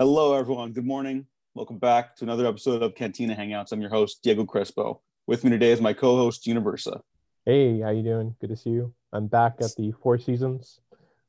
Hello, 0.00 0.32
everyone. 0.32 0.72
Good 0.72 0.86
morning. 0.86 1.26
Welcome 1.54 1.76
back 1.76 2.16
to 2.16 2.24
another 2.24 2.46
episode 2.46 2.82
of 2.82 2.94
Cantina 2.94 3.36
Hangouts. 3.36 3.70
I'm 3.70 3.82
your 3.82 3.90
host, 3.90 4.20
Diego 4.22 4.46
Crespo. 4.46 5.02
With 5.26 5.44
me 5.44 5.50
today 5.50 5.72
is 5.72 5.80
my 5.82 5.92
co-host, 5.92 6.46
Universa. 6.46 7.02
Hey, 7.44 7.80
how 7.80 7.90
you 7.90 8.02
doing? 8.02 8.34
Good 8.40 8.48
to 8.48 8.56
see 8.56 8.70
you. 8.70 8.94
I'm 9.12 9.26
back 9.26 9.56
at 9.60 9.72
the 9.76 9.92
Four 10.02 10.18
Seasons 10.18 10.80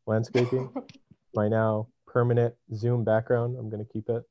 landscaping. 0.07 0.71
My 1.35 1.49
now 1.49 1.89
permanent 2.07 2.55
Zoom 2.73 3.03
background. 3.03 3.57
I'm 3.59 3.69
gonna 3.69 3.83
keep 3.83 4.07
it, 4.07 4.23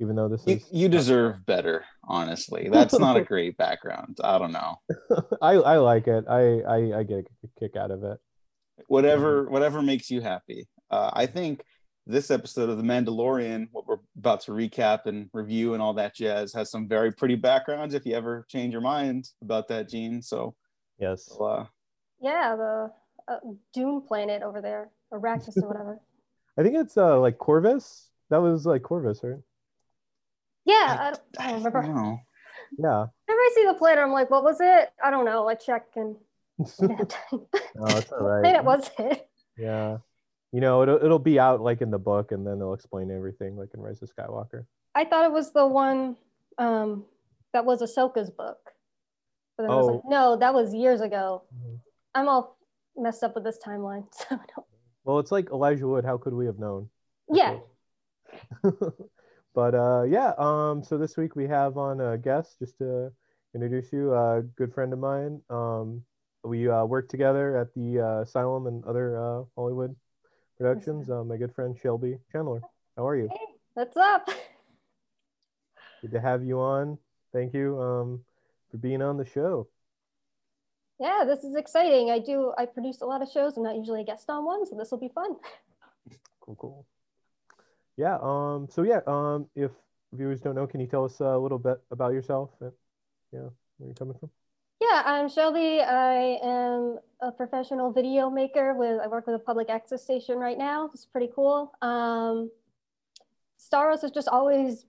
even 0.00 0.16
though 0.16 0.28
this 0.28 0.44
You, 0.46 0.56
is. 0.56 0.66
you 0.72 0.88
deserve 0.88 1.44
better, 1.44 1.84
honestly. 2.04 2.70
That's 2.72 2.98
not 2.98 3.18
a 3.18 3.22
great 3.32 3.58
background. 3.58 4.16
I 4.24 4.38
don't 4.38 4.52
know. 4.52 4.80
I 5.42 5.52
I 5.56 5.76
like 5.76 6.06
it. 6.06 6.24
I 6.26 6.60
I, 6.60 6.98
I 7.00 7.02
get 7.02 7.26
a 7.44 7.60
kick 7.60 7.76
out 7.76 7.90
of 7.90 8.02
it. 8.02 8.16
Whatever, 8.88 9.44
whatever 9.50 9.82
makes 9.82 10.10
you 10.10 10.22
happy. 10.22 10.68
Uh, 10.90 11.10
I 11.12 11.26
think 11.26 11.62
this 12.06 12.30
episode 12.30 12.68
of 12.68 12.76
The 12.76 12.82
Mandalorian, 12.82 13.68
what 13.72 13.86
we're 13.86 13.98
about 14.18 14.40
to 14.42 14.52
recap 14.52 15.06
and 15.06 15.30
review 15.32 15.72
and 15.74 15.82
all 15.82 15.94
that 15.94 16.14
jazz, 16.14 16.52
has 16.52 16.70
some 16.70 16.86
very 16.86 17.10
pretty 17.12 17.34
backgrounds. 17.34 17.94
If 17.94 18.04
you 18.04 18.14
ever 18.14 18.44
change 18.48 18.72
your 18.72 18.82
mind 18.82 19.30
about 19.42 19.68
that, 19.68 19.88
Gene, 19.88 20.20
so 20.22 20.54
Yes. 20.98 21.30
uh, 21.40 21.64
Yeah, 22.20 22.56
the 22.56 22.92
uh, 23.26 23.36
Dune 23.72 24.02
planet 24.02 24.42
over 24.42 24.60
there, 24.60 24.90
Arrakis 25.12 25.56
or 25.62 25.68
whatever. 25.68 26.00
I 26.58 26.62
think 26.62 26.76
it's 26.76 26.96
uh 26.96 27.18
like 27.18 27.38
Corvus. 27.38 28.10
That 28.30 28.38
was 28.42 28.64
like 28.66 28.82
Corvus, 28.82 29.20
right? 29.24 29.40
Yeah, 30.64 30.96
I, 30.98 31.10
don't- 31.10 31.20
I 31.38 31.46
don't 31.50 31.56
remember. 31.64 31.80
Whenever 31.80 32.00
know. 32.00 32.18
Yeah. 32.78 33.06
I 33.28 33.50
see 33.54 33.66
the 33.66 33.74
planet, 33.74 34.02
I'm 34.02 34.12
like, 34.12 34.30
what 34.30 34.42
was 34.44 34.58
it? 34.60 34.90
I 35.02 35.10
don't 35.10 35.24
know. 35.24 35.48
I 35.48 35.54
check 35.54 35.86
and 35.96 36.16
no, 36.58 36.66
it's 36.78 37.16
all 38.12 38.20
right. 38.20 38.42
planet 38.42 38.64
was 38.64 38.90
it? 38.98 39.28
Yeah. 39.58 39.98
You 40.54 40.60
know, 40.60 40.82
it'll 40.84 41.04
it'll 41.04 41.18
be 41.18 41.40
out 41.40 41.60
like 41.62 41.82
in 41.82 41.90
the 41.90 41.98
book, 41.98 42.30
and 42.30 42.46
then 42.46 42.60
they'll 42.60 42.74
explain 42.74 43.10
everything, 43.10 43.56
like 43.56 43.70
in 43.74 43.80
Rise 43.80 44.00
of 44.02 44.08
Skywalker. 44.14 44.66
I 44.94 45.04
thought 45.04 45.24
it 45.24 45.32
was 45.32 45.52
the 45.52 45.66
one 45.66 46.16
um, 46.58 47.04
that 47.52 47.64
was 47.64 47.82
Ahsoka's 47.82 48.30
book. 48.30 48.70
But 49.56 49.64
then 49.64 49.72
I 49.72 49.74
was 49.74 49.86
like, 49.88 50.02
Oh. 50.04 50.08
no, 50.08 50.36
that 50.36 50.54
was 50.54 50.72
years 50.72 51.00
ago. 51.00 51.42
Mhm. 51.52 51.80
I'm 52.14 52.28
all 52.28 52.56
messed 52.96 53.24
up 53.24 53.34
with 53.34 53.42
this 53.42 53.58
timeline. 53.66 54.06
So 54.12 54.36
I 54.36 54.46
don't... 54.54 54.66
Well, 55.02 55.18
it's 55.18 55.32
like 55.32 55.50
Elijah 55.50 55.88
Wood. 55.88 56.04
How 56.04 56.18
could 56.18 56.34
we 56.34 56.46
have 56.46 56.60
known? 56.60 56.88
yeah, 57.32 57.58
but 59.54 59.74
uh, 59.74 60.04
yeah, 60.04 60.34
um, 60.38 60.84
so 60.84 60.98
this 60.98 61.16
week 61.16 61.34
we 61.34 61.48
have 61.48 61.76
on 61.76 62.00
a 62.00 62.16
guest 62.16 62.60
just 62.60 62.78
to 62.78 63.10
introduce 63.56 63.92
you, 63.92 64.14
a 64.14 64.42
good 64.56 64.72
friend 64.72 64.92
of 64.92 65.00
mine. 65.00 65.40
Um, 65.50 66.02
we 66.44 66.68
uh, 66.68 66.84
work 66.84 67.08
together 67.08 67.56
at 67.56 67.74
the 67.74 67.98
uh, 68.00 68.20
Asylum 68.22 68.68
and 68.68 68.84
other 68.84 69.18
uh, 69.18 69.42
Hollywood 69.56 69.96
productions. 70.58 71.10
Uh, 71.10 71.24
my 71.24 71.36
good 71.36 71.54
friend 71.54 71.76
Shelbi 71.82 72.18
Chandler. 72.32 72.60
How 72.96 73.06
are 73.06 73.16
you? 73.16 73.28
Hey, 73.30 73.54
what's 73.74 73.96
up? 73.96 74.28
Good 76.02 76.12
to 76.12 76.20
have 76.20 76.44
you 76.44 76.60
on. 76.60 76.98
Thank 77.32 77.54
you 77.54 77.80
um, 77.80 78.20
for 78.70 78.76
being 78.76 79.00
on 79.00 79.16
the 79.16 79.24
show. 79.24 79.68
Yeah, 81.00 81.24
this 81.26 81.42
is 81.44 81.56
exciting. 81.56 82.10
I 82.10 82.18
do. 82.18 82.52
I 82.56 82.66
produce 82.66 83.00
a 83.00 83.06
lot 83.06 83.22
of 83.22 83.28
shows. 83.30 83.56
I'm 83.56 83.62
not 83.62 83.74
usually 83.74 84.02
a 84.02 84.04
guest 84.04 84.28
on 84.28 84.44
one, 84.44 84.66
so 84.66 84.76
this 84.76 84.90
will 84.90 84.98
be 84.98 85.10
fun. 85.14 85.36
Cool, 86.40 86.56
cool. 86.56 86.86
Yeah. 87.96 88.18
Um. 88.20 88.68
So 88.70 88.82
yeah. 88.82 89.00
Um. 89.06 89.46
If 89.56 89.70
viewers 90.12 90.42
don't 90.42 90.54
know, 90.54 90.66
can 90.66 90.78
you 90.78 90.86
tell 90.86 91.06
us 91.06 91.18
a 91.20 91.38
little 91.38 91.58
bit 91.58 91.80
about 91.90 92.12
yourself? 92.12 92.50
And, 92.60 92.72
yeah, 93.32 93.48
where 93.78 93.88
you're 93.88 93.94
coming 93.94 94.18
from? 94.20 94.28
Yeah, 94.90 95.02
I'm 95.06 95.28
Shelbi. 95.28 95.80
I 95.82 96.38
am 96.42 96.98
a 97.22 97.32
professional 97.32 97.90
video 97.90 98.28
maker 98.28 98.74
with 98.74 99.00
I 99.00 99.06
work 99.06 99.26
with 99.26 99.36
a 99.36 99.38
public 99.38 99.70
access 99.70 100.02
station 100.02 100.36
right 100.36 100.58
now. 100.58 100.90
It's 100.92 101.06
pretty 101.06 101.30
cool. 101.34 101.72
Um, 101.80 102.50
Star 103.56 103.86
Wars 103.86 104.02
has 104.02 104.10
just 104.10 104.28
always 104.28 104.84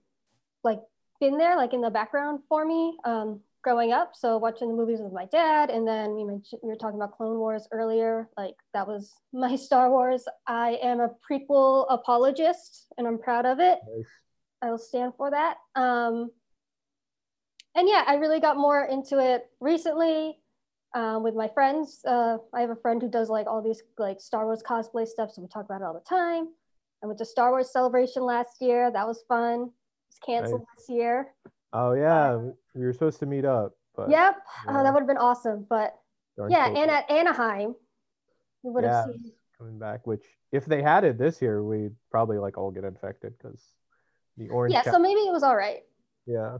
like 0.62 0.80
been 1.18 1.38
there, 1.38 1.56
like 1.56 1.72
in 1.72 1.80
the 1.80 1.88
background 1.88 2.40
for 2.46 2.66
me 2.66 2.98
um, 3.04 3.40
growing 3.62 3.92
up. 3.92 4.10
So 4.14 4.36
watching 4.36 4.68
the 4.68 4.74
movies 4.74 5.00
with 5.00 5.14
my 5.14 5.24
dad, 5.26 5.70
and 5.70 5.88
then 5.88 6.14
we 6.14 6.24
mentioned 6.24 6.60
we 6.62 6.68
were 6.68 6.76
talking 6.76 6.98
about 6.98 7.16
Clone 7.16 7.38
Wars 7.38 7.66
earlier. 7.72 8.28
Like 8.36 8.56
that 8.74 8.86
was 8.86 9.14
my 9.32 9.56
Star 9.66 9.88
Wars. 9.88 10.24
I 10.46 10.78
am 10.82 11.00
a 11.00 11.08
prequel 11.30 11.86
apologist, 11.88 12.92
and 12.98 13.06
I'm 13.06 13.18
proud 13.18 13.46
of 13.46 13.60
it. 13.60 13.78
Nice. 13.96 14.04
I'll 14.60 14.78
stand 14.78 15.14
for 15.16 15.30
that. 15.30 15.56
Um, 15.74 16.32
and 17.76 17.88
yeah, 17.88 18.02
I 18.06 18.14
really 18.14 18.40
got 18.40 18.56
more 18.56 18.84
into 18.84 19.18
it 19.18 19.48
recently 19.60 20.38
um, 20.94 21.22
with 21.22 21.34
my 21.34 21.46
friends. 21.48 22.00
Uh, 22.04 22.38
I 22.54 22.62
have 22.62 22.70
a 22.70 22.76
friend 22.76 23.00
who 23.00 23.08
does 23.08 23.28
like 23.28 23.46
all 23.46 23.62
these 23.62 23.82
like 23.98 24.20
Star 24.20 24.46
Wars 24.46 24.62
cosplay 24.66 25.06
stuff, 25.06 25.30
so 25.32 25.42
we 25.42 25.48
talk 25.48 25.66
about 25.66 25.82
it 25.82 25.84
all 25.84 25.94
the 25.94 26.00
time. 26.00 26.48
I 27.04 27.06
went 27.06 27.18
to 27.18 27.24
Star 27.26 27.50
Wars 27.50 27.70
Celebration 27.70 28.22
last 28.22 28.60
year. 28.60 28.90
That 28.90 29.06
was 29.06 29.22
fun. 29.28 29.70
It's 30.08 30.18
canceled 30.18 30.64
this 30.76 30.88
year. 30.88 31.28
Oh 31.72 31.92
yeah, 31.92 32.36
we 32.74 32.84
were 32.84 32.92
supposed 32.92 33.18
to 33.20 33.26
meet 33.26 33.44
up, 33.44 33.72
but 33.94 34.08
Yep, 34.10 34.36
oh, 34.68 34.72
yeah, 34.72 34.82
that 34.82 34.94
would 34.94 35.00
have 35.00 35.08
been 35.08 35.18
awesome. 35.18 35.66
But 35.68 35.94
darn 36.36 36.50
yeah, 36.50 36.68
COVID 36.68 36.78
and 36.78 36.90
at 36.90 37.10
Anaheim, 37.10 37.74
we 38.62 38.70
would 38.70 38.84
have 38.84 39.06
Yeah. 39.08 39.12
seen. 39.12 39.32
coming 39.58 39.78
back. 39.78 40.06
Which 40.06 40.24
if 40.52 40.64
they 40.64 40.80
had 40.80 41.04
it 41.04 41.18
this 41.18 41.42
year, 41.42 41.62
we'd 41.62 41.94
probably 42.10 42.38
like 42.38 42.56
all 42.56 42.70
get 42.70 42.84
infected 42.84 43.34
because 43.36 43.62
the 44.38 44.48
orange. 44.48 44.72
Yeah, 44.72 44.82
so 44.82 44.98
maybe 44.98 45.20
it 45.20 45.32
was 45.32 45.42
all 45.42 45.56
right. 45.56 45.82
yeah. 46.26 46.58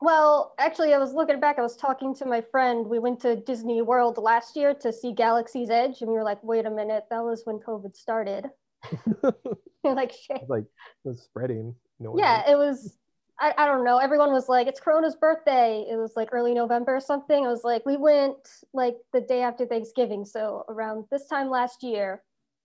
Well, 0.00 0.54
actually, 0.58 0.94
I 0.94 0.98
was 0.98 1.12
looking 1.12 1.40
back. 1.40 1.58
I 1.58 1.62
was 1.62 1.76
talking 1.76 2.14
to 2.16 2.24
my 2.24 2.40
friend. 2.40 2.86
We 2.86 2.98
went 2.98 3.20
to 3.20 3.36
Disney 3.36 3.82
World 3.82 4.16
last 4.16 4.56
year 4.56 4.72
to 4.74 4.92
see 4.92 5.12
Galaxy's 5.12 5.68
Edge, 5.68 6.00
and 6.00 6.08
we 6.08 6.16
were 6.16 6.24
like, 6.24 6.42
"Wait 6.42 6.64
a 6.64 6.70
minute, 6.70 7.04
that 7.10 7.22
was 7.22 7.42
when 7.44 7.58
COVID 7.58 7.94
started." 7.96 8.46
Like, 9.84 10.12
"Shit." 10.12 10.42
Like 10.48 10.64
it 10.64 11.08
was 11.08 11.22
spreading. 11.22 11.74
No 11.98 12.14
Yeah, 12.16 12.42
knew. 12.46 12.52
it 12.52 12.56
was. 12.56 12.98
I, 13.38 13.54
I 13.56 13.66
don't 13.66 13.84
know. 13.84 13.96
Everyone 13.98 14.32
was 14.32 14.48
like, 14.48 14.66
"It's 14.66 14.80
Corona's 14.80 15.16
birthday." 15.16 15.86
It 15.90 15.96
was 15.96 16.12
like 16.16 16.28
early 16.32 16.54
November 16.54 16.96
or 16.96 17.00
something. 17.00 17.46
I 17.46 17.48
was 17.48 17.64
like, 17.64 17.84
we 17.86 17.96
went 17.96 18.36
like 18.72 18.96
the 19.12 19.20
day 19.20 19.42
after 19.42 19.66
Thanksgiving, 19.66 20.24
so 20.24 20.64
around 20.68 21.06
this 21.10 21.26
time 21.26 21.48
last 21.48 21.82
year. 21.82 22.22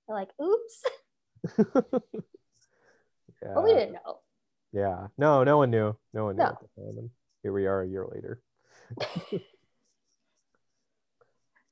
They're 0.08 0.16
like, 0.18 0.30
"Oops," 0.42 0.84
yeah. 1.58 1.64
but 3.56 3.64
we 3.64 3.74
didn't 3.74 3.94
know. 3.94 4.20
Yeah. 4.74 5.08
No, 5.18 5.44
no 5.46 5.58
one 5.58 5.72
knew. 5.72 5.96
No 6.14 6.26
one 6.26 6.36
knew 6.36 6.44
No. 6.44 6.60
At 7.46 7.54
the 7.54 7.54
time, 7.54 7.54
and 7.54 7.54
here 7.54 7.54
we 7.54 7.68
are 7.68 7.82
a 7.82 7.88
year 7.88 8.06
later. 8.12 8.42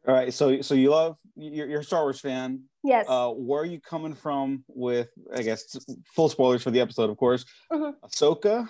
All 0.06 0.14
right, 0.14 0.34
so 0.34 0.62
so 0.62 0.76
you 0.76 0.90
love 0.90 1.18
you're, 1.36 1.68
you're 1.68 1.80
a 1.80 1.84
Star 1.84 2.04
Wars 2.04 2.20
fan. 2.20 2.64
Yes. 2.84 3.06
Uh, 3.08 3.30
where 3.30 3.62
are 3.62 3.66
you 3.66 3.80
coming 3.80 4.16
from 4.16 4.66
with? 4.68 5.10
I 5.34 5.42
guess 5.42 5.78
full 6.14 6.28
spoilers 6.30 6.62
for 6.62 6.72
the 6.72 6.82
episode, 6.82 7.10
of 7.10 7.18
course. 7.18 7.46
Mhm. 7.72 7.94
Ahsoka, 8.04 8.70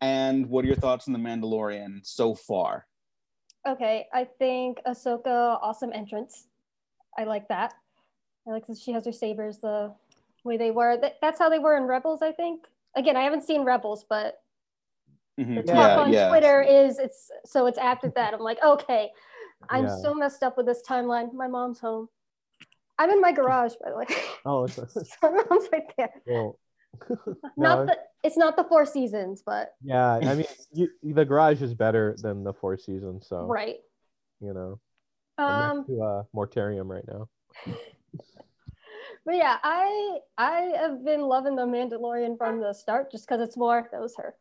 and 0.00 0.46
what 0.46 0.64
are 0.64 0.68
your 0.68 0.76
thoughts 0.76 1.06
on 1.06 1.12
the 1.12 1.18
Mandalorian 1.18 2.00
so 2.06 2.34
far? 2.34 2.86
Okay, 3.68 4.06
I 4.14 4.24
think 4.24 4.80
Ahsoka, 4.86 5.58
awesome 5.60 5.92
entrance. 5.92 6.46
I 7.18 7.24
like 7.24 7.48
that. 7.48 7.74
I 8.48 8.52
like 8.52 8.66
that 8.68 8.78
she 8.78 8.92
has 8.92 9.04
her 9.04 9.12
sabers 9.12 9.58
the 9.58 9.94
way 10.44 10.56
they 10.56 10.70
were. 10.70 10.96
That, 10.98 11.18
that's 11.20 11.38
how 11.38 11.50
they 11.50 11.58
were 11.58 11.76
in 11.76 11.82
Rebels, 11.82 12.22
I 12.22 12.32
think. 12.32 12.66
Again, 12.96 13.18
I 13.18 13.22
haven't 13.22 13.44
seen 13.44 13.64
Rebels, 13.64 14.06
but 14.08 14.40
Mhm. 15.38 15.56
the 15.66 15.72
Yeah, 15.72 15.88
talk 15.88 15.98
on 15.98 16.12
yeah. 16.12 16.28
Twitter 16.28 16.62
is 16.62 16.98
it's 16.98 17.30
so 17.44 17.66
it's 17.66 17.78
after 17.78 18.10
that. 18.16 18.34
I'm 18.34 18.40
like, 18.40 18.62
okay, 18.62 19.10
I'm 19.68 19.84
Yeah. 19.84 19.96
so 19.96 20.14
messed 20.14 20.42
up 20.42 20.56
with 20.56 20.66
this 20.66 20.82
timeline. 20.86 21.32
My 21.32 21.48
mom's 21.48 21.80
home. 21.80 22.08
I'm 22.98 23.10
in 23.10 23.20
my 23.20 23.32
garage, 23.32 23.74
by 23.82 23.90
the 23.90 23.96
way. 23.96 24.06
Oh, 24.44 24.64
it's 24.66 24.78
a, 24.78 24.86
My 25.22 25.30
mom's 25.48 25.68
right 25.72 25.84
there. 25.96 26.10
well. 26.26 26.58
Not 27.56 27.56
no, 27.56 27.86
the 27.86 27.96
it's 28.22 28.36
not 28.36 28.56
the 28.56 28.64
four 28.64 28.84
seasons, 28.84 29.42
but 29.44 29.74
yeah. 29.82 30.12
I 30.12 30.20
mean, 30.34 30.46
you, 30.72 30.88
the 31.02 31.24
garage 31.24 31.62
is 31.62 31.74
better 31.74 32.16
than 32.20 32.44
the 32.44 32.52
Four 32.52 32.76
Seasons, 32.76 33.26
so 33.28 33.46
right. 33.46 33.78
you 34.40 34.52
know. 34.52 34.78
I'm 35.38 35.70
Um, 35.70 35.84
to 35.86 36.02
uh, 36.02 36.22
Mortarium 36.34 36.88
right 36.88 37.04
now. 37.08 37.28
But 39.24 39.36
yeah, 39.36 39.58
I 39.62 40.18
I 40.36 40.72
have 40.76 41.04
been 41.04 41.22
loving 41.22 41.56
the 41.56 41.66
Mandalorian 41.66 42.36
from 42.36 42.60
the 42.60 42.72
start 42.72 43.10
just 43.10 43.26
because 43.26 43.40
it's 43.40 43.56
more 43.56 43.88
that 43.92 44.00
was 44.00 44.16
her. 44.16 44.34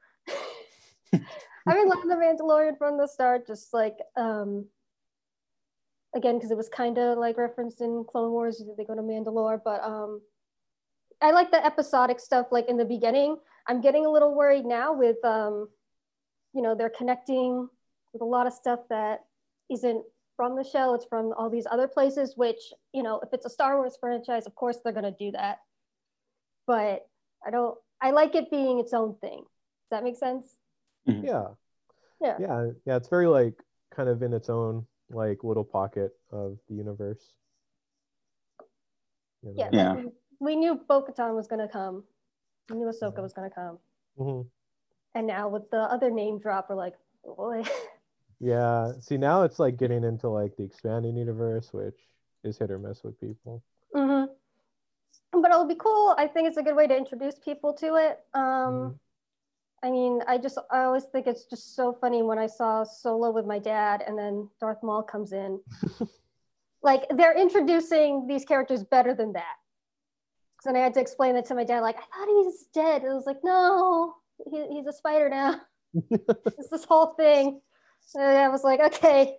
I've 1.14 1.76
been 1.76 1.90
loving 1.90 2.08
the 2.08 2.16
Mandalorian 2.16 2.78
from 2.78 2.98
the 2.98 3.08
start, 3.08 3.48
just 3.48 3.74
like 3.74 3.98
um 4.16 4.66
again, 6.16 6.38
because 6.38 6.52
it 6.52 6.58
was 6.58 6.70
kind 6.70 6.98
of 6.98 7.18
like 7.18 7.38
referenced 7.38 7.82
in 7.82 8.04
Clone 8.10 8.32
Wars, 8.32 8.64
they 8.78 8.84
go 8.84 8.96
to 8.96 9.02
Mandalore, 9.02 9.60
but 9.64 9.84
um 9.84 10.22
I 11.22 11.32
like 11.32 11.52
the 11.52 11.64
episodic 11.66 12.20
stuff 12.20 12.48
like 12.52 12.70
in 12.70 12.78
the 12.78 12.86
beginning. 12.86 13.38
I'm 13.68 13.82
getting 13.82 14.06
a 14.06 14.10
little 14.10 14.34
worried 14.36 14.66
now 14.66 14.94
with 14.94 15.24
um 15.24 15.68
you 16.54 16.62
know, 16.62 16.76
they're 16.76 16.90
connecting 16.90 17.70
with 18.14 18.22
a 18.22 18.26
lot 18.26 18.48
of 18.48 18.54
stuff 18.54 18.80
that 18.90 19.26
isn't 19.70 20.04
from 20.36 20.56
the 20.56 20.64
show, 20.64 20.94
it's 20.94 21.06
from 21.06 21.34
all 21.38 21.50
these 21.50 21.68
other 21.70 21.88
places, 21.88 22.34
which, 22.38 22.74
you 22.94 23.04
know, 23.04 23.20
if 23.22 23.30
it's 23.34 23.46
a 23.46 23.50
Star 23.50 23.78
Wars 23.78 23.98
franchise, 24.00 24.48
of 24.48 24.56
course 24.56 24.78
they're 24.84 24.94
to 24.94 25.12
do 25.12 25.32
that. 25.32 25.60
But 26.66 27.06
I 27.46 27.52
don't, 27.52 27.78
I 28.02 28.12
like 28.12 28.36
it 28.36 28.50
being 28.50 28.80
its 28.80 28.94
own 28.94 29.16
thing. 29.20 29.40
Does 29.40 29.90
that 29.92 30.04
make 30.04 30.16
sense? 30.16 30.59
Yeah. 31.06 31.48
Yeah. 32.22 32.38
Yeah. 32.40 32.72
Yeah. 32.86 32.96
It's 32.98 33.10
very 33.10 33.28
like 33.28 33.64
kind 33.92 34.10
of 34.10 34.22
in 34.22 34.34
its 34.34 34.50
own 34.50 34.86
like 35.10 35.44
little 35.44 35.64
pocket 35.64 36.12
of 36.32 36.58
the 36.68 36.76
universe. 36.76 37.34
You 39.42 39.50
know? 39.50 39.56
Yeah. 39.58 39.70
Yeah. 39.72 39.94
like, 39.94 40.06
we, 40.06 40.12
we 40.40 40.56
knew 40.56 40.76
Bo 40.88 41.02
Katan 41.04 41.36
was 41.36 41.48
going 41.48 41.66
to 41.66 41.68
come. 41.72 42.04
We 42.70 42.78
knew 42.78 42.86
Ahsoka 42.86 43.22
was 43.22 43.34
gonna 43.34 43.50
come, 43.50 43.80
Mhm. 44.20 44.46
and 45.16 45.26
now 45.26 45.50
with 45.50 45.72
the 45.72 45.80
other 45.80 46.12
name 46.12 46.38
drop, 46.38 46.70
we're 46.70 46.76
like, 46.76 46.94
oh 47.26 47.34
boy. 47.36 47.64
Yeah. 48.40 48.94
See, 49.02 49.18
now 49.18 49.42
it's 49.44 49.58
like 49.60 49.76
getting 49.76 50.04
into 50.04 50.30
like 50.30 50.56
the 50.56 50.64
expanding 50.64 51.18
universe, 51.18 51.74
which 51.74 52.00
is 52.44 52.58
hit 52.60 52.70
or 52.72 52.78
miss 52.80 53.04
with 53.04 53.20
people. 53.20 53.64
hmm 53.94 54.26
But 55.32 55.52
it'll 55.52 55.68
be 55.68 55.76
cool. 55.76 56.14
I 56.18 56.28
think 56.28 56.48
it's 56.48 56.58
a 56.58 56.64
good 56.64 56.76
way 56.76 56.86
to 56.88 56.96
introduce 56.96 57.40
people 57.40 57.74
to 57.74 57.96
it. 57.96 58.24
Um, 58.34 58.44
Mhm. 58.94 59.00
I 59.84 59.92
mean, 59.92 60.22
I 60.28 60.38
just 60.38 60.58
I 60.72 60.82
always 60.84 61.06
think 61.06 61.28
it's 61.28 61.46
just 61.46 61.76
so 61.76 61.94
funny 61.94 62.22
when 62.22 62.38
I 62.38 62.48
saw 62.48 62.84
Solo 62.84 63.32
with 63.32 63.46
my 63.46 63.60
dad, 63.60 64.04
and 64.06 64.18
then 64.18 64.50
Darth 64.60 64.84
Maul 64.84 65.04
comes 65.04 65.32
in. 65.32 65.60
like 66.84 67.06
they're 67.16 67.38
introducing 67.38 68.28
these 68.28 68.46
characters 68.46 68.84
better 68.84 69.14
than 69.14 69.34
that. 69.34 69.56
So 70.62 70.70
then 70.70 70.82
I 70.82 70.84
had 70.84 70.94
to 70.96 71.00
explain 71.00 71.36
that 71.36 71.46
to 71.46 71.56
my 71.56 71.64
dad. 71.64 71.80
Like 71.82 71.98
I 71.98 72.02
thought 72.02 72.28
he 72.28 72.34
was 72.34 72.66
dead. 72.74 73.04
It 73.04 73.14
was 73.14 73.26
like 73.26 73.44
no, 73.44 74.16
he, 74.52 74.68
he's 74.70 74.88
a 74.88 74.94
spider 74.94 75.30
now. 75.30 75.62
it's 76.12 76.70
this 76.70 76.86
whole 76.86 77.14
thing. 77.14 77.62
And 78.16 78.38
I 78.38 78.50
was 78.50 78.64
like, 78.64 78.80
okay, 78.80 79.38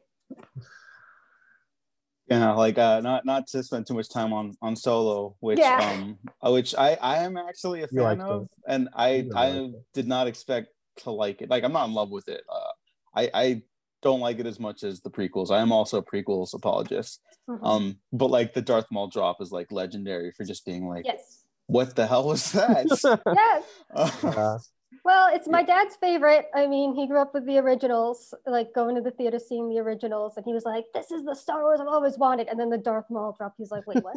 Yeah, 2.30 2.52
like 2.52 2.78
uh, 2.78 3.00
not 3.00 3.26
not 3.26 3.48
to 3.48 3.62
spend 3.62 3.86
too 3.86 3.94
much 3.94 4.08
time 4.08 4.32
on 4.32 4.54
on 4.62 4.76
Solo, 4.76 5.36
which 5.40 5.58
Yeah. 5.58 5.78
um, 5.80 6.16
uh, 6.40 6.52
which 6.52 6.74
I 6.76 6.94
I 7.00 7.16
am 7.24 7.36
actually 7.36 7.82
a 7.82 7.88
fan 7.88 8.04
liked 8.04 8.22
of, 8.22 8.42
it. 8.42 8.48
and 8.68 8.88
I 8.94 9.26
I 9.34 9.50
liked 9.50 9.74
it. 9.74 9.84
did 9.94 10.06
not 10.06 10.28
expect 10.28 10.68
to 10.98 11.10
like 11.10 11.42
it. 11.42 11.50
Like 11.50 11.64
I'm 11.64 11.72
not 11.72 11.88
in 11.88 11.94
love 11.94 12.10
with 12.10 12.28
it. 12.28 12.42
Uh, 12.48 12.70
I 13.16 13.30
I 13.34 13.62
don't 14.02 14.20
like 14.20 14.38
it 14.38 14.46
as 14.46 14.60
much 14.60 14.84
as 14.84 15.00
the 15.00 15.10
prequels. 15.10 15.50
I 15.50 15.60
am 15.60 15.72
also 15.72 15.98
a 15.98 16.04
prequels 16.04 16.54
apologist. 16.54 17.20
Mhm. 17.48 17.66
Um, 17.66 17.98
but 18.12 18.30
like 18.30 18.54
the 18.54 18.62
Darth 18.62 18.86
Maul 18.92 19.08
drop 19.08 19.40
is 19.42 19.50
like 19.50 19.72
legendary 19.72 20.30
for 20.30 20.44
just 20.44 20.64
being 20.64 20.86
like, 20.86 21.04
yes, 21.06 21.42
what 21.66 21.96
the 21.96 22.06
hell 22.06 22.28
was 22.28 22.52
that? 22.52 22.86
yes. 23.34 23.64
Uh, 23.92 24.10
Yeah. 24.22 24.58
Well, 25.04 25.28
it's 25.32 25.48
my 25.48 25.62
dad's 25.62 25.96
favorite. 25.96 26.46
I 26.54 26.66
mean, 26.66 26.94
he 26.94 27.06
grew 27.06 27.20
up 27.20 27.32
with 27.32 27.46
the 27.46 27.58
originals, 27.58 28.34
like 28.46 28.74
going 28.74 28.96
to 28.96 29.00
the 29.00 29.12
theater 29.12 29.38
seeing 29.38 29.68
the 29.68 29.78
originals, 29.78 30.36
and 30.36 30.44
he 30.44 30.52
was 30.52 30.64
like, 30.64 30.84
"This 30.92 31.10
is 31.10 31.24
the 31.24 31.34
Star 31.34 31.62
Wars 31.62 31.80
I've 31.80 31.86
always 31.86 32.18
wanted." 32.18 32.48
And 32.48 32.58
then 32.58 32.70
the 32.70 32.78
Darth 32.78 33.06
Maul 33.08 33.34
drop. 33.36 33.54
He's 33.56 33.70
like, 33.70 33.86
"Wait, 33.86 34.02
what?" 34.02 34.16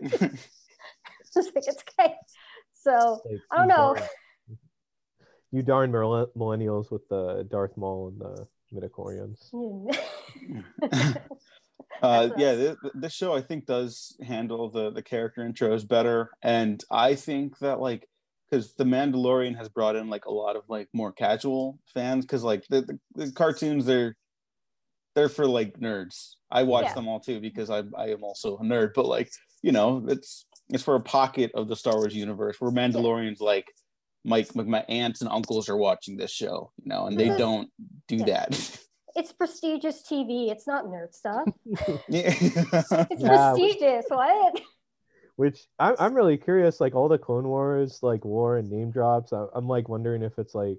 It's 1.36 1.52
like, 1.54 1.64
it's 1.66 1.82
okay. 1.98 2.14
So 2.74 3.20
Like, 3.28 3.40
I 3.50 3.56
don't 3.56 3.68
you 3.68 3.68
know. 3.76 3.94
darn- 3.94 4.08
You 5.50 5.62
darn 5.62 5.92
millennials 5.92 6.90
with 6.90 7.08
the 7.08 7.46
Darth 7.50 7.76
Maul 7.76 8.08
and 8.08 8.20
the 8.20 8.46
midichlorians. 8.72 9.52
uh, 12.02 12.30
yeah, 12.36 12.50
us. 12.50 12.58
this, 12.58 12.76
this 12.94 13.12
show 13.12 13.34
I 13.34 13.40
think 13.40 13.66
does 13.66 14.16
handle 14.22 14.68
the 14.70 14.90
the 14.90 15.02
character 15.02 15.42
intros 15.42 15.86
better, 15.86 16.30
and 16.42 16.82
I 16.90 17.14
think 17.14 17.58
that 17.58 17.80
like 17.80 18.08
because 18.50 18.74
the 18.74 18.84
Mandalorian 18.84 19.56
has 19.56 19.68
brought 19.68 19.96
in 19.96 20.08
like 20.08 20.26
a 20.26 20.32
lot 20.32 20.56
of 20.56 20.62
like 20.68 20.88
more 20.92 21.12
casual 21.12 21.78
fans 21.92 22.24
because 22.24 22.42
like 22.42 22.64
the, 22.68 22.82
the, 22.82 22.98
the 23.26 23.32
cartoons 23.32 23.86
they're 23.86 24.16
they're 25.14 25.28
for 25.28 25.46
like 25.46 25.78
nerds. 25.78 26.34
I 26.50 26.64
watch 26.64 26.84
Yeah. 26.86 26.94
them 26.94 27.08
all 27.08 27.20
too 27.20 27.40
because 27.40 27.70
I 27.70 27.82
I 27.96 28.08
am 28.08 28.22
also 28.24 28.56
a 28.56 28.62
nerd, 28.62 28.92
but 28.94 29.06
like 29.06 29.30
you 29.62 29.72
know 29.72 30.04
it's 30.08 30.46
it's 30.70 30.82
for 30.82 30.94
a 30.96 31.00
pocket 31.00 31.52
of 31.54 31.68
the 31.68 31.76
Star 31.76 31.94
Wars 31.94 32.14
universe 32.14 32.60
where 32.60 32.70
Mandalorians 32.70 33.40
like. 33.40 33.66
Mike, 34.26 34.48
like 34.54 34.66
my 34.66 34.80
aunts 34.88 35.20
and 35.20 35.30
uncles 35.30 35.68
are 35.68 35.76
watching 35.76 36.16
this 36.16 36.30
show, 36.30 36.72
you 36.82 36.88
know, 36.88 37.04
and 37.04 37.20
they 37.20 37.28
Mhm. 37.28 37.36
don't 37.36 37.70
do 38.08 38.16
Yeah. 38.16 38.24
that. 38.24 38.80
it's 39.16 39.32
prestigious 39.34 40.02
TV. 40.02 40.48
It's 40.50 40.66
not 40.66 40.86
nerd 40.86 41.12
stuff. 41.12 41.46
It's 42.08 42.08
Yeah. 43.20 43.52
prestigious. 43.52 44.06
What? 44.08 44.62
Which 45.36 45.66
I'm 45.78 45.96
I'm 45.98 46.14
really 46.14 46.36
curious, 46.36 46.80
like 46.80 46.94
all 46.94 47.08
the 47.08 47.18
Clone 47.18 47.48
Wars, 47.48 48.00
like 48.02 48.24
war 48.24 48.56
and 48.56 48.70
name 48.70 48.90
drops. 48.90 49.32
I, 49.32 49.46
I'm 49.54 49.66
like 49.66 49.88
wondering 49.88 50.22
if 50.22 50.38
it's 50.38 50.54
like 50.54 50.78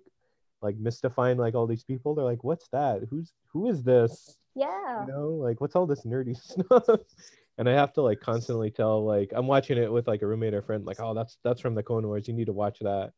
like 0.61 0.77
mystifying 0.77 1.37
like 1.37 1.55
all 1.55 1.67
these 1.67 1.83
people. 1.83 2.15
They're 2.15 2.25
like, 2.25 2.43
what's 2.43 2.67
that? 2.69 3.01
Who's 3.09 3.33
who 3.47 3.67
is 3.67 3.83
this? 3.83 4.37
Yeah. 4.55 5.05
You 5.05 5.11
know, 5.11 5.29
like 5.29 5.59
what's 5.61 5.75
all 5.75 5.85
this 5.85 6.03
nerdy 6.05 6.35
stuff? 6.41 6.99
And 7.57 7.69
I 7.69 7.73
have 7.73 7.93
to 7.93 8.01
like 8.01 8.19
constantly 8.19 8.71
tell 8.71 9.05
like 9.05 9.31
I'm 9.35 9.47
watching 9.47 9.77
it 9.77 9.91
with 9.91 10.07
like 10.07 10.21
a 10.21 10.27
roommate 10.27 10.53
or 10.53 10.61
friend, 10.61 10.85
like, 10.85 10.99
oh, 10.99 11.13
that's 11.13 11.37
that's 11.43 11.61
from 11.61 11.75
the 11.75 11.83
Clone 11.83 12.07
Wars. 12.07 12.27
You 12.27 12.33
need 12.33 12.45
to 12.45 12.53
watch 12.53 12.79
that. 12.79 13.11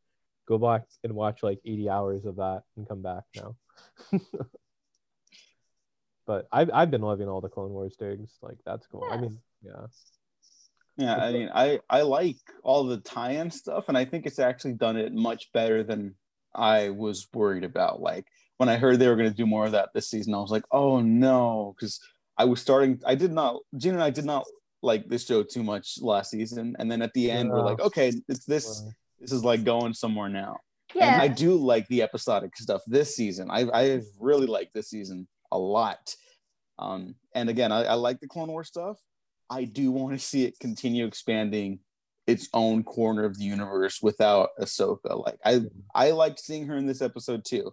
Go 0.48 0.58
back 0.58 0.86
and 1.04 1.14
watch 1.14 1.44
like 1.44 1.60
80 1.66 1.90
hours 1.90 2.26
of 2.26 2.38
that 2.38 2.64
and 2.76 2.88
come 2.88 3.02
back 3.02 3.24
now. 3.36 3.56
but 6.26 6.48
I've 6.52 6.70
I've 6.74 6.92
been 6.92 7.02
loving 7.02 7.28
all 7.28 7.42
the 7.42 7.50
Clone 7.50 7.72
Wars 7.72 7.96
digs. 7.98 8.32
Like 8.42 8.58
that's 8.66 8.88
cool. 8.88 9.08
I 9.10 9.18
mean, 9.18 9.40
yeah. 9.64 9.88
Yeah, 10.98 11.16
I 11.16 11.32
mean, 11.32 11.50
I 11.54 11.80
I 11.90 12.02
like 12.02 12.38
all 12.64 12.84
the 12.84 12.98
tie-in 12.98 13.52
stuff, 13.52 13.88
and 13.88 13.98
I 13.98 14.06
think 14.06 14.26
it's 14.26 14.40
actually 14.40 14.74
done 14.74 14.98
it 14.98 15.14
much 15.14 15.52
better 15.54 15.84
than 15.84 16.16
I 16.56 16.90
was 16.90 17.28
worried 17.34 17.64
about. 17.64 18.02
Like 18.02 18.26
when 18.58 18.68
I 18.68 18.78
heard 18.78 19.00
they 19.00 19.08
were 19.08 19.16
going 19.16 19.30
to 19.30 19.36
do 19.36 19.46
more 19.46 19.66
of 19.66 19.74
that 19.74 19.90
this 19.94 20.10
season, 20.10 20.34
I 20.34 20.40
was 20.40 20.52
like, 20.52 20.66
oh 20.72 21.00
no, 21.02 21.76
because 21.76 22.00
I 22.38 22.46
was 22.46 22.62
starting. 22.62 23.00
I 23.06 23.16
did 23.16 23.32
not. 23.32 23.62
Gene 23.78 23.94
and 23.94 24.04
I 24.04 24.10
did 24.10 24.26
not 24.26 24.46
like 24.82 25.08
this 25.08 25.26
show 25.26 25.44
too 25.44 25.64
much 25.64 26.00
last 26.02 26.32
season, 26.32 26.76
and 26.80 26.92
then 26.92 27.02
at 27.04 27.14
the 27.14 27.30
end, 27.30 27.52
we're 27.52 27.62
like, 27.62 27.80
okay, 27.80 28.12
it's 28.28 28.46
this. 28.46 28.84
This 29.20 29.32
is 29.32 29.44
like 29.44 29.64
going 29.64 29.96
somewhere 29.96 30.30
now. 30.30 30.58
Yeah. 30.94 31.14
And 31.14 31.22
I 31.22 31.28
do 31.28 31.56
like 31.56 31.88
the 31.88 32.04
episodic 32.04 32.56
stuff 32.56 32.82
this 32.88 33.16
season. 33.16 33.50
I 33.50 33.68
I 33.74 34.02
really 34.20 34.48
like 34.48 34.72
this 34.74 34.90
season 34.90 35.28
a 35.52 35.58
lot. 35.58 36.14
Um, 36.80 37.16
and 37.34 37.50
again, 37.50 37.72
I, 37.72 37.86
I 37.86 37.94
like 37.96 38.20
the 38.20 38.28
Clone 38.28 38.50
War 38.50 38.64
stuff. 38.64 38.98
I 39.50 39.64
do 39.66 39.92
want 39.92 40.14
to 40.14 40.20
see 40.26 40.46
it 40.46 40.60
continue 40.60 41.06
expanding 41.06 41.80
its 42.26 42.50
own 42.54 42.84
corner 42.84 43.24
of 43.24 43.38
the 43.38 43.46
universe 43.46 44.02
without 44.02 44.50
Ahsoka. 44.60 45.24
Like 45.26 45.40
I 45.46 45.62
I 45.96 46.12
liked 46.12 46.40
seeing 46.40 46.68
her 46.68 46.76
in 46.76 46.86
this 46.86 47.02
episode 47.02 47.46
too. 47.46 47.72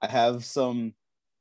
I 0.00 0.06
have 0.08 0.44
some 0.44 0.94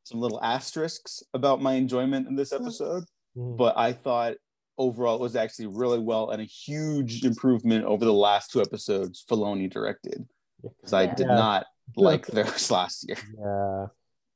some 0.03 0.19
little 0.19 0.41
asterisks 0.43 1.21
about 1.33 1.61
my 1.61 1.73
enjoyment 1.73 2.27
in 2.27 2.35
this 2.35 2.51
episode, 2.53 3.03
mhm. 3.37 3.57
but 3.57 3.77
I 3.77 3.93
thought 3.93 4.35
overall 4.77 5.15
it 5.15 5.21
was 5.21 5.35
actually 5.35 5.67
really 5.67 5.99
well 5.99 6.29
and 6.31 6.41
a 6.41 6.45
huge 6.45 7.23
improvement 7.25 7.83
over 7.85 8.05
the 8.05 8.13
last 8.13 8.51
two 8.51 8.61
episodes 8.61 9.23
Filoni 9.29 9.69
directed 9.69 10.25
because 10.61 10.93
I 10.93 11.07
did 11.07 11.27
Yeah. 11.27 11.35
not 11.35 11.65
like 11.95 12.25
those 12.27 12.71
last 12.71 13.07
year. 13.07 13.17
Yeah. 13.39 13.87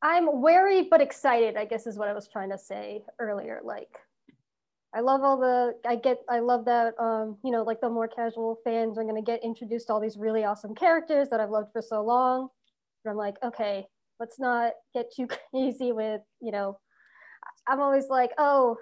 I'm 0.03 0.41
wary 0.41 0.83
but 0.83 0.99
excited, 1.01 1.55
I 1.57 1.65
guess 1.65 1.85
is 1.87 1.97
what 1.97 2.07
I 2.07 2.13
was 2.13 2.27
trying 2.27 2.49
to 2.51 2.57
say 2.57 3.03
earlier. 3.19 3.61
Like 3.63 3.89
I 4.93 4.99
love 4.99 5.21
all 5.23 5.37
the 5.37 5.73
I 5.87 5.95
get 5.95 6.17
I 6.29 6.39
love 6.39 6.65
that 6.65 6.93
um, 6.99 7.37
you 7.43 7.51
know, 7.51 7.63
like 7.63 7.79
the 7.81 7.89
more 7.89 8.07
casual 8.07 8.57
fans 8.63 8.97
are 8.97 9.03
gonna 9.03 9.21
get 9.21 9.43
introduced 9.43 9.87
to 9.87 9.93
all 9.93 9.99
these 10.01 10.17
really 10.17 10.43
awesome 10.43 10.75
characters 10.75 11.29
that 11.29 11.39
I've 11.39 11.49
loved 11.49 11.71
for 11.71 11.81
so 11.81 12.03
long. 12.03 12.49
But 13.03 13.11
I'm 13.11 13.17
like, 13.17 13.35
okay, 13.43 13.87
let's 14.19 14.39
not 14.39 14.73
get 14.93 15.11
too 15.15 15.27
crazy 15.51 15.91
with, 15.91 16.21
you 16.41 16.51
know, 16.51 16.77
I'm 17.67 17.79
always 17.79 18.07
like, 18.09 18.31
oh, 18.37 18.77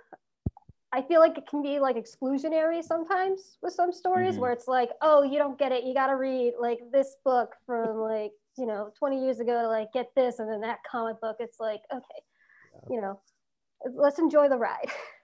I 0.91 1.03
feel 1.03 1.19
like 1.19 1.37
it 1.37 1.47
can 1.47 1.61
be 1.61 1.79
like 1.79 1.95
exclusionary 1.95 2.83
sometimes 2.83 3.57
with 3.61 3.73
some 3.73 3.91
stories 3.91 4.35
Mhm. 4.35 4.39
where 4.39 4.51
it's 4.51 4.67
like, 4.67 4.89
oh, 5.03 5.21
you 5.21 5.37
don't 5.37 5.59
get 5.59 5.71
it. 5.71 5.83
You 5.83 5.93
got 5.93 6.07
to 6.07 6.15
read 6.15 6.53
like 6.59 6.79
this 6.91 7.15
book 7.23 7.55
from 7.67 7.97
like, 7.97 8.31
you 8.57 8.65
know, 8.65 8.91
20 8.97 9.23
years 9.23 9.39
ago 9.39 9.61
to 9.61 9.67
like 9.67 9.93
get 9.93 10.07
this 10.15 10.39
and 10.39 10.49
then 10.51 10.61
that 10.61 10.79
comic 10.89 11.21
book. 11.21 11.37
It's 11.39 11.59
like, 11.59 11.81
okay, 11.93 12.23
you 12.89 12.99
know, 12.99 13.21
let's 13.93 14.17
enjoy 14.17 14.49
the 14.49 14.57
ride. 14.57 14.89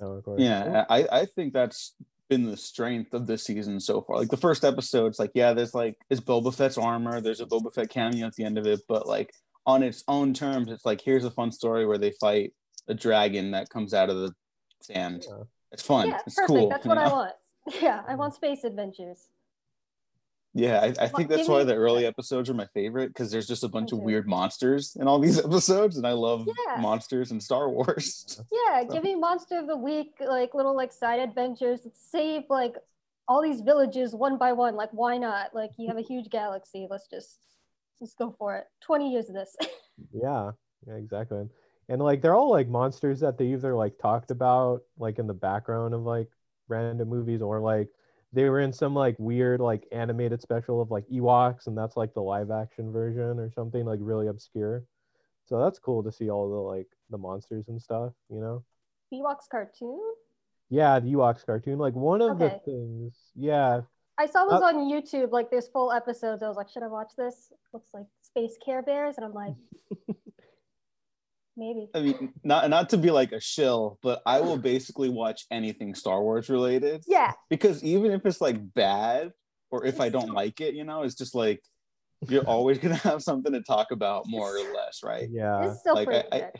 Oh, 0.00 0.14
no, 0.14 0.20
course. 0.20 0.40
Yeah, 0.40 0.84
I, 0.88 1.06
I 1.10 1.26
think 1.26 1.52
that's 1.52 1.94
been 2.28 2.44
the 2.44 2.56
strength 2.56 3.14
of 3.14 3.26
this 3.26 3.44
season 3.44 3.80
so 3.80 4.02
far. 4.02 4.18
Like 4.18 4.28
the 4.28 4.36
first 4.36 4.64
episode, 4.64 5.06
it's 5.06 5.18
like, 5.18 5.32
yeah, 5.34 5.52
there's 5.52 5.74
like 5.74 5.96
it's 6.10 6.20
Boba 6.20 6.54
Fett's 6.54 6.78
armor, 6.78 7.20
there's 7.20 7.40
a 7.40 7.46
Boba 7.46 7.72
Fett 7.72 7.90
cameo 7.90 8.26
at 8.26 8.34
the 8.34 8.44
end 8.44 8.58
of 8.58 8.66
it, 8.66 8.80
but 8.88 9.06
like 9.06 9.32
on 9.66 9.82
its 9.82 10.04
own 10.08 10.34
terms, 10.34 10.70
it's 10.70 10.84
like 10.84 11.00
here's 11.00 11.24
a 11.24 11.30
fun 11.30 11.52
story 11.52 11.86
where 11.86 11.98
they 11.98 12.12
fight 12.20 12.52
a 12.86 12.94
dragon 12.94 13.50
that 13.52 13.68
comes 13.70 13.94
out 13.94 14.10
of 14.10 14.16
the 14.16 14.32
sand. 14.80 15.24
Yeah. 15.28 15.44
It's 15.72 15.82
fun. 15.82 16.08
yeah, 16.08 16.20
it's 16.26 16.36
perfect. 16.36 16.48
cool. 16.48 16.68
That's 16.68 16.84
you 16.84 16.88
what 16.88 16.98
I 16.98 17.08
want. 17.08 17.32
Yeah, 17.82 18.00
I 18.08 18.14
want 18.14 18.32
space 18.32 18.64
adventures. 18.64 19.26
Yeah, 20.54 20.80
I, 20.80 21.04
I 21.04 21.08
think 21.08 21.28
that's 21.28 21.46
why 21.46 21.62
the 21.62 21.74
early 21.74 22.06
episodes 22.06 22.48
are 22.50 22.54
my 22.54 22.66
favorite 22.74 23.08
because 23.08 23.30
there's 23.30 23.46
just 23.46 23.64
a 23.64 23.68
bunch 23.68 23.92
of 23.92 23.98
weird 23.98 24.26
monsters 24.26 24.96
in 24.98 25.06
all 25.06 25.18
these 25.18 25.38
episodes, 25.44 25.96
and 25.98 26.06
I 26.06 26.12
love 26.12 26.46
Yeah. 26.46 26.80
monsters 26.80 27.30
and 27.30 27.42
Star 27.42 27.68
Wars. 27.70 28.40
Yeah, 28.52 28.84
give 28.84 29.02
me 29.02 29.14
monster 29.14 29.58
of 29.58 29.66
the 29.66 29.76
week, 29.76 30.14
like 30.20 30.54
little 30.54 30.74
like 30.76 30.92
side 30.92 31.20
adventures. 31.20 31.86
Save 31.94 32.44
like 32.48 32.74
all 33.26 33.42
these 33.42 33.60
villages 33.60 34.14
one 34.14 34.36
by 34.38 34.52
one. 34.52 34.74
Like, 34.74 34.90
why 34.92 35.18
not? 35.18 35.54
Like, 35.54 35.70
you 35.78 35.88
have 35.88 35.98
a 35.98 36.02
huge 36.02 36.28
galaxy. 36.30 36.86
Let's 36.90 37.08
just 37.08 37.38
let's 38.00 38.14
go 38.14 38.34
for 38.38 38.56
it. 38.56 38.64
Twenty 38.80 39.10
years 39.12 39.28
of 39.28 39.34
this. 39.34 39.54
Yeah, 40.12 40.52
yeah, 40.86 40.94
exactly. 40.94 41.48
And 41.88 42.00
like 42.00 42.22
they're 42.22 42.34
all 42.34 42.50
like 42.52 42.68
monsters 42.68 43.20
that 43.20 43.36
they 43.36 43.46
either 43.46 43.74
like 43.74 43.98
talked 43.98 44.30
about 44.30 44.82
like 44.96 45.18
in 45.18 45.26
the 45.26 45.34
background 45.34 45.92
of 45.92 46.02
like 46.02 46.28
random 46.68 47.08
movies 47.08 47.42
or 47.42 47.58
like 47.60 47.88
they 48.32 48.48
were 48.48 48.60
in 48.60 48.72
some 48.72 48.94
like 48.94 49.16
weird 49.18 49.60
like 49.60 49.86
animated 49.92 50.42
special 50.42 50.80
of 50.80 50.90
like 50.90 51.08
Ewoks 51.08 51.66
and 51.66 51.76
that's 51.76 51.96
like 51.96 52.14
the 52.14 52.22
live 52.22 52.50
action 52.50 52.92
version 52.92 53.38
or 53.38 53.50
something 53.50 53.84
like 53.84 54.00
really 54.02 54.26
obscure. 54.26 54.84
So 55.46 55.58
that's 55.58 55.78
cool 55.78 56.02
to 56.02 56.12
see 56.12 56.30
all 56.30 56.48
the 56.50 56.56
like 56.56 56.88
the 57.10 57.18
monsters 57.18 57.68
and 57.68 57.80
stuff, 57.80 58.12
you 58.28 58.40
know? 58.40 58.64
Ewoks 59.12 59.48
cartoon. 59.50 60.00
Yeah, 60.68 61.00
the 61.00 61.12
Ewoks 61.14 61.46
cartoon. 61.46 61.78
Like 61.78 61.94
one 61.94 62.20
of 62.20 62.38
the 62.38 62.60
things, 62.64 63.14
yeah, 63.34 63.80
I 64.18 64.26
saw 64.26 64.44
this 64.44 64.60
Uh, 64.60 64.64
on 64.64 64.74
YouTube, 64.90 65.30
like 65.30 65.50
there's 65.50 65.68
full 65.68 65.92
episodes. 65.92 66.42
I 66.42 66.48
was 66.48 66.56
like, 66.56 66.68
should 66.68 66.82
I 66.82 66.88
watch 66.88 67.12
this? 67.16 67.52
Looks 67.72 67.88
like 67.94 68.06
Space 68.22 68.58
Care 68.62 68.82
Bears, 68.82 69.16
and 69.16 69.24
I'm 69.24 69.32
like, 69.32 69.54
maybe. 71.58 71.88
I 71.94 72.00
mean, 72.00 72.32
not 72.44 72.70
not 72.70 72.88
to 72.90 72.96
be 72.96 73.10
like 73.10 73.32
a 73.32 73.40
shill, 73.40 73.98
but 74.02 74.22
I 74.24 74.40
will 74.40 74.56
basically 74.56 75.08
watch 75.08 75.44
anything 75.50 75.94
Star 75.94 76.22
Wars 76.22 76.48
related. 76.48 77.02
Yeah, 77.06 77.32
Because 77.50 77.82
even 77.84 78.12
if 78.12 78.24
it's 78.24 78.40
like 78.40 78.74
bad 78.74 79.32
or 79.70 79.84
if 79.84 80.00
I 80.00 80.08
don't 80.08 80.32
like 80.32 80.60
it, 80.60 80.74
you 80.74 80.84
know, 80.84 81.02
it's 81.02 81.14
just 81.14 81.34
like 81.34 81.60
you're 82.28 82.44
always 82.44 82.78
gonna 82.78 82.94
have 83.08 83.22
something 83.22 83.52
to 83.52 83.60
talk 83.60 83.90
about 83.90 84.26
more 84.26 84.56
or 84.56 84.74
less, 84.74 85.00
right? 85.04 85.28
Yeah. 85.30 85.70
it's 85.70 85.80
still 85.80 85.94
like 85.94 86.08
pretty 86.08 86.28
I, 86.32 86.36
I, 86.36 86.52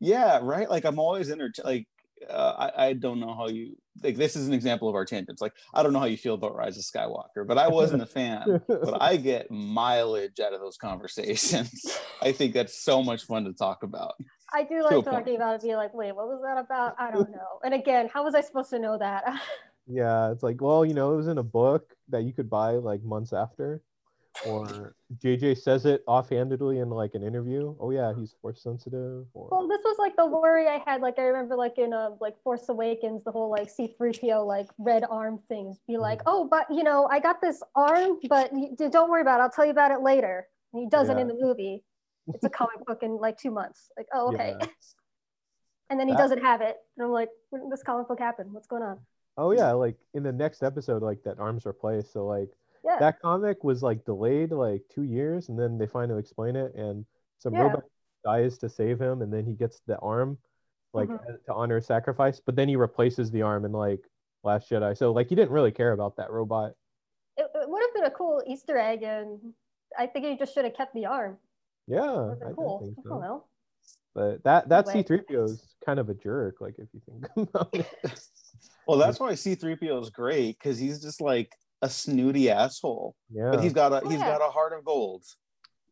yeah, 0.00 0.40
right. 0.42 0.68
Like 0.68 0.84
I'm 0.84 0.98
always 0.98 1.30
entertained. 1.30 1.66
Like 1.66 1.86
uh, 2.30 2.70
I, 2.76 2.86
I 2.86 2.92
don't 2.92 3.20
know 3.20 3.34
how 3.34 3.48
you 3.48 3.76
like. 4.02 4.16
This 4.16 4.36
is 4.36 4.46
an 4.46 4.54
example 4.54 4.88
of 4.88 4.94
our 4.94 5.04
tangents. 5.04 5.42
Like 5.42 5.52
I 5.74 5.82
don't 5.82 5.92
know 5.92 5.98
how 5.98 6.06
you 6.06 6.16
feel 6.16 6.34
about 6.34 6.54
Rise 6.54 6.78
of 6.78 6.84
Skywalker, 6.84 7.46
but 7.46 7.58
I 7.58 7.68
wasn't 7.68 8.02
a 8.02 8.06
fan. 8.06 8.62
but 8.66 9.00
I 9.00 9.16
get 9.30 9.50
mileage 9.50 10.40
out 10.40 10.52
of 10.52 10.60
those 10.60 10.76
conversations. 10.76 11.98
I 12.22 12.32
think 12.32 12.54
that's 12.54 12.82
so 12.82 13.02
much 13.02 13.24
fun 13.24 13.44
to 13.44 13.52
talk 13.52 13.82
about. 13.82 14.14
I 14.52 14.62
do 14.64 14.76
to 14.76 14.80
a 14.80 14.82
like 14.82 14.92
point. 14.92 15.06
talking 15.06 15.36
about 15.36 15.54
it, 15.56 15.62
be 15.62 15.76
like, 15.76 15.94
wait, 15.94 16.14
what 16.14 16.26
was 16.26 16.40
that 16.42 16.58
about? 16.58 16.96
I 16.98 17.10
don't 17.10 17.30
know. 17.30 17.60
And 17.64 17.74
again, 17.74 18.08
how 18.12 18.24
was 18.24 18.34
I 18.34 18.40
supposed 18.40 18.70
to 18.70 18.78
know 18.78 18.98
that? 18.98 19.24
Yeah, 19.92 20.30
it's 20.30 20.44
like, 20.44 20.60
well, 20.60 20.84
you 20.84 20.94
know, 20.94 21.14
it 21.14 21.16
was 21.16 21.26
in 21.26 21.38
a 21.38 21.42
book 21.42 21.96
that 22.10 22.22
you 22.22 22.32
could 22.32 22.48
buy 22.48 22.72
like 22.74 23.02
months 23.02 23.32
after, 23.32 23.82
or 24.46 24.94
JJ 25.18 25.58
says 25.58 25.86
it 25.86 26.02
offhandedly 26.06 26.78
in 26.78 26.88
like 26.88 27.14
an 27.14 27.22
interview. 27.22 27.74
Oh 27.80 27.90
yeah, 27.90 28.12
he's 28.16 28.34
force 28.40 28.62
sensitive. 28.62 29.26
Or 29.34 29.48
well, 29.50 29.68
this 29.68 29.80
was 29.84 29.96
like 29.98 30.16
the 30.16 30.26
worry 30.26 30.66
I 30.66 30.82
had. 30.86 31.00
Like 31.02 31.18
I 31.18 31.22
remember, 31.22 31.56
like 31.56 31.78
in 31.78 31.92
uh, 31.92 32.10
like 32.20 32.40
Force 32.42 32.68
Awakens, 32.68 33.22
the 33.24 33.32
whole 33.32 33.50
like 33.50 33.68
C-3PO 33.68 34.46
like 34.46 34.68
red 34.78 35.04
arm 35.10 35.40
things. 35.48 35.78
Be 35.86 35.98
like, 35.98 36.22
oh, 36.26 36.46
but 36.50 36.66
you 36.70 36.82
know, 36.84 37.06
I 37.10 37.20
got 37.20 37.40
this 37.40 37.62
arm, 37.74 38.18
but 38.28 38.50
don't 38.90 39.10
worry 39.10 39.22
about 39.22 39.40
it. 39.40 39.42
I'll 39.42 39.50
tell 39.50 39.64
you 39.64 39.72
about 39.72 39.90
it 39.90 40.00
later. 40.00 40.46
And 40.72 40.82
he 40.82 40.88
doesn't 40.88 41.16
Yeah. 41.16 41.22
in 41.22 41.28
the 41.28 41.38
movie. 41.38 41.84
It's 42.32 42.44
a 42.44 42.50
comic 42.50 42.84
book 42.86 43.02
in 43.02 43.16
like 43.18 43.36
two 43.38 43.50
months. 43.50 43.90
Like, 43.96 44.06
oh, 44.14 44.32
okay. 44.32 44.54
Yeah. 44.58 44.66
And 45.90 45.98
then 45.98 46.06
he 46.06 46.12
That- 46.14 46.20
doesn't 46.20 46.42
have 46.42 46.60
it. 46.60 46.76
And 46.96 47.04
I'm 47.04 47.10
like, 47.12 47.30
when 47.50 47.62
did 47.62 47.72
this 47.72 47.82
comic 47.82 48.06
book 48.06 48.20
happen? 48.20 48.52
What's 48.52 48.68
going 48.68 48.82
on? 48.84 49.00
oh 49.36 49.52
yeah, 49.52 49.72
like 49.72 49.96
in 50.14 50.22
the 50.22 50.30
next 50.32 50.62
episode, 50.62 51.02
like 51.02 51.22
that 51.24 51.38
arm's 51.40 51.64
replaced. 51.64 52.12
So 52.12 52.26
like 52.26 52.48
Yeah. 52.84 52.96
that 52.98 53.20
comic 53.20 53.62
was 53.64 53.82
like 53.82 54.04
delayed 54.04 54.52
like 54.52 54.82
two 54.88 55.02
years, 55.02 55.48
and 55.48 55.58
then 55.58 55.78
they 55.78 55.86
finally 55.86 56.20
explain 56.20 56.56
it, 56.56 56.74
and 56.74 57.04
some 57.38 57.54
Yeah. 57.54 57.62
robot 57.62 57.84
dies 58.24 58.58
to 58.58 58.68
save 58.68 59.00
him, 59.00 59.22
and 59.22 59.32
then 59.32 59.44
he 59.44 59.54
gets 59.54 59.80
the 59.86 59.98
arm, 59.98 60.38
like 60.92 61.08
Mhm. 61.08 61.44
to 61.44 61.54
honor 61.54 61.76
a 61.78 61.82
sacrifice. 61.82 62.40
But 62.40 62.56
then 62.56 62.68
he 62.68 62.76
replaces 62.76 63.30
the 63.30 63.42
arm 63.42 63.64
in 63.64 63.72
like 63.72 64.08
Last 64.42 64.70
Jedi. 64.70 64.96
So 64.96 65.12
like 65.12 65.28
he 65.28 65.34
didn't 65.34 65.52
really 65.52 65.72
care 65.72 65.92
about 65.92 66.16
that 66.16 66.30
robot. 66.30 66.74
it, 67.36 67.50
it 67.54 67.68
would 67.70 67.82
have 67.82 67.94
been 67.94 68.04
a 68.04 68.10
cool 68.10 68.42
Easter 68.46 68.76
egg, 68.76 69.02
and 69.02 69.54
I 69.98 70.06
think 70.06 70.26
he 70.26 70.36
just 70.36 70.52
should 70.54 70.64
have 70.64 70.74
kept 70.74 70.94
the 70.94 71.06
arm. 71.06 71.38
Yeah, 71.86 72.02
I, 72.02 72.28
have 72.28 72.38
been 72.40 72.48
I 72.48 72.52
cool. 72.52 72.78
think 72.80 72.98
I 72.98 73.08
don't 73.08 73.20
know. 73.20 73.44
But 74.14 74.42
that 74.44 74.68
that 74.68 74.88
Anyway. 74.88 75.04
C3PO 75.04 75.44
is 75.44 75.74
kind 75.84 75.98
of 75.98 76.08
a 76.10 76.14
jerk, 76.14 76.60
like 76.60 76.78
if 76.78 76.88
you 76.92 77.00
think 77.06 77.26
about 77.54 77.74
it. 77.74 77.86
Well, 78.86 78.98
that's 78.98 79.20
why 79.20 79.34
C-3PO 79.34 80.02
is 80.02 80.10
great 80.10 80.58
because 80.58 80.78
he's 80.78 81.00
just 81.00 81.20
like 81.20 81.54
a 81.82 81.88
snooty 81.88 82.50
asshole. 82.50 83.14
Yeah, 83.32 83.50
But 83.52 83.62
he's 83.62 83.72
got 83.72 83.92
a 83.92 84.02
Oh, 84.04 84.08
he's 84.08 84.18
yeah. 84.20 84.26
got 84.38 84.46
a 84.46 84.50
heart 84.50 84.72
of 84.72 84.84
gold. 84.84 85.24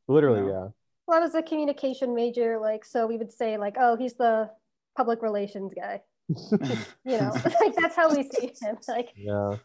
literally, 0.06 0.40
you 0.40 0.48
yeah. 0.50 0.68
Well, 1.06 1.16
I 1.18 1.20
was 1.20 1.34
a 1.34 1.42
communication 1.42 2.14
major, 2.14 2.58
like 2.58 2.84
so 2.84 3.06
we 3.06 3.16
would 3.16 3.32
say 3.32 3.56
like, 3.56 3.76
oh, 3.78 3.96
he's 3.96 4.14
the 4.14 4.50
public 4.96 5.22
relations 5.22 5.72
guy. 5.74 6.02
You 7.04 7.18
know, 7.18 7.32
like 7.60 7.74
that's 7.76 7.96
how 7.96 8.14
we 8.14 8.22
see 8.28 8.52
him. 8.60 8.76
Like, 8.88 9.10
Yeah. 9.16 9.56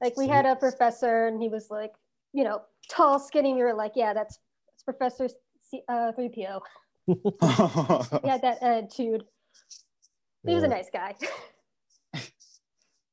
like 0.00 0.16
we 0.16 0.26
had 0.28 0.46
a 0.46 0.56
professor, 0.56 1.26
and 1.26 1.40
he 1.42 1.48
was 1.48 1.68
like, 1.70 1.92
you 2.32 2.44
know, 2.44 2.62
tall, 2.90 3.18
skinny. 3.18 3.52
We 3.54 3.62
were 3.62 3.74
like, 3.74 3.92
yeah, 3.94 4.14
that's 4.14 4.38
that's 4.68 4.82
Professor 4.84 5.28
C- 5.70 5.82
uh, 5.88 6.12
3PO. 6.18 6.60
He 7.06 8.28
had 8.28 8.42
that 8.42 8.58
attitude. 8.62 9.24
He 10.46 10.54
was 10.54 10.62
a 10.62 10.68
nice 10.68 10.88
guy. 10.92 11.14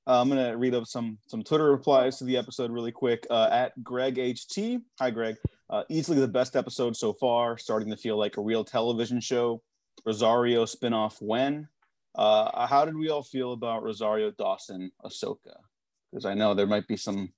Uh, 0.08 0.22
I'm 0.22 0.30
gonna 0.30 0.56
read 0.56 0.76
up 0.76 0.86
some 0.86 1.18
some 1.28 1.44
Twitter 1.44 1.72
replies 1.72 2.18
to 2.20 2.24
the 2.26 2.38
episode 2.38 2.72
really 2.72 2.92
quick. 2.92 3.26
Uh, 3.30 3.50
at 3.52 3.84
Greg 3.84 4.16
HT, 4.16 4.82
hi 5.00 5.10
Greg. 5.10 5.36
Uh, 5.70 5.84
easily 5.90 6.20
the 6.20 6.28
best 6.28 6.56
episode 6.56 6.96
so 6.96 7.12
far, 7.14 7.58
starting 7.58 7.90
to 7.90 7.98
feel 7.98 8.18
like 8.18 8.38
a 8.38 8.42
real 8.42 8.64
television 8.64 9.20
show. 9.20 9.62
Rosario 10.06 10.66
spinoff 10.66 11.20
when? 11.22 11.68
Uh, 12.14 12.68
how 12.68 12.86
did 12.86 12.96
we 12.96 13.10
all 13.10 13.24
feel 13.24 13.54
about 13.54 13.82
Rosario 13.84 14.30
Dawson 14.32 14.92
Ahsoka? 15.04 15.56
Because 16.12 16.26
I 16.26 16.34
know 16.36 16.54
there 16.54 16.68
might 16.68 16.88
be 16.88 16.98
some 16.98 17.34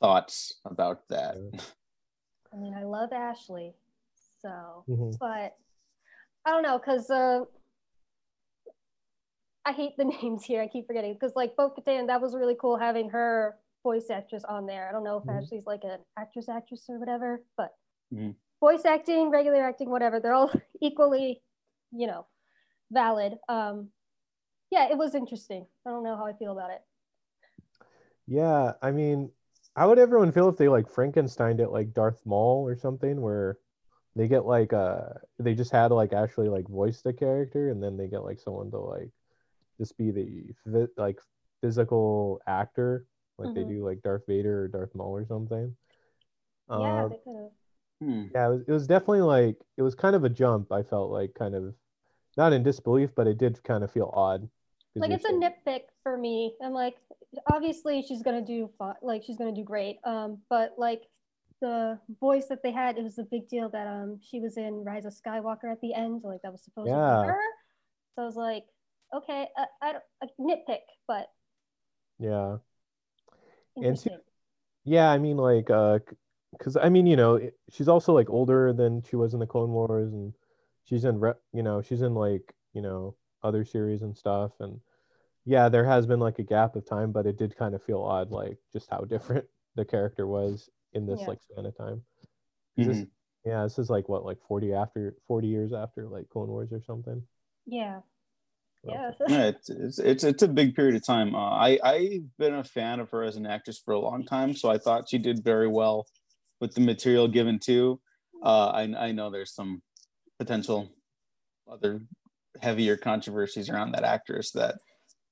thoughts 0.00 0.54
about 0.64 1.06
that. 1.10 1.36
I 2.52 2.56
mean, 2.56 2.74
I 2.74 2.82
love 2.84 3.12
Ashley, 3.12 3.74
so 4.42 4.84
Mhm. 4.88 5.16
but 5.18 5.56
I 6.44 6.50
don't 6.50 6.62
know 6.62 6.78
because 6.78 7.08
uh, 7.10 7.44
I 9.66 9.72
hate 9.72 9.96
the 9.96 10.04
names 10.22 10.44
here. 10.44 10.62
I 10.62 10.68
keep 10.68 10.86
forgetting 10.86 11.14
because 11.14 11.32
like 11.36 11.56
Bo 11.56 11.70
Katan, 11.70 12.06
that 12.08 12.20
was 12.20 12.34
really 12.34 12.56
cool 12.60 12.76
having 12.78 13.10
her 13.10 13.56
voice 13.82 14.10
actress 14.10 14.44
on 14.44 14.66
there. 14.66 14.88
I 14.88 14.92
don't 14.92 15.04
know 15.04 15.18
if 15.18 15.24
Mhm. 15.24 15.28
Ashley's 15.28 15.66
like 15.66 15.84
an 15.84 16.00
actress, 16.18 16.48
actress 16.48 16.84
or 16.88 16.98
whatever, 16.98 17.42
but 17.56 17.74
Mhm. 18.10 18.34
voice 18.60 18.84
acting, 18.84 19.30
regular 19.30 19.62
acting, 19.64 19.90
whatever, 19.90 20.20
they're 20.20 20.34
all 20.34 20.52
equally, 20.82 21.42
you 21.92 22.06
know, 22.06 22.26
valid. 22.92 23.38
Um, 23.48 23.90
yeah, 24.70 24.90
it 24.90 24.98
was 24.98 25.14
interesting. 25.14 25.66
I 25.86 25.90
don't 25.90 26.04
know 26.04 26.16
how 26.16 26.26
I 26.26 26.34
feel 26.34 26.52
about 26.52 26.70
it. 26.72 26.82
Yeah, 28.26 28.72
I 28.82 28.90
mean, 28.92 29.30
how 29.76 29.88
would 29.88 29.98
everyone 29.98 30.32
feel 30.32 30.48
if 30.48 30.56
they 30.56 30.68
like 30.68 30.86
Frankensteined 30.90 31.60
it 31.60 31.70
like 31.70 31.92
Darth 31.92 32.24
Maul 32.24 32.66
or 32.66 32.76
something, 32.76 33.20
where 33.20 33.58
they 34.16 34.28
get 34.28 34.46
like 34.46 34.72
uh 34.72 35.10
they 35.38 35.54
just 35.54 35.72
had 35.72 35.90
like 35.92 36.12
actually 36.12 36.48
like 36.48 36.68
voice 36.68 37.02
the 37.02 37.12
character, 37.12 37.70
and 37.70 37.82
then 37.82 37.96
they 37.96 38.08
get 38.08 38.24
like 38.24 38.40
someone 38.40 38.70
to 38.70 38.78
like 38.78 39.10
just 39.78 39.96
be 39.96 40.10
the 40.10 40.88
like 40.96 41.18
physical 41.62 42.40
actor, 42.46 43.06
like 43.38 43.54
they 43.54 43.62
Mhm. 43.64 43.68
do 43.68 43.84
like 43.84 44.02
Darth 44.02 44.26
Vader 44.26 44.62
or 44.64 44.68
Darth 44.68 44.94
Maul 44.94 45.16
or 45.16 45.24
something. 45.26 45.76
yeah, 46.68 47.02
Um, 47.04 47.10
they 47.10 47.18
could 47.18 47.36
have. 47.36 47.50
Hmm. 48.00 48.26
yeah, 48.34 48.46
it 48.46 48.50
was, 48.50 48.62
it 48.68 48.72
was 48.72 48.86
definitely 48.86 49.22
like 49.22 49.56
it 49.76 49.82
was 49.82 49.94
kind 49.94 50.16
of 50.16 50.24
a 50.24 50.28
jump. 50.28 50.72
I 50.72 50.82
felt 50.82 51.10
like 51.10 51.34
kind 51.34 51.54
of 51.54 51.74
not 52.36 52.52
in 52.52 52.62
disbelief, 52.62 53.10
but 53.14 53.26
it 53.26 53.38
did 53.38 53.62
kind 53.62 53.84
of 53.84 53.90
feel 53.92 54.10
odd. 54.14 54.48
like 54.96 55.08
you're 55.10 55.16
it's 55.16 55.24
a 55.24 55.28
so- 55.28 55.40
nitpick 55.40 55.82
for 56.04 56.16
me 56.16 56.54
i'm 56.62 56.72
like 56.72 56.96
obviously 57.50 58.00
she's 58.02 58.22
gonna 58.22 58.40
do 58.44 58.70
like 59.02 59.24
she's 59.24 59.36
gonna 59.36 59.50
do 59.54 59.64
great 59.64 59.98
um 60.04 60.38
but 60.48 60.74
like 60.78 61.02
the 61.60 61.98
voice 62.20 62.46
that 62.46 62.62
they 62.62 62.70
had 62.70 62.96
it 62.96 63.02
was 63.02 63.18
a 63.18 63.24
big 63.24 63.48
deal 63.48 63.68
that 63.70 63.88
um 63.88 64.20
she 64.22 64.38
was 64.38 64.56
in 64.56 64.84
rise 64.84 65.04
of 65.04 65.12
skywalker 65.12 65.70
at 65.72 65.80
the 65.80 65.92
end 65.94 66.22
like 66.22 66.40
that 66.42 66.52
was 66.52 66.62
supposed 66.62 66.86
to 66.90 66.94
be 66.94 67.26
her 67.26 67.40
so 68.14 68.22
i 68.22 68.24
was 68.24 68.36
like 68.36 68.64
okay 69.14 69.48
i, 69.56 69.64
I 69.82 69.92
don't 69.92 70.04
a 70.22 70.26
nitpick 70.40 70.80
but 71.08 71.28
Yeah. 72.18 72.58
And 73.76 73.86
interesting 73.86 74.18
Yeah, 74.84 75.10
I 75.10 75.18
mean, 75.18 75.36
like, 75.38 75.70
uh, 75.70 75.98
because 76.52 76.76
I 76.76 76.88
mean, 76.90 77.06
you 77.06 77.16
know, 77.16 77.36
it- 77.36 77.58
she's 77.70 77.88
also 77.88 78.12
like 78.12 78.30
older 78.30 78.72
than 78.72 79.02
she 79.02 79.16
was 79.16 79.34
in 79.34 79.40
the 79.40 79.46
Clone 79.46 79.70
Wars, 79.72 80.12
and 80.12 80.34
she's 80.84 81.04
in, 81.04 81.20
re- 81.20 81.40
you 81.52 81.62
know, 81.62 81.82
she's 81.82 82.02
in 82.02 82.14
like, 82.14 82.54
you 82.74 82.82
know, 82.82 83.16
other 83.42 83.64
series 83.64 84.02
and 84.02 84.16
stuff, 84.16 84.52
and 84.60 84.80
yeah, 85.46 85.68
there 85.70 85.84
has 85.86 86.06
been 86.06 86.20
like 86.20 86.38
a 86.40 86.44
gap 86.44 86.76
of 86.76 86.86
time, 86.86 87.12
but 87.12 87.26
it 87.26 87.36
did 87.38 87.56
kind 87.56 87.74
of 87.74 87.82
feel 87.82 88.02
odd, 88.02 88.30
like 88.30 88.58
just 88.72 88.90
how 88.90 89.00
different 89.14 89.46
the 89.76 89.84
character 89.84 90.26
was 90.26 90.70
in 90.94 91.06
this 91.06 91.20
Yeah. 91.22 91.28
like 91.28 91.42
span 91.42 91.66
of 91.66 91.76
time. 91.76 92.02
this- 92.76 93.04
Mhm. 93.04 93.10
yeah, 93.46 93.64
this 93.64 93.78
is 93.78 93.90
like 93.90 94.08
what, 94.08 94.24
like 94.26 94.40
forty 94.48 94.72
after, 94.74 95.16
forty 95.28 95.48
years 95.48 95.72
after 95.72 96.08
like 96.08 96.28
Clone 96.30 96.48
Wars 96.50 96.72
or 96.72 96.82
something. 96.82 97.22
yeah 97.66 98.00
So- 98.84 98.92
yeah 98.92 99.10
yeah, 99.28 99.44
it's, 99.46 99.70
it's 99.70 99.98
it's 99.98 100.24
it's 100.24 100.42
a 100.42 100.48
big 100.48 100.74
period 100.74 100.94
of 100.96 101.04
time. 101.06 101.34
Uh, 101.34 101.50
I 101.50 101.78
I've 101.82 102.36
been 102.38 102.54
a 102.54 102.64
fan 102.64 103.00
of 103.00 103.10
her 103.10 103.22
as 103.22 103.36
an 103.36 103.46
actress 103.46 103.78
for 103.84 103.94
a 103.94 103.98
long 103.98 104.24
time, 104.24 104.54
so 104.54 104.70
I 104.70 104.78
thought 104.78 105.08
she 105.08 105.18
did 105.18 105.42
very 105.44 105.68
well 105.68 106.06
with 106.60 106.74
the 106.74 106.80
material 106.80 107.28
given 107.28 107.58
to. 107.60 108.00
Uh, 108.42 108.68
I 108.68 108.82
I 109.08 109.12
know 109.12 109.30
there's 109.30 109.54
some 109.54 109.82
potential 110.38 110.90
other 111.70 112.02
heavier 112.60 112.96
controversies 112.96 113.68
around 113.70 113.92
that 113.92 114.04
actress 114.04 114.50
that, 114.52 114.76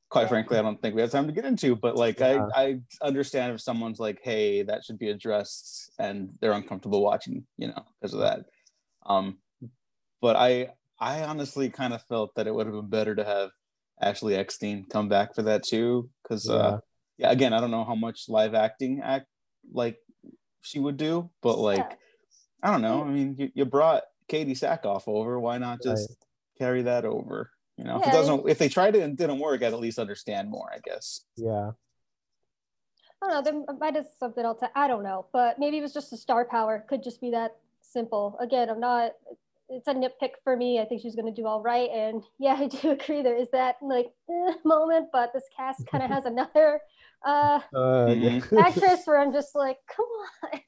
quite 0.09 0.29
frankly, 0.29 0.59
I 0.59 0.63
don't 0.63 0.81
think 0.81 0.95
we 0.95 1.03
have 1.03 1.11
time 1.11 1.27
to 1.27 1.33
get 1.33 1.45
into. 1.45 1.77
But 1.77 1.97
like, 1.97 2.19
Yeah. 2.21 2.47
I 2.55 2.65
I 2.65 3.07
understand 3.07 3.53
if 3.55 3.61
someone's 3.61 4.01
like, 4.01 4.21
hey, 4.23 4.63
that 4.63 4.85
should 4.85 4.99
be 4.99 5.11
addressed, 5.11 5.91
and 5.99 6.31
they're 6.41 6.53
uncomfortable 6.53 7.03
watching, 7.03 7.47
you 7.59 7.69
know, 7.69 7.85
because 8.01 8.15
of 8.15 8.21
that. 8.21 8.47
Um, 9.05 9.39
but 10.21 10.37
I 10.37 10.69
I 11.03 11.25
honestly 11.25 11.69
kind 11.69 11.93
of 11.93 12.01
felt 12.05 12.37
that 12.37 12.47
it 12.47 12.55
would 12.55 12.67
have 12.67 12.77
been 12.77 12.89
better 12.89 13.15
to 13.17 13.25
have 13.25 13.51
Ashley 14.01 14.37
Eckstein 14.37 14.87
come 14.89 15.09
back 15.09 15.35
for 15.35 15.43
that 15.43 15.65
too, 15.65 16.09
because 16.23 16.47
Yeah. 16.49 16.55
uh, 16.55 16.81
yeah, 17.19 17.31
again, 17.33 17.53
I 17.53 17.61
don't 17.61 17.73
know 17.73 17.85
how 17.85 17.97
much 17.97 18.29
live 18.29 18.55
acting 18.55 19.01
act 19.03 19.27
like 19.73 19.99
she 20.61 20.79
would 20.79 20.97
do, 20.97 21.29
but 21.41 21.59
like 21.59 21.79
Yeah. 21.79 21.97
I 22.63 22.71
don't 22.71 22.83
know. 22.83 23.03
I 23.03 23.09
mean, 23.09 23.35
you, 23.37 23.51
you 23.55 23.65
brought 23.65 24.05
Katee 24.29 24.53
Sackhoff 24.53 25.09
over, 25.09 25.41
why 25.41 25.59
not 25.59 25.83
just 25.83 26.09
Right. 26.11 26.19
carry 26.57 26.83
that 26.83 27.05
over? 27.05 27.51
You 27.77 27.83
know, 27.85 27.99
if 27.99 28.07
it 28.07 28.13
doesn't, 28.13 28.49
if 28.49 28.59
they 28.59 28.69
tried 28.69 28.95
it 28.95 29.03
and 29.03 29.17
didn't 29.17 29.41
work, 29.41 29.63
I'd 29.63 29.73
at 29.73 29.81
least 29.81 29.99
understand 29.99 30.51
more, 30.51 30.71
I 30.73 30.79
guess. 30.79 31.25
Yeah. 31.37 31.73
I 33.21 33.29
don't 33.29 33.31
know. 33.31 33.43
There 33.67 33.77
might 33.79 33.97
have 33.97 34.07
something 34.19 34.45
else. 34.45 34.61
I 34.77 34.87
don't 34.87 35.03
know, 35.03 35.27
but 35.33 35.59
maybe 35.59 35.79
it 35.79 35.83
was 35.83 35.93
just 35.93 36.13
a 36.13 36.17
star 36.17 36.45
power. 36.45 36.85
Could 36.89 37.03
just 37.03 37.21
be 37.21 37.31
that 37.31 37.57
simple. 37.81 38.37
Again, 38.41 38.69
I'm 38.71 38.81
not. 38.81 39.13
It's 39.75 39.89
a 39.89 39.95
nitpick 39.95 40.33
for 40.45 40.55
me. 40.55 40.81
I 40.81 40.85
think 40.85 41.01
she's 41.01 41.17
going 41.17 41.33
to 41.33 41.41
do 41.41 41.47
all 41.47 41.63
right, 41.63 41.89
and 41.91 42.23
yeah, 42.39 42.55
I 42.59 42.67
do 42.67 42.91
agree. 42.91 43.23
There 43.23 43.37
is 43.37 43.49
that 43.53 43.77
like 43.83 44.09
eh, 44.31 44.53
moment, 44.65 45.09
but 45.13 45.33
this 45.33 45.45
cast 45.57 45.87
kind 45.91 46.05
of 46.05 46.11
has 46.11 46.25
another 46.27 46.81
uh, 47.27 47.61
Uh, 47.75 48.15
yeah. 48.17 48.41
actress 48.59 49.01
where 49.05 49.19
I'm 49.19 49.33
just 49.33 49.55
like, 49.55 49.79
come 49.95 50.07
on. 50.53 50.61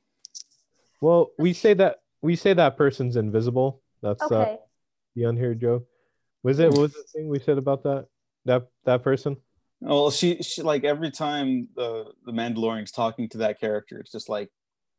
Well, 1.00 1.32
we 1.38 1.52
say 1.52 1.74
that 1.74 1.96
we 2.22 2.34
say 2.36 2.54
that 2.54 2.76
person's 2.78 3.16
invisible. 3.16 3.82
That's 4.02 4.22
uh, 4.22 4.26
Okay. 4.26 4.58
the 5.14 5.24
unheard 5.24 5.60
joke. 5.60 5.86
Was 6.42 6.58
it? 6.58 6.70
What 6.70 6.80
was 6.80 6.92
the 6.92 7.04
thing 7.12 7.28
we 7.28 7.40
said 7.40 7.58
about 7.58 7.82
that? 7.82 8.06
That 8.46 8.68
that 8.84 9.02
person? 9.02 9.36
Well, 9.80 10.10
she, 10.10 10.42
she 10.42 10.62
like 10.62 10.84
every 10.84 11.10
time 11.10 11.68
the 11.76 12.06
the 12.24 12.32
Mandalorian's 12.32 12.92
talking 12.92 13.28
to 13.30 13.38
that 13.38 13.60
character, 13.60 13.98
it's 13.98 14.12
just 14.12 14.30
like, 14.30 14.50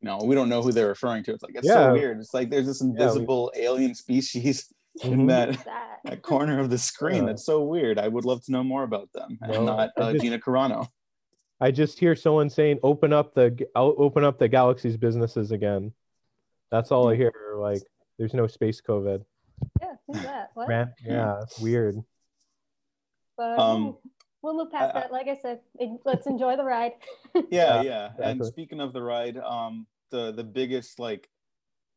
no, 0.01 0.19
we 0.23 0.35
don't 0.35 0.49
know 0.49 0.61
who 0.61 0.71
they're 0.71 0.87
referring 0.87 1.23
to. 1.23 1.33
It's 1.33 1.43
like 1.43 1.55
it's 1.55 1.67
Yeah. 1.67 1.73
so 1.87 1.93
weird. 1.93 2.19
It's 2.19 2.33
like 2.33 2.49
there's 2.49 2.65
this 2.67 2.81
we- 2.81 2.89
invisible 2.89 3.51
alien 3.55 3.95
species 3.95 4.71
in 5.03 5.21
Mhm. 5.21 5.27
that 5.29 5.65
that. 5.65 5.99
that 6.05 6.21
corner 6.21 6.59
of 6.59 6.69
the 6.69 6.77
screen. 6.77 7.21
Yeah. 7.23 7.27
That's 7.27 7.45
so 7.45 7.63
weird. 7.63 7.97
I 7.99 8.07
would 8.07 8.25
love 8.25 8.43
to 8.45 8.51
know 8.51 8.63
more 8.63 8.83
about 8.83 9.11
them, 9.13 9.37
Well, 9.47 9.63
not 9.63 9.91
I 9.97 10.01
uh, 10.01 10.11
just- 10.13 10.23
Gina 10.23 10.39
Carano. 10.39 10.87
I 11.61 11.71
just 11.71 11.97
hear 11.99 12.15
someone 12.15 12.49
saying, 12.49 12.79
"Open 12.83 13.13
up 13.13 13.33
the 13.33 13.67
open 13.75 14.23
up 14.25 14.37
the 14.37 14.47
galaxy's 14.49 14.97
businesses 14.97 15.51
again." 15.51 15.93
That's 16.69 16.91
all 16.91 17.07
I 17.09 17.15
hear. 17.15 17.33
Like, 17.57 17.81
there's 18.17 18.33
no 18.33 18.45
space 18.47 18.81
COVID. 18.81 19.23
Yeah, 19.81 19.95
who's 20.05 20.21
that? 20.23 20.49
What? 20.53 20.67
Yeah, 20.69 21.41
it's 21.43 21.57
weird. 21.59 22.03
But 23.37 23.57
Um, 23.59 23.97
we'll 24.45 24.55
move 24.55 24.71
past 24.71 24.95
I- 24.95 24.99
that. 25.01 25.11
Like 25.11 25.27
I 25.27 25.35
said, 25.35 25.59
let's 26.05 26.27
enjoy 26.27 26.55
the 26.55 26.63
ride. 26.63 26.93
Yeah, 27.49 27.81
Yeah, 27.81 27.81
yeah. 28.19 28.29
And 28.29 28.45
speaking 28.45 28.79
of 28.79 28.93
the 28.93 29.01
ride, 29.01 29.37
um, 29.37 29.87
the 30.11 30.31
the 30.31 30.43
biggest 30.43 30.99
like 30.99 31.27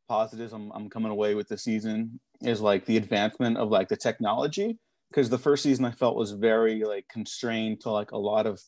positives 0.09 0.53
I'm 0.53 0.73
I'm 0.73 0.89
coming 0.91 1.13
away 1.13 1.35
with 1.35 1.49
the 1.49 1.59
season 1.59 2.19
is 2.41 2.61
like 2.61 2.85
the 2.87 2.97
advancement 2.97 3.57
of 3.59 3.69
like 3.71 3.89
the 3.89 3.97
technology. 3.97 4.79
Because 5.11 5.31
the 5.31 5.39
first 5.39 5.63
season 5.63 5.85
I 5.87 5.91
felt 5.93 6.17
was 6.17 6.33
very 6.33 6.85
like 6.85 7.07
constrained 7.09 7.81
to 7.83 7.91
like 7.91 8.11
a 8.13 8.19
lot 8.19 8.47
of 8.47 8.61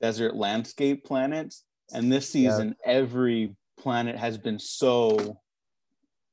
desert 0.00 0.34
landscape 0.34 1.04
planets, 1.04 1.64
and 1.92 2.10
this 2.10 2.34
Yeah. 2.34 2.50
season 2.50 2.76
every 2.84 3.54
planet 3.78 4.16
has 4.16 4.38
been 4.38 4.58
so 4.58 5.38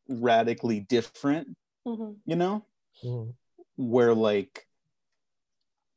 radically 0.08 0.79
different. 0.81 1.55
Mhm. 1.88 2.17
You 2.25 2.36
know, 2.36 2.65
Mhm. 3.03 3.34
where 3.77 4.13
like 4.13 4.67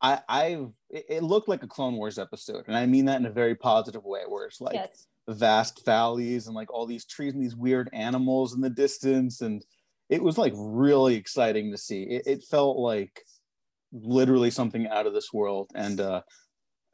I 0.04 0.20
I've 0.28 0.70
it, 0.90 1.06
it 1.08 1.22
looked 1.22 1.48
like 1.48 1.62
a 1.62 1.66
Clone 1.66 1.94
Wars 1.94 2.18
episode, 2.18 2.64
and 2.66 2.76
I 2.76 2.84
mean 2.84 3.06
that 3.06 3.20
in 3.20 3.26
a 3.26 3.32
very 3.32 3.54
positive 3.54 4.04
way, 4.04 4.20
where 4.28 4.44
it's 4.44 4.60
like 4.60 4.74
yes. 4.74 5.06
vast 5.26 5.84
valleys 5.86 6.46
and 6.46 6.54
like 6.54 6.72
all 6.72 6.84
these 6.84 7.06
trees 7.06 7.32
and 7.32 7.42
these 7.42 7.56
weird 7.56 7.88
animals 7.94 8.54
in 8.54 8.60
the 8.60 8.68
distance, 8.68 9.40
and 9.40 9.64
it 10.10 10.22
was 10.22 10.36
like 10.36 10.52
really 10.54 11.14
exciting 11.14 11.72
to 11.72 11.78
see. 11.78 12.02
It, 12.02 12.22
it 12.26 12.44
felt 12.44 12.76
like 12.76 13.22
literally 13.92 14.50
something 14.50 14.86
out 14.88 15.06
of 15.06 15.14
this 15.14 15.32
world. 15.32 15.70
And 15.74 15.98
uh, 16.00 16.20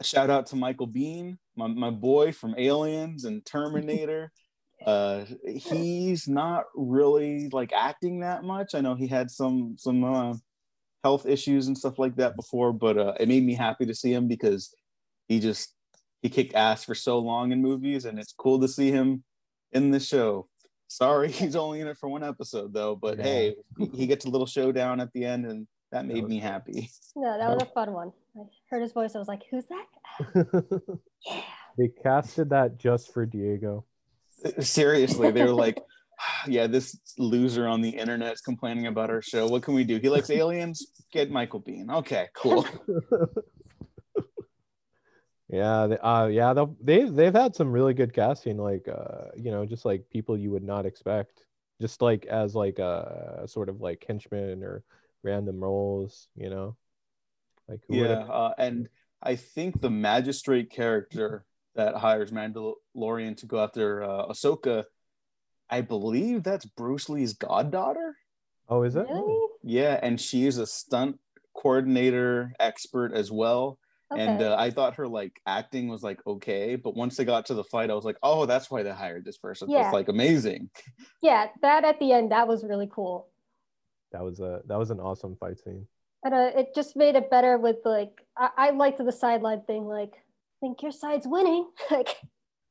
shout 0.03 0.31
out 0.31 0.47
to 0.49 0.57
Michael 0.57 0.89
Biehn, 0.89 1.37
my 1.57 1.67
my 1.67 1.91
boy 1.91 2.31
from 2.31 2.55
Aliens 2.57 3.25
and 3.25 3.45
Terminator. 3.45 4.33
uh 4.87 5.27
he's 5.47 6.27
not 6.27 6.65
really 6.75 7.51
like 7.53 7.71
acting 7.71 8.21
that 8.21 8.43
much 8.45 8.75
i 8.75 8.81
know 8.81 8.95
he 8.95 9.07
had 9.07 9.31
some 9.31 9.77
some 9.77 10.03
uh 10.03 10.33
health 11.03 11.27
issues 11.27 11.67
and 11.67 11.77
stuff 11.79 11.99
like 11.99 12.17
that 12.17 12.37
before 12.37 12.73
but 12.73 12.99
uh 12.99 13.15
it 13.19 13.29
made 13.29 13.45
me 13.45 13.55
happy 13.55 13.87
to 13.87 13.95
see 13.95 14.13
him 14.13 14.29
because 14.29 14.75
he 15.29 15.41
just 15.41 15.75
he 16.23 16.29
kicked 16.29 16.55
ass 16.55 16.85
for 16.85 16.95
so 16.95 17.19
long 17.19 17.53
in 17.53 17.63
movies 17.63 18.05
and 18.05 18.19
it's 18.19 18.33
cool 18.33 18.61
to 18.61 18.69
see 18.69 18.91
him 18.91 19.25
in 19.73 19.91
the 19.91 20.01
show 20.01 20.47
sorry 20.89 21.31
he's 21.41 21.57
only 21.57 21.81
in 21.81 21.87
it 21.87 21.97
for 21.97 22.09
one 22.09 22.23
episode 22.25 22.73
though 22.75 22.95
but 22.95 23.17
Yeah. 23.19 23.25
hey 23.25 23.57
he- 23.79 23.87
he 23.95 24.07
gets 24.07 24.25
a 24.27 24.29
little 24.31 24.47
showdown 24.57 25.01
at 25.01 25.13
the 25.13 25.25
end 25.25 25.47
and 25.47 25.67
that 25.93 26.07
made 26.07 26.23
was 26.23 26.31
me 26.31 26.39
happy 26.39 26.89
No, 27.17 27.37
that 27.39 27.49
was 27.51 27.63
a 27.63 27.67
fun 27.67 27.93
one. 27.93 28.13
I 28.37 28.43
heard 28.71 28.81
his 28.83 28.93
voice. 28.93 29.17
I 29.17 29.19
was 29.19 29.27
like, 29.27 29.43
who's 29.51 29.65
that? 29.67 29.87
Yeah. 31.27 31.43
they 31.77 31.89
casted 31.89 32.51
that 32.51 32.79
just 32.79 33.13
for 33.13 33.27
Diego. 33.27 33.85
seriously 34.61 35.31
they're 35.33 35.53
like 35.53 35.83
yeah 36.47 36.67
this 36.67 36.99
loser 37.19 37.67
on 37.67 37.81
the 37.81 37.91
internet 37.91 38.33
is 38.33 38.41
complaining 38.41 38.87
about 38.87 39.11
our 39.11 39.23
show. 39.23 39.47
What 39.47 39.63
can 39.63 39.75
we 39.75 39.85
do? 39.85 39.99
He 39.99 40.09
likes 40.09 40.31
aliens? 40.41 40.87
Get 41.13 41.31
Michael 41.31 41.61
Biehn. 41.61 41.91
Okay 41.91 42.29
cool. 42.35 42.67
Yeah, 45.53 45.89
they, 45.89 45.99
uh, 45.99 46.27
yeah, 46.29 46.53
they'll- 46.53 46.77
they 46.81 47.03
they've 47.09 47.35
had 47.35 47.57
some 47.57 47.73
really 47.73 47.93
good 47.93 48.15
casting, 48.15 48.57
like 48.57 48.87
uh, 48.87 49.31
you 49.37 49.51
know, 49.51 49.67
just 49.67 49.85
like 49.85 50.09
people 50.09 50.39
you 50.39 50.53
would 50.53 50.63
not 50.63 50.87
expect, 50.87 51.45
just 51.81 52.01
like 52.01 52.25
as 52.27 52.55
like 52.55 52.79
a 52.79 53.43
sort 53.49 53.69
of 53.69 53.81
like 53.81 54.05
henchmen 54.07 54.63
or 54.63 54.85
random 55.25 55.59
roles, 55.59 56.29
you 56.37 56.51
know, 56.51 56.77
like 57.71 57.81
who 57.89 57.97
yeah 57.97 58.25
uh, 58.25 58.53
and 58.59 58.89
i 59.23 59.37
think 59.37 59.81
the 59.81 59.91
magistrate 59.91 60.71
character 60.71 61.45
that 61.77 61.95
hires 61.95 62.33
mandalorian 62.33 63.37
to 63.37 63.47
go 63.47 63.63
after 63.63 64.03
uh, 64.03 64.27
ahsoka 64.27 64.85
i 65.71 65.81
believe 65.81 66.43
that's 66.43 66.65
bruce 66.67 67.09
lee's 67.09 67.33
goddaughter 67.35 68.17
Oh, 68.73 68.85
is 68.85 68.95
it? 68.95 69.07
Really? 69.11 69.49
yeah 69.65 69.99
and 70.03 70.21
she 70.21 70.47
is 70.47 70.59
a 70.59 70.67
stunt 70.67 71.19
coordinator 71.57 72.53
expert 72.61 73.13
as 73.15 73.31
well 73.33 73.79
Okay. 74.13 74.23
and 74.27 74.43
uh, 74.43 74.57
I 74.59 74.73
thought 74.73 74.97
her 74.97 75.07
like 75.07 75.41
acting 75.47 75.87
was 75.87 76.03
like 76.03 76.19
okay, 76.27 76.75
but 76.75 76.97
once 76.97 77.17
they 77.17 77.25
got 77.25 77.47
to 77.47 77.55
the 77.55 77.63
fight, 77.63 77.91
I 77.91 77.95
was 77.95 78.05
like, 78.05 78.17
oh, 78.25 78.45
that's 78.45 78.69
why 78.69 78.83
they 78.83 78.91
hired 78.91 79.25
this 79.25 79.39
person. 79.39 79.71
Yeah. 79.71 79.85
It's 79.85 79.93
like 79.93 80.09
amazing. 80.09 80.69
yeah, 81.23 81.47
that 81.63 81.85
at 81.85 82.01
the 82.01 82.11
end, 82.11 82.33
that 82.33 82.49
was 82.49 82.65
really 82.65 82.89
cool. 82.91 83.29
That 84.11 84.25
was 84.25 84.41
a 84.41 84.63
that 84.67 84.81
was 84.81 84.91
an 84.91 84.99
awesome 84.99 85.37
fight 85.37 85.61
scene. 85.61 85.87
And 86.25 86.35
uh, 86.35 86.51
it 86.57 86.75
just 86.75 86.97
made 86.97 87.15
it 87.15 87.31
better 87.31 87.57
with 87.57 87.77
like, 87.85 88.11
I, 88.37 88.51
I 88.57 88.71
liked 88.71 88.99
the 88.99 89.13
sideline 89.13 89.63
thing, 89.63 89.85
like, 89.85 90.15
think 90.59 90.83
your 90.83 90.91
side's 90.91 91.29
winning. 91.29 91.71
like, 91.93 92.17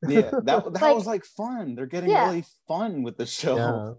Yeah, 0.08 0.20
that 0.32 0.44
that 0.44 0.82
Like- 0.82 0.94
was 0.94 1.06
like 1.06 1.24
fun. 1.24 1.74
They're 1.74 1.86
getting 1.86 2.10
Yeah. 2.10 2.26
really 2.26 2.44
fun 2.66 3.02
with 3.02 3.16
the 3.16 3.26
show. 3.26 3.56
Yeah. 3.56 3.92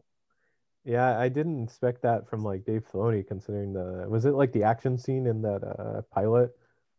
Yeah, 0.84 1.20
I 1.20 1.30
didn't 1.30 1.64
expect 1.64 2.02
that 2.02 2.28
from 2.28 2.44
like 2.44 2.66
Dave 2.66 2.84
Filoni, 2.92 3.26
considering 3.28 3.74
the 3.74 4.08
was 4.10 4.26
it 4.26 4.32
like 4.32 4.52
the 4.52 4.64
action 4.64 4.98
scene 4.98 5.28
in 5.28 5.44
that 5.44 5.64
uh, 5.64 6.02
pilot, 6.12 6.58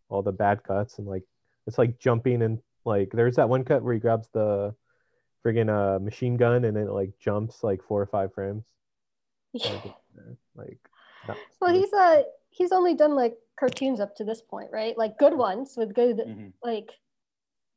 all 0.09 0.23
the 0.23 0.31
bad 0.33 0.62
cuts 0.62 0.99
and 0.99 1.07
like 1.09 1.25
it's 1.67 1.79
like 1.79 1.99
jumping 1.99 2.43
and 2.43 2.61
like 2.85 3.11
there's 3.12 3.37
that 3.37 3.49
one 3.49 3.65
cut 3.65 3.83
where 3.83 3.95
he 3.95 3.99
grabs 4.01 4.29
the 4.33 4.73
friggin' 5.45 5.69
uh, 5.69 5.99
machine 5.99 6.37
gun 6.37 6.65
and 6.65 6.77
it 6.77 6.91
like 6.91 7.11
jumps 7.19 7.65
like 7.65 7.83
four 7.83 8.01
or 8.01 8.07
five 8.07 8.33
frames. 8.35 8.62
Like, 9.65 9.95
like 10.55 10.79
well, 11.61 11.73
he's 11.75 11.93
uh 11.93 12.23
he's 12.51 12.73
only 12.73 12.95
done 12.95 13.15
like 13.17 13.37
cartoons 13.59 13.99
up 14.01 14.15
to 14.17 14.25
this 14.25 14.43
point, 14.43 14.71
right? 14.73 14.97
Like 14.97 15.19
good 15.19 15.35
ones 15.35 15.75
with 15.77 15.95
good 15.95 16.19
Mhm. 16.19 16.53
like 16.62 16.91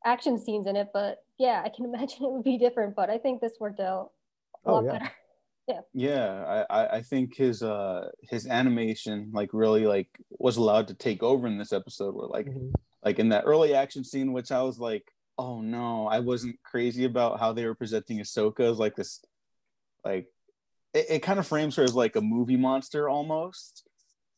action 0.06 0.38
scenes 0.38 0.66
in 0.66 0.76
it. 0.76 0.88
But 0.94 1.18
yeah, 1.38 1.60
I 1.64 1.68
can 1.68 1.84
imagine 1.92 2.24
it 2.24 2.32
would 2.32 2.44
be 2.44 2.56
different. 2.56 2.96
But 2.96 3.10
I 3.10 3.18
think 3.18 3.40
this 3.42 3.54
worked 3.60 3.80
out 3.80 4.12
a 4.64 4.70
Oh, 4.70 4.74
lot 4.76 4.84
yeah. 4.84 4.92
better. 4.92 5.10
Yeah, 5.92 6.64
I, 6.70 6.82
I 6.82 6.96
I 6.98 7.02
think 7.02 7.34
his 7.34 7.60
uh 7.60 8.10
his 8.22 8.46
animation 8.46 9.30
like 9.34 9.50
really 9.52 9.84
like 9.84 10.08
was 10.38 10.58
allowed 10.58 10.86
to 10.88 10.94
take 10.94 11.24
over 11.24 11.48
in 11.48 11.58
this 11.58 11.72
episode 11.72 12.14
where 12.14 12.28
like 12.28 12.46
Mhm. 12.46 12.72
like 13.04 13.18
in 13.18 13.30
that 13.30 13.42
early 13.46 13.74
action 13.74 14.04
scene, 14.04 14.32
which 14.32 14.52
I 14.52 14.62
was 14.62 14.78
like, 14.78 15.10
oh 15.38 15.60
no, 15.62 16.06
I 16.06 16.20
wasn't 16.20 16.62
crazy 16.62 17.04
about 17.04 17.40
how 17.40 17.52
they 17.52 17.66
were 17.66 17.74
presenting 17.74 18.18
Ahsoka 18.20 18.60
as 18.70 18.78
like 18.78 18.94
this, 18.94 19.24
like 20.04 20.28
it, 20.94 21.06
it 21.10 21.22
kind 21.24 21.40
of 21.40 21.48
frames 21.48 21.74
her 21.76 21.82
as 21.82 21.94
like 21.96 22.14
a 22.14 22.20
movie 22.20 22.56
monster 22.56 23.08
almost. 23.08 23.82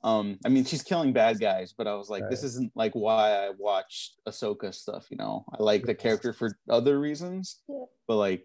Um, 0.04 0.38
I 0.44 0.48
mean, 0.48 0.64
she's 0.64 0.82
killing 0.82 1.12
bad 1.12 1.40
guys, 1.40 1.74
but 1.76 1.87
I 1.88 1.94
was 1.94 2.08
like, 2.08 2.30
this 2.30 2.44
isn't 2.44 2.70
like 2.76 2.92
why 2.92 3.32
I 3.32 3.50
watch 3.58 4.12
Ahsoka 4.28 4.72
stuff. 4.74 5.06
You 5.11 5.16
know, 5.16 5.44
I 5.52 5.62
like 5.62 5.84
the 5.84 5.94
character 5.94 6.32
for 6.32 6.56
other 6.68 6.98
reasons, 7.00 7.61
Yeah. 7.68 7.84
but 8.06 8.16
like. 8.16 8.44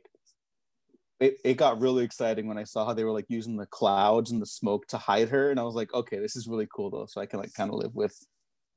It, 1.20 1.38
it 1.46 1.54
got 1.54 1.80
really 1.80 2.04
exciting 2.04 2.48
when 2.48 2.58
I 2.58 2.66
saw 2.66 2.86
how 2.86 2.94
they 2.94 3.06
were 3.06 3.12
like 3.14 3.28
using 3.30 3.56
the 3.56 3.68
clouds 3.68 4.32
and 4.32 4.42
the 4.42 4.46
smoke 4.46 4.88
to 4.88 4.98
hide 4.98 5.30
her, 5.30 5.52
and 5.52 5.60
I 5.60 5.64
was 5.64 5.76
like, 5.76 5.94
okay, 5.94 6.20
this 6.20 6.36
is 6.36 6.48
really 6.48 6.68
cool 6.76 6.90
though. 6.90 7.06
So 7.06 7.22
I 7.22 7.28
can 7.28 7.40
like 7.40 7.54
kind 7.54 7.70
of 7.72 7.78
live 7.78 7.96
with 7.96 8.18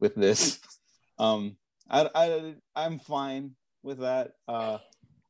with 0.01 0.15
this. 0.15 0.61
Um, 1.19 1.57
I, 1.91 2.11
I 2.15 2.55
I'm 2.77 2.99
fine 2.99 3.53
with 3.83 4.01
that. 4.01 4.33
Uh, 4.47 4.79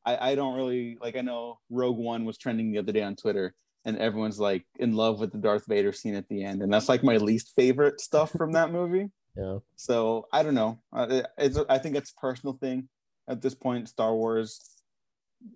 I 0.05 0.33
I 0.33 0.35
don't 0.35 0.57
really 0.57 0.99
like. 1.01 1.17
I 1.17 1.21
know 1.21 1.61
Rogue 1.71 1.97
One 1.97 2.25
was 2.25 2.37
trending 2.39 2.73
the 2.73 2.79
other 2.79 2.91
day 2.93 3.03
on 3.03 3.15
Twitter, 3.15 3.55
and 3.87 3.97
everyone's 3.97 4.39
like 4.39 4.67
in 4.79 4.93
love 4.93 5.19
with 5.21 5.33
the 5.33 5.39
Darth 5.39 5.65
Vader 5.67 5.93
scene 5.93 6.15
at 6.17 6.29
the 6.29 6.45
end, 6.45 6.61
and 6.61 6.71
that's 6.71 6.89
like 6.91 7.03
my 7.03 7.17
least 7.17 7.55
favorite 7.57 8.01
stuff 8.03 8.31
from 8.33 8.53
that 8.53 8.71
movie. 8.71 9.09
Yeah. 9.39 9.59
So 9.77 10.29
I 10.33 10.43
don't 10.43 10.55
know. 10.55 10.79
Uh, 10.95 11.21
it's 11.37 11.59
I 11.69 11.77
think 11.77 11.95
it's 11.95 12.11
a 12.11 12.19
personal 12.19 12.55
thing 12.59 12.89
at 13.29 13.43
this 13.43 13.55
point. 13.55 13.87
Star 13.87 14.15
Wars 14.15 14.67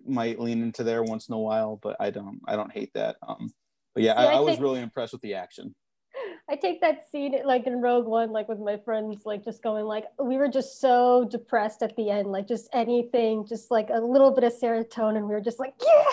might 0.05 0.39
lean 0.39 0.61
into 0.61 0.83
there 0.83 1.01
once 1.01 1.27
in 1.29 1.33
a 1.33 1.39
while, 1.39 1.79
but 1.81 1.95
I 1.99 2.11
don't 2.11 2.41
I 2.47 2.55
don't 2.55 2.71
hate 2.71 2.91
that. 2.93 3.15
Um, 3.27 3.51
but 3.95 4.03
yeah, 4.03 4.13
See, 4.13 4.19
I, 4.19 4.33
I 4.33 4.35
I 4.35 4.39
was 4.39 4.51
think- 4.51 4.61
really 4.61 4.81
impressed 4.81 5.13
with 5.13 5.23
the 5.23 5.33
action. 5.33 5.73
I 6.47 6.57
take 6.57 6.79
that 6.81 7.09
scene 7.09 7.33
like 7.43 7.65
in 7.65 7.81
Rogue 7.81 8.05
One, 8.05 8.29
like 8.31 8.47
with 8.47 8.59
my 8.59 8.77
friends, 8.77 9.23
like 9.25 9.43
just 9.43 9.63
going 9.63 9.85
like 9.85 10.05
we 10.19 10.37
were 10.37 10.47
just 10.49 10.79
so 10.79 11.27
depressed 11.31 11.81
at 11.81 11.95
the 11.95 12.11
end, 12.11 12.27
like 12.27 12.47
just 12.47 12.69
anything, 12.73 13.47
just 13.47 13.71
like 13.71 13.89
a 13.89 13.99
little 13.99 14.29
bit 14.29 14.43
of 14.43 14.53
serotonin. 14.53 15.21
We 15.27 15.33
were 15.33 15.41
just 15.41 15.57
like, 15.59 15.73
yeah. 15.83 16.03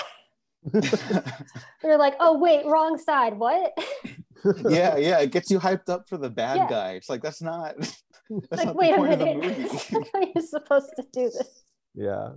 we 1.82 1.88
were 1.88 1.96
like, 1.96 2.14
oh 2.20 2.38
wait, 2.38 2.66
wrong 2.66 2.98
side. 2.98 3.38
What? 3.38 3.72
yeah, 4.68 4.96
yeah. 4.96 5.18
It 5.20 5.30
gets 5.32 5.50
you 5.50 5.58
hyped 5.58 5.88
up 5.88 6.08
for 6.08 6.16
the 6.16 6.30
bad 6.30 6.56
Yeah. 6.56 6.68
guy. 6.68 6.90
It's 6.92 7.08
like 7.08 7.22
that's 7.22 7.42
not 7.42 7.76
that's 8.50 8.64
like 8.64 8.66
not 8.66 8.76
wait 8.76 8.90
the 8.90 8.94
a 8.94 8.98
point 8.98 9.12
of 9.12 9.18
minute. 9.20 9.36
movie. 9.44 9.62
That's 9.62 9.90
how 10.12 10.20
you're 10.34 10.44
supposed 10.44 10.90
to 10.96 11.02
do 11.12 11.24
this. 11.30 11.62
yeah. 11.94 12.30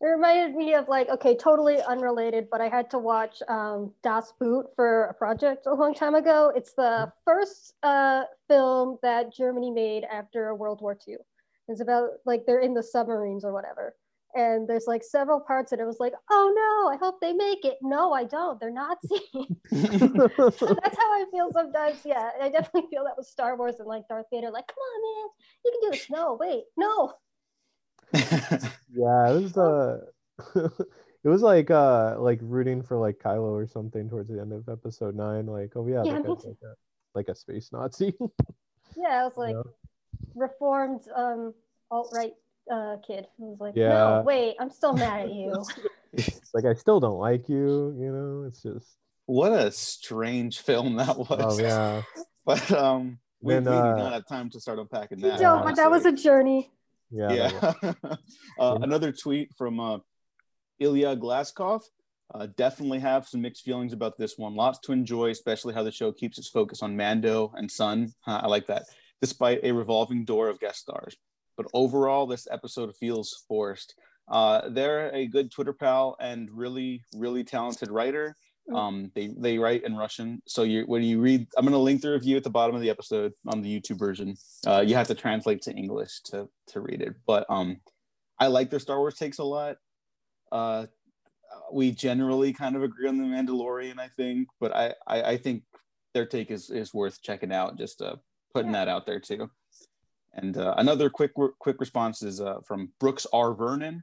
It 0.00 0.06
reminded 0.08 0.54
me 0.54 0.74
of 0.74 0.86
like, 0.88 1.08
okay, 1.08 1.34
totally 1.34 1.80
unrelated, 1.80 2.48
but 2.50 2.60
I 2.60 2.68
had 2.68 2.90
to 2.90 2.98
watch 2.98 3.40
um, 3.48 3.90
Das 4.02 4.34
Boot 4.38 4.66
for 4.76 5.04
a 5.04 5.14
project 5.14 5.66
a 5.66 5.72
long 5.72 5.94
time 5.94 6.14
ago. 6.14 6.52
It's 6.54 6.74
the 6.74 7.10
first 7.24 7.72
uh, 7.82 8.24
film 8.46 8.98
that 9.02 9.32
Germany 9.32 9.70
made 9.70 10.04
after 10.04 10.54
World 10.54 10.82
War 10.82 10.98
II. 11.08 11.16
It's 11.68 11.80
about 11.80 12.10
like 12.26 12.44
they're 12.46 12.60
in 12.60 12.74
the 12.74 12.82
submarines 12.82 13.46
or 13.46 13.52
whatever. 13.54 13.94
And 14.34 14.68
there's 14.68 14.86
like 14.86 15.04
several 15.04 15.40
parts 15.40 15.70
and 15.72 15.80
it 15.80 15.84
was 15.86 16.00
like, 16.00 16.12
oh 16.30 16.52
no, 16.54 16.92
I 16.92 16.96
hope 16.96 17.20
they 17.20 17.32
make 17.32 17.64
it. 17.64 17.76
No, 17.82 18.12
I 18.12 18.24
don't. 18.24 18.58
They're 18.58 18.72
Nazi. 18.72 19.20
That's 19.70 20.60
how 20.60 21.12
I 21.12 21.24
feel 21.30 21.52
sometimes. 21.52 22.00
Yeah. 22.04 22.30
I 22.40 22.48
definitely 22.48 22.88
feel 22.90 23.04
that 23.04 23.16
with 23.16 23.26
Star 23.26 23.56
Wars 23.56 23.76
and 23.78 23.86
like 23.88 24.08
Darth 24.08 24.26
Vader, 24.32 24.50
like, 24.50 24.66
come 24.66 24.76
on, 24.76 25.02
man, 25.02 25.28
you 25.64 25.72
can 25.72 25.90
do 25.90 25.96
this. 25.96 26.10
No, 26.10 26.36
wait, 26.40 26.64
no. 26.76 27.12
Yeah, 28.12 29.30
it 29.30 29.42
was 29.42 29.56
uh 29.56 29.98
it 31.24 31.28
was 31.28 31.42
like 31.42 31.70
uh 31.70 32.16
like 32.18 32.38
rooting 32.42 32.82
for 32.82 32.96
like 32.96 33.18
Kylo 33.18 33.52
or 33.52 33.66
something 33.66 34.08
towards 34.08 34.28
the 34.28 34.40
end 34.40 34.52
of 34.52 34.68
episode 34.68 35.16
nine. 35.16 35.46
Like, 35.46 35.72
oh 35.76 35.86
yeah, 35.86 36.02
Yeah, 36.04 36.20
that 36.20 36.28
like 36.28 36.58
a 36.62 36.74
like 37.14 37.28
a 37.28 37.34
space 37.34 37.70
Nazi. 37.72 38.14
Yeah, 38.96 39.22
I 39.22 39.24
was 39.24 39.36
like, 39.36 39.54
know? 39.54 39.64
reformed 40.34 41.08
um 41.16 41.54
alt-right 41.90 42.34
uh 42.72 42.96
kid 43.06 43.26
who 43.36 43.50
was 43.50 43.60
like 43.60 43.74
Yeah. 43.76 43.88
no 43.88 44.22
wait 44.24 44.56
i'm 44.58 44.70
still 44.70 44.94
mad 44.94 45.26
at 45.26 45.34
you 45.34 45.62
like 46.54 46.64
I 46.64 46.74
still 46.74 47.00
don't 47.00 47.18
like 47.18 47.48
you, 47.48 47.94
you 47.98 48.12
know? 48.12 48.44
It's 48.46 48.62
just 48.62 48.86
what 49.26 49.52
a 49.52 49.72
strange 49.72 50.60
film 50.60 50.96
that 50.96 51.16
was. 51.18 51.58
oh 51.58 51.62
yeah. 51.62 52.02
But 52.46 52.70
um 52.72 53.18
we, 53.40 53.54
Then, 53.54 53.64
we 53.64 53.70
do 53.70 53.76
uh, 53.76 53.96
not 53.96 54.12
have 54.12 54.26
time 54.26 54.48
to 54.50 54.60
start 54.60 54.78
unpacking 54.78 55.18
that. 55.20 55.40
don't 55.40 55.64
but 55.64 55.76
that 55.76 55.90
was 55.90 56.06
a 56.06 56.12
journey 56.12 56.70
Yeah. 57.10 57.32
yeah. 57.82 57.92
uh, 58.58 58.78
another 58.80 59.12
tweet 59.12 59.50
from 59.56 59.80
uh, 59.80 59.98
Ilya 60.78 61.16
Glaskov. 61.16 61.82
Uh, 62.34 62.46
definitely 62.56 62.98
have 63.00 63.28
some 63.28 63.42
mixed 63.42 63.64
feelings 63.64 63.92
about 63.92 64.16
this 64.18 64.38
one. 64.38 64.54
Lots 64.54 64.78
to 64.80 64.92
enjoy, 64.92 65.30
especially 65.30 65.74
how 65.74 65.82
the 65.82 65.92
show 65.92 66.10
keeps 66.10 66.38
its 66.38 66.48
focus 66.48 66.82
on 66.82 66.96
Mando 66.96 67.52
and 67.54 67.70
son. 67.70 68.12
Huh, 68.20 68.40
I 68.42 68.46
like 68.48 68.66
that, 68.68 68.84
despite 69.20 69.60
a 69.62 69.72
revolving 69.72 70.24
door 70.24 70.48
of 70.48 70.58
guest 70.58 70.80
stars. 70.80 71.16
But 71.56 71.66
overall, 71.74 72.26
this 72.26 72.46
episode 72.50 72.94
feels 72.96 73.44
forced. 73.48 73.94
Uh, 74.28 74.68
they're 74.70 75.10
a 75.14 75.26
good 75.26 75.50
Twitter 75.50 75.72
pal 75.72 76.16
and 76.20 76.50
really, 76.50 77.04
really 77.16 77.44
talented 77.44 77.90
writer. 77.90 78.36
Mm. 78.70 78.76
Um, 78.78 79.12
they 79.14 79.26
they 79.36 79.58
write 79.58 79.84
in 79.84 79.94
Russian, 79.94 80.40
so 80.46 80.62
you 80.62 80.84
when 80.86 81.02
you 81.02 81.20
read, 81.20 81.46
I'm 81.58 81.64
going 81.66 81.72
to 81.72 81.78
link 81.78 82.00
the 82.00 82.12
review 82.12 82.36
at 82.38 82.44
the 82.44 82.48
bottom 82.50 82.74
of 82.74 82.80
the 82.80 82.88
episode 82.88 83.32
on 83.46 83.60
the 83.60 83.80
YouTube 83.80 83.98
version. 83.98 84.36
Uh, 84.66 84.80
you 84.80 84.94
have 84.94 85.08
to 85.08 85.14
translate 85.14 85.60
to 85.62 85.72
English 85.72 86.20
to 86.30 86.48
to 86.68 86.80
read 86.80 87.02
it, 87.02 87.14
but 87.26 87.44
um, 87.50 87.80
I 88.38 88.46
like 88.46 88.70
their 88.70 88.80
Star 88.80 88.98
Wars 88.98 89.16
takes 89.16 89.36
a 89.38 89.44
lot. 89.44 89.76
Uh, 90.50 90.86
we 91.72 91.90
generally 91.90 92.54
kind 92.54 92.74
of 92.74 92.82
agree 92.82 93.06
on 93.06 93.18
the 93.18 93.24
Mandalorian, 93.24 93.98
I 93.98 94.08
think, 94.08 94.48
but 94.60 94.74
I 94.74 94.94
I, 95.06 95.22
I 95.32 95.36
think 95.36 95.64
their 96.14 96.24
take 96.24 96.50
is 96.50 96.70
is 96.70 96.94
worth 96.94 97.20
checking 97.20 97.52
out. 97.52 97.76
Just 97.76 98.00
uh, 98.00 98.16
putting 98.54 98.72
Yeah. 98.72 98.86
that 98.86 98.88
out 98.88 99.04
there 99.04 99.20
too. 99.20 99.50
And 100.36 100.56
uh, 100.56 100.74
another 100.76 101.10
quick 101.10 101.32
quick 101.58 101.80
response 101.80 102.22
is 102.22 102.40
uh, 102.40 102.60
from 102.66 102.90
Brooks 103.00 103.26
R. 103.32 103.54
Vernon. 103.54 104.02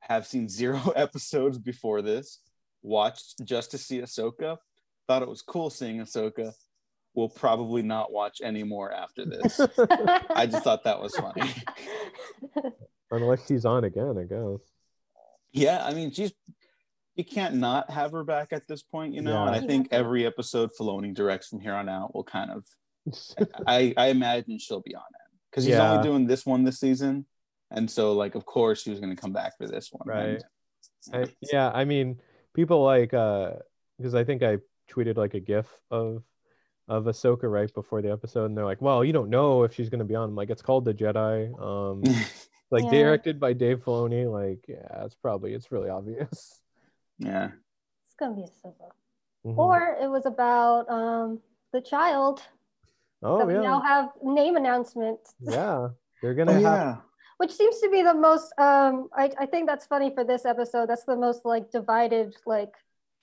Have 0.00 0.26
seen 0.26 0.48
zero 0.48 0.92
episodes 0.94 1.58
before 1.58 2.02
this. 2.02 2.40
Watched 2.82 3.44
just 3.44 3.72
to 3.72 3.78
see 3.78 3.98
Ahsoka. 4.00 4.58
Thought 5.06 5.22
it 5.22 5.28
was 5.28 5.42
cool 5.42 5.70
seeing 5.70 5.98
Ahsoka. 5.98 6.52
Will 7.14 7.28
probably 7.28 7.82
not 7.82 8.12
watch 8.12 8.40
any 8.42 8.62
more 8.62 8.92
after 8.92 9.24
this. 9.24 9.60
I 10.30 10.46
just 10.46 10.62
thought 10.62 10.84
that 10.84 11.00
was 11.00 11.16
funny. 11.16 11.52
Unless 13.10 13.48
she's 13.48 13.64
on 13.64 13.84
again, 13.84 14.16
I 14.18 14.24
guess. 14.24 14.60
Yeah, 15.50 15.84
I 15.84 15.94
mean, 15.94 16.12
she's 16.12 16.32
you 17.16 17.24
can't 17.24 17.56
not 17.56 17.90
have 17.90 18.12
her 18.12 18.22
back 18.22 18.52
at 18.52 18.68
this 18.68 18.82
point, 18.82 19.14
you 19.14 19.22
know. 19.22 19.44
And 19.44 19.50
I 19.56 19.66
think 19.66 19.88
every 19.90 20.24
episode 20.24 20.70
Filoni 20.78 21.12
directs 21.12 21.48
from 21.48 21.58
here 21.58 21.74
on 21.74 21.88
out 21.88 22.14
will 22.14 22.22
kind 22.22 22.52
of. 22.52 22.64
I 23.66 23.94
I 23.96 24.08
imagine 24.08 24.58
she'll 24.58 24.82
be 24.82 24.94
on 24.94 25.02
it 25.10 25.27
because 25.50 25.64
he's 25.64 25.74
Yeah. 25.74 25.92
only 25.92 26.02
doing 26.02 26.26
this 26.26 26.44
one 26.46 26.64
this 26.64 26.78
season, 26.80 27.26
and 27.70 27.90
so 27.90 28.12
like 28.12 28.34
of 28.34 28.44
course 28.46 28.84
he 28.84 28.90
was 28.90 29.00
going 29.00 29.14
to 29.14 29.20
come 29.20 29.32
back 29.32 29.56
for 29.58 29.66
this 29.66 29.90
one, 29.92 30.06
Right. 30.06 30.42
And- 31.12 31.26
I, 31.26 31.32
yeah, 31.52 31.70
I 31.72 31.84
mean, 31.84 32.20
people 32.54 32.82
like 32.84 33.14
uh 33.14 33.52
because 33.96 34.14
I 34.14 34.24
think 34.24 34.42
I 34.42 34.58
tweeted 34.90 35.16
like 35.16 35.34
a 35.34 35.40
gif 35.40 35.66
of 35.90 36.22
of 36.88 37.04
Ahsoka 37.04 37.50
right 37.50 37.72
before 37.72 38.00
the 38.02 38.10
episode, 38.10 38.46
and 38.46 38.56
they're 38.56 38.64
like, 38.64 38.80
"Well, 38.82 39.04
you 39.04 39.12
don't 39.12 39.28
know 39.30 39.62
if 39.64 39.74
she's 39.74 39.88
gonna 39.90 40.04
be 40.04 40.14
on." 40.14 40.30
I'm 40.30 40.34
like, 40.34 40.50
"It's 40.50 40.62
called 40.62 40.84
the 40.84 40.94
Jedi." 40.94 41.52
Um, 41.60 42.02
like 42.70 42.84
Yeah. 42.84 42.90
directed 42.90 43.38
by 43.38 43.52
Dave 43.52 43.82
Filoni. 43.84 44.30
Like, 44.30 44.64
yeah, 44.68 45.04
it's 45.04 45.14
probably 45.14 45.52
it's 45.54 45.70
really 45.70 45.88
obvious. 45.90 46.60
yeah, 47.18 47.50
it's 48.06 48.16
gonna 48.18 48.34
be 48.34 48.42
a 48.44 48.48
silver 48.62 48.90
Mhm. 49.46 49.56
or 49.58 49.96
it 50.00 50.08
was 50.08 50.26
about 50.26 50.88
um 50.90 51.40
the 51.72 51.80
child 51.80 52.42
oh 53.22 53.38
that 53.38 53.46
we 53.46 53.54
now 53.54 53.80
have 53.80 54.10
name 54.22 54.56
announcements. 54.56 55.34
yeah, 55.40 55.88
they're 56.22 56.34
gonna 56.34 56.52
oh 56.52 56.54
have. 56.54 56.62
yeah, 56.62 56.96
which 57.38 57.52
seems 57.52 57.80
to 57.80 57.88
be 57.90 58.02
the 58.02 58.14
most 58.14 58.52
um 58.58 59.08
I, 59.14 59.30
I 59.38 59.46
think 59.46 59.66
that's 59.66 59.86
funny 59.86 60.12
for 60.14 60.24
this 60.24 60.44
episode 60.44 60.88
that's 60.88 61.04
the 61.04 61.16
most 61.16 61.44
like 61.44 61.70
divided 61.70 62.34
like 62.46 62.74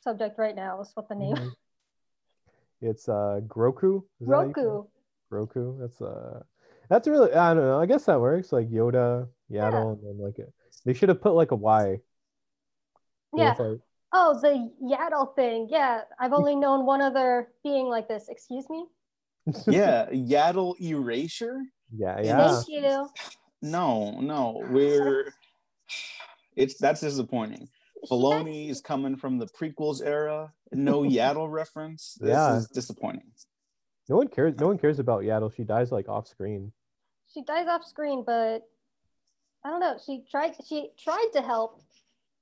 subject 0.03 0.38
right 0.38 0.55
now 0.55 0.81
is 0.81 0.91
what 0.93 1.08
the 1.10 1.15
name 1.15 1.36
Mhm. 1.36 1.51
It's 2.81 3.08
uh 3.10 3.39
Grogu. 3.47 4.03
Is 4.19 4.27
that 4.27 4.36
how 4.36 4.41
you 4.43 4.53
say 4.53 4.62
it? 4.62 4.65
roku 4.65 4.84
Roku. 5.31 5.79
That's 5.79 6.01
uh 6.01 6.43
that's 6.89 7.08
really 7.08 7.34
I 7.34 7.53
don't 7.53 7.63
know. 7.63 7.79
I 7.81 7.86
guess 7.88 8.05
that 8.05 8.19
works. 8.19 8.51
Like 8.51 8.69
Yoda, 8.69 9.27
Yaddle, 9.49 9.93
and 9.93 10.03
then 10.03 10.17
like 10.19 10.38
a, 10.39 10.45
they 10.86 10.93
should 10.93 11.10
have 11.10 11.21
put 11.21 11.34
like 11.34 11.51
a 11.51 11.55
Y. 11.55 11.97
Yeah 13.34 13.55
like- 13.58 13.79
oh 14.13 14.39
the 14.39 14.71
yaddle 14.81 15.36
thing 15.36 15.67
yeah 15.69 16.01
i've 16.19 16.31
only 16.31 16.55
known 16.55 16.86
one 16.86 17.01
other 17.01 17.49
being 17.63 17.88
like 17.88 18.08
this 18.08 18.29
excuse 18.29 18.69
me 18.69 18.86
yeah. 19.67 20.08
Yaddle 20.12 20.79
erasure. 20.79 21.62
yeah, 21.95 22.19
yeah. 22.21 22.53
thank 22.55 22.67
you 22.69 23.10
No, 23.62 24.19
no, 24.21 24.63
we're. 24.69 25.34
It's 26.55 26.77
that's 26.77 27.01
disappointing. 27.01 27.67
She 28.05 28.10
Filoni 28.13 28.67
dies- 28.67 28.77
is 28.77 28.81
coming 28.81 29.15
from 29.17 29.38
the 29.39 29.47
prequels 29.47 30.01
era. 30.03 30.53
No 30.71 31.01
Yaddle 31.17 31.51
reference. 31.51 32.17
This 32.19 32.29
Yeah. 32.29 32.58
is 32.58 32.67
disappointing. 32.67 33.31
No 34.08 34.17
one 34.17 34.27
cares. 34.27 34.55
No 34.60 34.67
one 34.67 34.77
cares 34.77 34.99
about 34.99 35.23
Yaddle. 35.23 35.53
She 35.55 35.63
dies 35.63 35.91
like 35.91 36.08
off 36.08 36.27
screen. 36.27 36.71
she 37.34 37.41
dies 37.43 37.67
off 37.67 37.84
screen 37.84 38.23
but 38.25 38.60
i 39.65 39.69
don't 39.69 39.79
know 39.81 39.97
she 40.05 40.23
tried 40.31 40.53
she 40.69 40.91
tried 40.97 41.29
to 41.34 41.41
help 41.41 41.81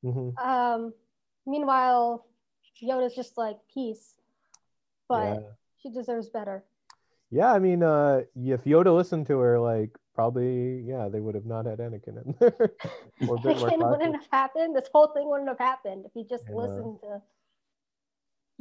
hmm 0.03 0.29
um 0.37 0.93
meanwhile 1.47 2.27
yoda's 2.83 3.15
just 3.15 3.37
like 3.37 3.57
peace 3.73 4.13
but 5.07 5.39
yeah. 5.41 5.49
she 5.81 5.89
deserves 5.89 6.29
better 6.29 6.63
Yeah, 7.33 7.51
I 7.51 7.57
mean, 7.57 7.81
uh, 7.81 8.21
if 8.35 8.63
Yoda 8.63 8.95
listened 8.95 9.25
to 9.27 9.39
her, 9.39 9.59
like 9.59 9.89
probably, 10.13 10.81
yeah, 10.81 11.09
they 11.09 11.19
would 11.19 11.33
have 11.33 11.47
not 11.47 11.65
had 11.65 11.79
Anakin 11.79 12.23
in 12.23 12.35
there. 12.39 12.73
or 13.27 13.35
a 13.35 13.39
bit 13.39 13.57
more 13.57 13.67
Again, 13.67 13.79
wouldn't 13.79 14.15
have 14.15 14.27
happened. 14.31 14.75
This 14.75 14.87
whole 14.93 15.07
thing 15.07 15.27
wouldn't 15.27 15.49
have 15.49 15.57
happened 15.57 16.05
if 16.05 16.11
he 16.13 16.23
just 16.25 16.43
Yeah. 16.47 16.55
listened 16.55 16.99
to 17.01 17.21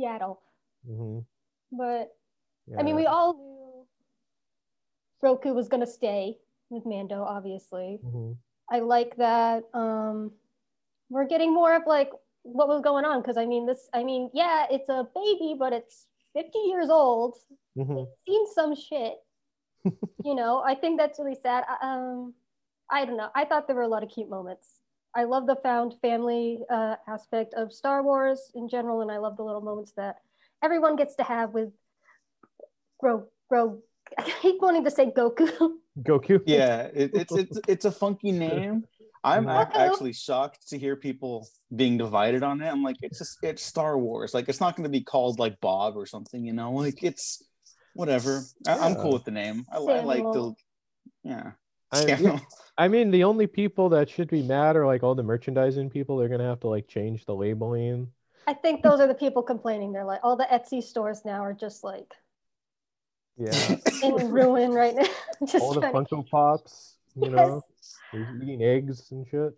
Yaddle. 0.00 0.38
hmm 0.86 1.18
But 1.70 2.16
Yeah. 2.66 2.80
I 2.80 2.82
mean, 2.82 2.96
we 2.96 3.04
all 3.04 3.34
knew 3.34 3.86
Roku 5.20 5.52
was 5.52 5.68
gonna 5.68 5.86
stay 5.86 6.38
with 6.70 6.86
Mando. 6.86 7.22
Obviously, 7.22 8.00
Mhm. 8.02 8.36
I 8.70 8.80
like 8.80 9.16
that. 9.16 9.64
Um, 9.74 10.32
we're 11.10 11.26
getting 11.26 11.52
more 11.52 11.76
of 11.76 11.86
like 11.86 12.10
what 12.42 12.68
was 12.68 12.80
going 12.80 13.04
on 13.04 13.20
because 13.20 13.36
I 13.36 13.44
mean, 13.44 13.66
this. 13.66 13.90
I 13.92 14.02
mean, 14.02 14.30
yeah, 14.32 14.66
it's 14.70 14.88
a 14.88 15.06
baby, 15.14 15.54
but 15.58 15.74
it's 15.74 16.06
50 16.34 16.58
years 16.66 16.88
old. 16.90 17.36
Mhm. 17.76 18.06
Seen 18.26 18.46
some 18.54 18.74
shit. 18.74 19.14
you 20.24 20.34
know, 20.34 20.62
I 20.64 20.74
think 20.74 20.98
that's 20.98 21.18
really 21.18 21.34
sad. 21.42 21.64
I- 21.68 21.86
Um, 21.94 22.34
I 22.90 23.04
don't 23.06 23.16
know. 23.16 23.30
I 23.34 23.44
thought 23.46 23.66
there 23.66 23.76
were 23.76 23.82
a 23.82 23.88
lot 23.88 24.02
of 24.02 24.10
cute 24.10 24.28
moments. 24.28 24.80
I 25.14 25.24
love 25.24 25.46
the 25.46 25.56
found 25.56 25.94
family 26.00 26.60
uh, 26.70 26.96
aspect 27.06 27.54
of 27.54 27.72
Star 27.72 28.02
Wars 28.02 28.50
in 28.54 28.68
general, 28.68 29.00
and 29.02 29.10
I 29.10 29.18
love 29.18 29.36
the 29.36 29.44
little 29.44 29.60
moments 29.60 29.92
that 29.96 30.16
everyone 30.62 30.96
gets 30.96 31.14
to 31.16 31.22
have 31.22 31.52
with 31.54 31.70
Gro 33.00 33.26
Gro. 33.48 33.82
I 34.18 34.30
keep 34.42 34.60
wanting 34.60 34.84
to 34.84 34.90
say 34.90 35.10
Goku. 35.10 35.48
Goku. 36.00 36.42
Yeah, 36.46 36.88
it, 36.94 37.10
it's 37.14 37.32
it's 37.32 37.58
it's 37.68 37.84
a 37.84 37.92
funky 37.92 38.32
name. 38.46 38.84
I'm 39.24 39.48
ac- 39.48 39.70
actually 39.74 40.12
shocked 40.12 40.68
to 40.70 40.78
hear 40.78 40.96
people 40.96 41.46
being 41.74 41.96
divided 41.96 42.42
on 42.42 42.60
it. 42.60 42.66
I'm 42.68 42.82
like, 42.82 42.96
it's 43.02 43.18
just 43.18 43.38
it's 43.42 43.62
Star 43.64 43.96
Wars. 43.98 44.34
Like, 44.34 44.48
it's 44.48 44.60
not 44.60 44.74
going 44.76 44.84
to 44.84 44.90
be 44.90 45.02
called 45.02 45.38
like 45.38 45.60
Bob 45.60 45.96
or 45.96 46.06
something, 46.06 46.44
you 46.44 46.52
know? 46.52 46.72
Like, 46.72 47.02
it's 47.02 47.42
whatever. 47.94 48.42
I, 48.66 48.78
I'm 48.78 48.92
Yeah. 48.94 49.02
cool 49.02 49.12
with 49.12 49.24
the 49.24 49.30
name. 49.30 49.64
I, 49.72 49.76
I 49.78 50.00
like 50.00 50.22
the 50.24 50.54
yeah. 51.22 51.52
I, 51.92 52.40
I 52.78 52.88
mean, 52.88 53.10
the 53.10 53.24
only 53.24 53.46
people 53.46 53.90
that 53.90 54.08
should 54.08 54.28
be 54.28 54.42
mad 54.42 54.76
are 54.76 54.86
like 54.86 55.02
all 55.02 55.14
the 55.14 55.22
merchandising 55.22 55.90
people. 55.90 56.16
They're 56.16 56.28
gonna 56.30 56.48
have 56.48 56.60
to 56.60 56.68
like 56.68 56.88
change 56.88 57.24
the 57.26 57.34
labeling. 57.34 58.08
I 58.48 58.54
think 58.54 58.82
those 58.82 58.98
are 58.98 59.06
the 59.06 59.14
people 59.14 59.42
complaining. 59.42 59.92
They're 59.92 60.04
like, 60.06 60.20
all 60.24 60.36
the 60.36 60.48
Etsy 60.50 60.82
stores 60.82 61.20
now 61.24 61.44
are 61.44 61.52
just 61.52 61.84
like 61.84 62.12
Yeah, 63.36 63.76
in 64.02 64.30
ruin 64.32 64.72
right 64.72 64.94
now. 64.96 65.06
just 65.46 65.62
all 65.62 65.74
the 65.74 65.80
trying 65.80 65.92
to- 66.06 66.14
Funko 66.16 66.28
Pops. 66.28 66.91
You 67.16 67.30
Yes. 67.30 67.34
know, 67.34 67.62
they're 68.12 68.26
eating 68.42 68.62
eggs 68.62 69.10
and 69.10 69.26
shit. 69.26 69.52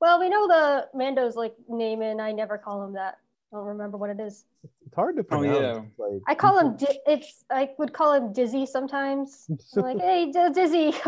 Well, 0.00 0.20
we 0.20 0.28
know 0.28 0.46
the 0.48 0.88
Mando's 0.94 1.36
like 1.36 1.54
name, 1.68 2.02
and 2.02 2.20
I 2.20 2.32
never 2.32 2.58
call 2.58 2.82
him 2.84 2.94
that. 2.94 3.18
I 3.52 3.56
don't 3.56 3.66
remember 3.66 3.96
what 3.96 4.10
it 4.10 4.20
is. 4.20 4.44
It's 4.84 4.94
hard 4.94 5.16
to 5.16 5.22
Oh, 5.22 5.24
pronounce. 5.24 5.58
yeah. 5.98 6.04
Like 6.04 6.22
I 6.26 6.34
call 6.34 6.58
him. 6.58 6.76
Di- 6.76 6.98
it's. 7.06 7.44
I 7.50 7.70
would 7.78 7.92
call 7.92 8.12
him 8.12 8.32
Dizzy 8.32 8.66
sometimes. 8.66 9.46
I'm 9.76 9.82
like, 9.82 9.98
hey, 10.00 10.30
D- 10.32 10.50
Dizzy. 10.52 10.94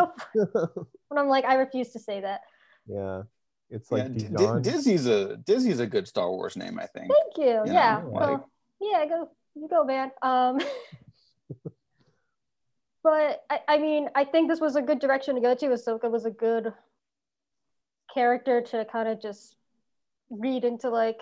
But 1.11 1.19
I'm 1.19 1.29
like, 1.29 1.47
I 1.47 1.55
refuse 1.55 1.91
to 1.93 1.99
say 1.99 2.21
that. 2.21 2.43
yeah, 2.87 3.23
it's 3.71 3.91
Yeah, 3.91 4.03
like 4.05 4.15
D- 4.63 4.71
Dizzy's 4.71 5.07
a 5.07 5.39
Dizzy's 5.39 5.81
a 5.81 5.87
good 5.87 6.07
Star 6.07 6.31
Wars 6.31 6.55
name, 6.57 6.79
I 6.79 6.87
think. 6.87 7.11
Thank 7.11 7.39
you. 7.39 7.63
You 7.65 7.73
yeah. 7.73 8.01
know, 8.03 8.09
well, 8.11 8.33
like- 8.33 8.41
yeah. 8.81 9.07
Go. 9.07 9.31
You 9.55 9.69
go, 9.69 9.85
man. 9.85 10.11
Um. 10.23 10.61
but 13.03 13.45
I, 13.51 13.61
I 13.69 13.79
mean, 13.79 14.09
I 14.15 14.25
think 14.25 14.49
this 14.49 14.61
was 14.61 14.77
a 14.77 14.83
good 14.83 14.99
direction 14.99 15.35
to 15.35 15.41
go 15.41 15.55
to. 15.55 15.67
Ahsoka 15.67 16.11
was 16.11 16.25
a 16.25 16.31
good 16.31 16.73
character 18.13 18.61
to 18.61 18.85
kind 18.85 19.09
of 19.09 19.21
just 19.21 19.57
read 20.31 20.65
into 20.65 20.91
like 20.91 21.21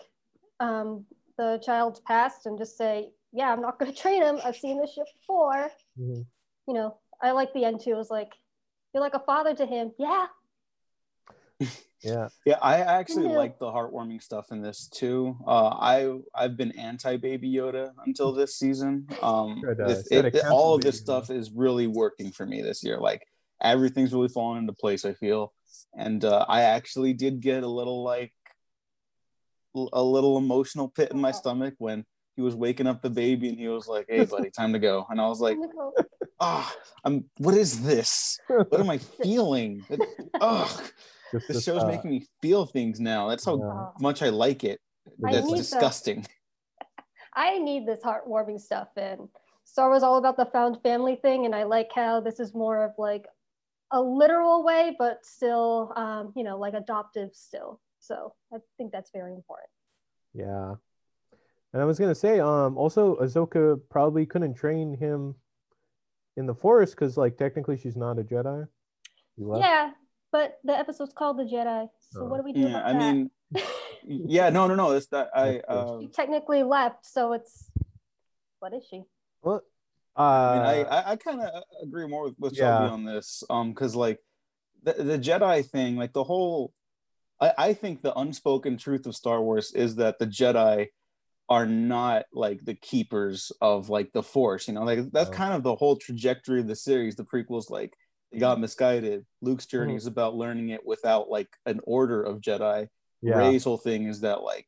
um 0.61 1.05
the 1.39 1.61
child's 1.65 2.01
past 2.01 2.47
and 2.47 2.57
just 2.59 2.79
say, 2.79 3.11
yeah, 3.33 3.53
I'm 3.53 3.61
not 3.61 3.79
going 3.79 3.93
to 3.95 3.99
train 3.99 4.23
him. 4.23 4.39
I've 4.45 4.57
seen 4.57 4.81
this 4.81 4.93
shit 4.95 5.07
before. 5.21 5.71
Mhm. 5.99 6.25
You 6.67 6.75
know, 6.75 6.97
I 7.23 7.33
like 7.33 7.53
the 7.53 7.65
end 7.65 7.81
too. 7.81 7.91
It 7.93 7.97
was 7.97 8.11
like, 8.11 8.33
you're 8.93 9.03
like 9.03 9.15
a 9.15 9.21
father 9.21 9.55
to 9.55 9.67
him. 9.67 9.93
Yeah. 9.99 10.27
Yeah, 12.03 12.29
Yeah, 12.47 12.59
I 12.63 12.77
actually 12.79 13.25
Yeah. 13.29 13.37
like 13.37 13.59
the 13.59 13.67
heartwarming 13.67 14.23
stuff 14.23 14.47
in 14.53 14.63
this 14.63 14.89
too. 14.89 15.37
Uh, 15.47 15.69
I 15.69 16.19
I've 16.35 16.57
been 16.57 16.73
anti 16.73 17.17
Baby 17.17 17.53
Yoda 17.53 17.93
until 18.07 18.33
this 18.33 18.57
season. 18.57 19.07
Um, 19.23 19.61
Good, 19.63 19.81
uh, 19.81 19.89
it- 20.11 20.25
it- 20.35 20.45
all 20.51 20.75
of 20.75 20.83
this 20.83 20.97
accountability, 20.97 20.97
stuff 20.99 21.31
is 21.31 21.51
really 21.51 21.87
working 21.87 22.31
for 22.33 22.47
me 22.47 22.63
this 22.63 22.83
year. 22.85 22.99
Like 22.99 23.27
everything's 23.63 24.13
really 24.13 24.29
falling 24.29 24.59
into 24.59 24.73
place. 24.75 25.05
I 25.05 25.15
feel, 25.15 25.53
and 25.97 26.25
uh, 26.25 26.45
I 26.49 26.63
actually 26.63 27.15
did 27.15 27.41
get 27.41 27.63
a 27.63 27.69
little 27.69 28.03
like 28.05 28.33
l- 29.75 29.91
a 29.93 30.03
little 30.03 30.37
emotional 30.39 30.89
pit 30.89 31.11
in 31.13 31.21
my 31.21 31.33
stomach 31.33 31.75
when 31.79 32.05
he 32.37 32.43
was 32.43 32.55
waking 32.55 32.87
up 32.87 33.01
the 33.01 33.11
baby 33.11 33.49
and 33.49 33.59
he 33.59 33.69
was 33.69 33.89
like, 33.89 34.07
"Hey, 34.09 34.25
buddy, 34.27 34.51
time 34.51 34.75
to 34.75 34.79
go," 34.79 35.07
and 35.09 35.21
I 35.21 35.27
was 35.29 35.41
like, 35.41 35.57
I'm 35.59 35.93
"Ah, 36.39 36.77
I'm. 37.05 37.25
What 37.39 37.55
is 37.55 37.83
this? 37.83 38.39
What 38.47 38.79
am 38.81 38.91
I 38.91 38.99
feeling? 39.23 39.83
Ugh." 40.41 40.83
Just 41.33 41.49
This 41.49 41.57
this, 41.59 41.65
show's 41.65 41.83
uh, 41.83 41.87
making 41.89 42.11
me 42.11 42.27
feel 42.41 42.67
things 42.67 43.01
now. 43.01 43.29
That's 43.29 43.45
how 43.45 43.59
Yeah. 43.59 43.65
Oh, 43.65 43.93
much 44.01 44.23
I 44.23 44.29
like 44.29 44.65
it. 44.65 44.81
I 45.25 45.33
That's 45.33 45.47
need 45.47 45.53
the- 45.55 45.59
disgusting. 45.59 46.27
I 47.35 47.59
need 47.59 47.87
this 47.87 48.01
heartwarming 48.01 48.61
stuff. 48.61 48.89
And 48.97 49.29
Star 49.65 49.89
Wars 49.89 50.03
all 50.03 50.17
about 50.17 50.37
the 50.37 50.47
found 50.47 50.81
family 50.83 51.17
thing. 51.17 51.45
And 51.45 51.55
I 51.55 51.65
like 51.65 51.91
how 51.95 52.21
this 52.21 52.41
is 52.41 52.55
more 52.55 52.83
of 52.85 52.93
like 52.99 53.27
a 53.91 54.01
literal 54.01 54.63
way, 54.65 54.97
but 54.99 55.25
still, 55.25 55.93
um, 55.97 56.33
you 56.35 56.45
know, 56.45 56.59
like 56.59 56.75
adoptive 56.75 57.31
still. 57.35 57.81
So 57.99 58.35
I 58.53 58.59
think 58.79 58.93
that's 58.93 59.11
very 59.13 59.35
important. 59.35 59.69
Yeah. 60.33 60.75
And 61.73 61.83
I 61.83 61.85
was 61.85 61.99
gonna 61.99 62.15
say, 62.15 62.41
um, 62.41 62.79
also 62.79 63.17
Ahsoka 63.17 63.79
probably 63.91 64.25
couldn't 64.25 64.55
train 64.55 64.97
him 64.97 65.35
in 66.37 66.47
the 66.47 66.55
forest 66.55 66.95
because, 66.95 67.17
like, 67.17 67.37
technically 67.37 67.77
she's 67.77 67.97
not 67.97 68.19
a 68.19 68.23
Jedi. 68.23 68.67
Yeah, 69.37 69.91
but 70.37 70.59
the 70.65 70.77
episode's 70.77 71.15
called 71.15 71.39
The 71.39 71.45
Jedi. 71.45 71.89
So 72.11 72.27
what 72.27 72.37
do 72.37 72.43
we 72.45 72.53
do 72.53 72.67
Yeah, 72.67 72.81
about 72.81 72.87
I 72.89 72.93
that? 72.93 73.15
mean, 73.15 73.31
yeah, 74.29 74.51
no, 74.51 74.67
no, 74.67 74.75
no. 74.75 74.91
It's 74.91 75.07
that 75.07 75.31
I. 75.35 75.63
That's 75.67 75.67
Uh, 75.67 76.01
she 76.01 76.09
technically 76.09 76.63
left, 76.63 77.07
so 77.07 77.33
it's 77.33 77.71
what 78.59 78.75
is 78.75 78.85
she? 78.87 79.05
What? 79.41 79.63
uh, 80.15 80.21
I 80.21 80.53
mean, 80.53 80.63
I, 80.63 80.83
I, 80.83 81.11
I 81.13 81.17
kind 81.17 81.41
of 81.41 81.63
agree 81.83 82.07
more 82.07 82.25
with, 82.25 82.35
with 82.39 82.55
Yeah. 82.55 82.65
Shelbi 82.65 82.93
on 82.93 83.05
this. 83.07 83.45
Um, 83.49 83.71
because 83.71 83.95
like 83.95 84.19
the 84.83 84.93
the 84.93 85.19
Jedi 85.19 85.65
thing, 85.65 85.97
like 85.97 86.13
the 86.13 86.25
whole, 86.25 86.75
I, 87.41 87.53
I 87.57 87.73
think 87.73 88.03
the 88.03 88.15
unspoken 88.15 88.77
truth 88.77 89.07
of 89.07 89.17
Star 89.17 89.41
Wars 89.41 89.73
is 89.73 89.97
that 89.97 90.19
the 90.19 90.27
Jedi 90.27 90.89
are 91.49 91.65
not 91.65 92.27
like 92.31 92.63
the 92.63 92.75
keepers 92.75 93.53
of 93.63 93.89
like 93.89 94.13
the 94.13 94.23
Force. 94.23 94.69
You 94.69 94.75
know, 94.75 94.85
like 94.85 95.11
that's 95.13 95.31
Oh. 95.31 95.33
kind 95.33 95.55
of 95.55 95.63
the 95.63 95.77
whole 95.77 95.97
trajectory 95.97 96.61
of 96.61 96.67
the 96.67 96.77
series. 96.77 97.17
The 97.17 97.25
prequels, 97.25 97.71
like 97.71 97.95
they 98.33 98.39
got 98.39 98.61
misguided. 98.61 99.25
Luke's 99.41 99.67
journey 99.67 99.95
Mhm. 99.95 99.99
is 99.99 100.07
about 100.07 100.35
learning 100.35 100.71
it 100.71 100.85
without 100.85 101.29
like 101.31 101.49
an 101.67 101.81
order 101.85 102.23
of 102.23 102.41
Jedi. 102.41 102.89
yeah, 103.23 103.37
Rey's 103.39 103.65
whole 103.65 103.79
thing 103.79 104.05
is 104.07 104.21
that 104.21 104.43
like 104.43 104.67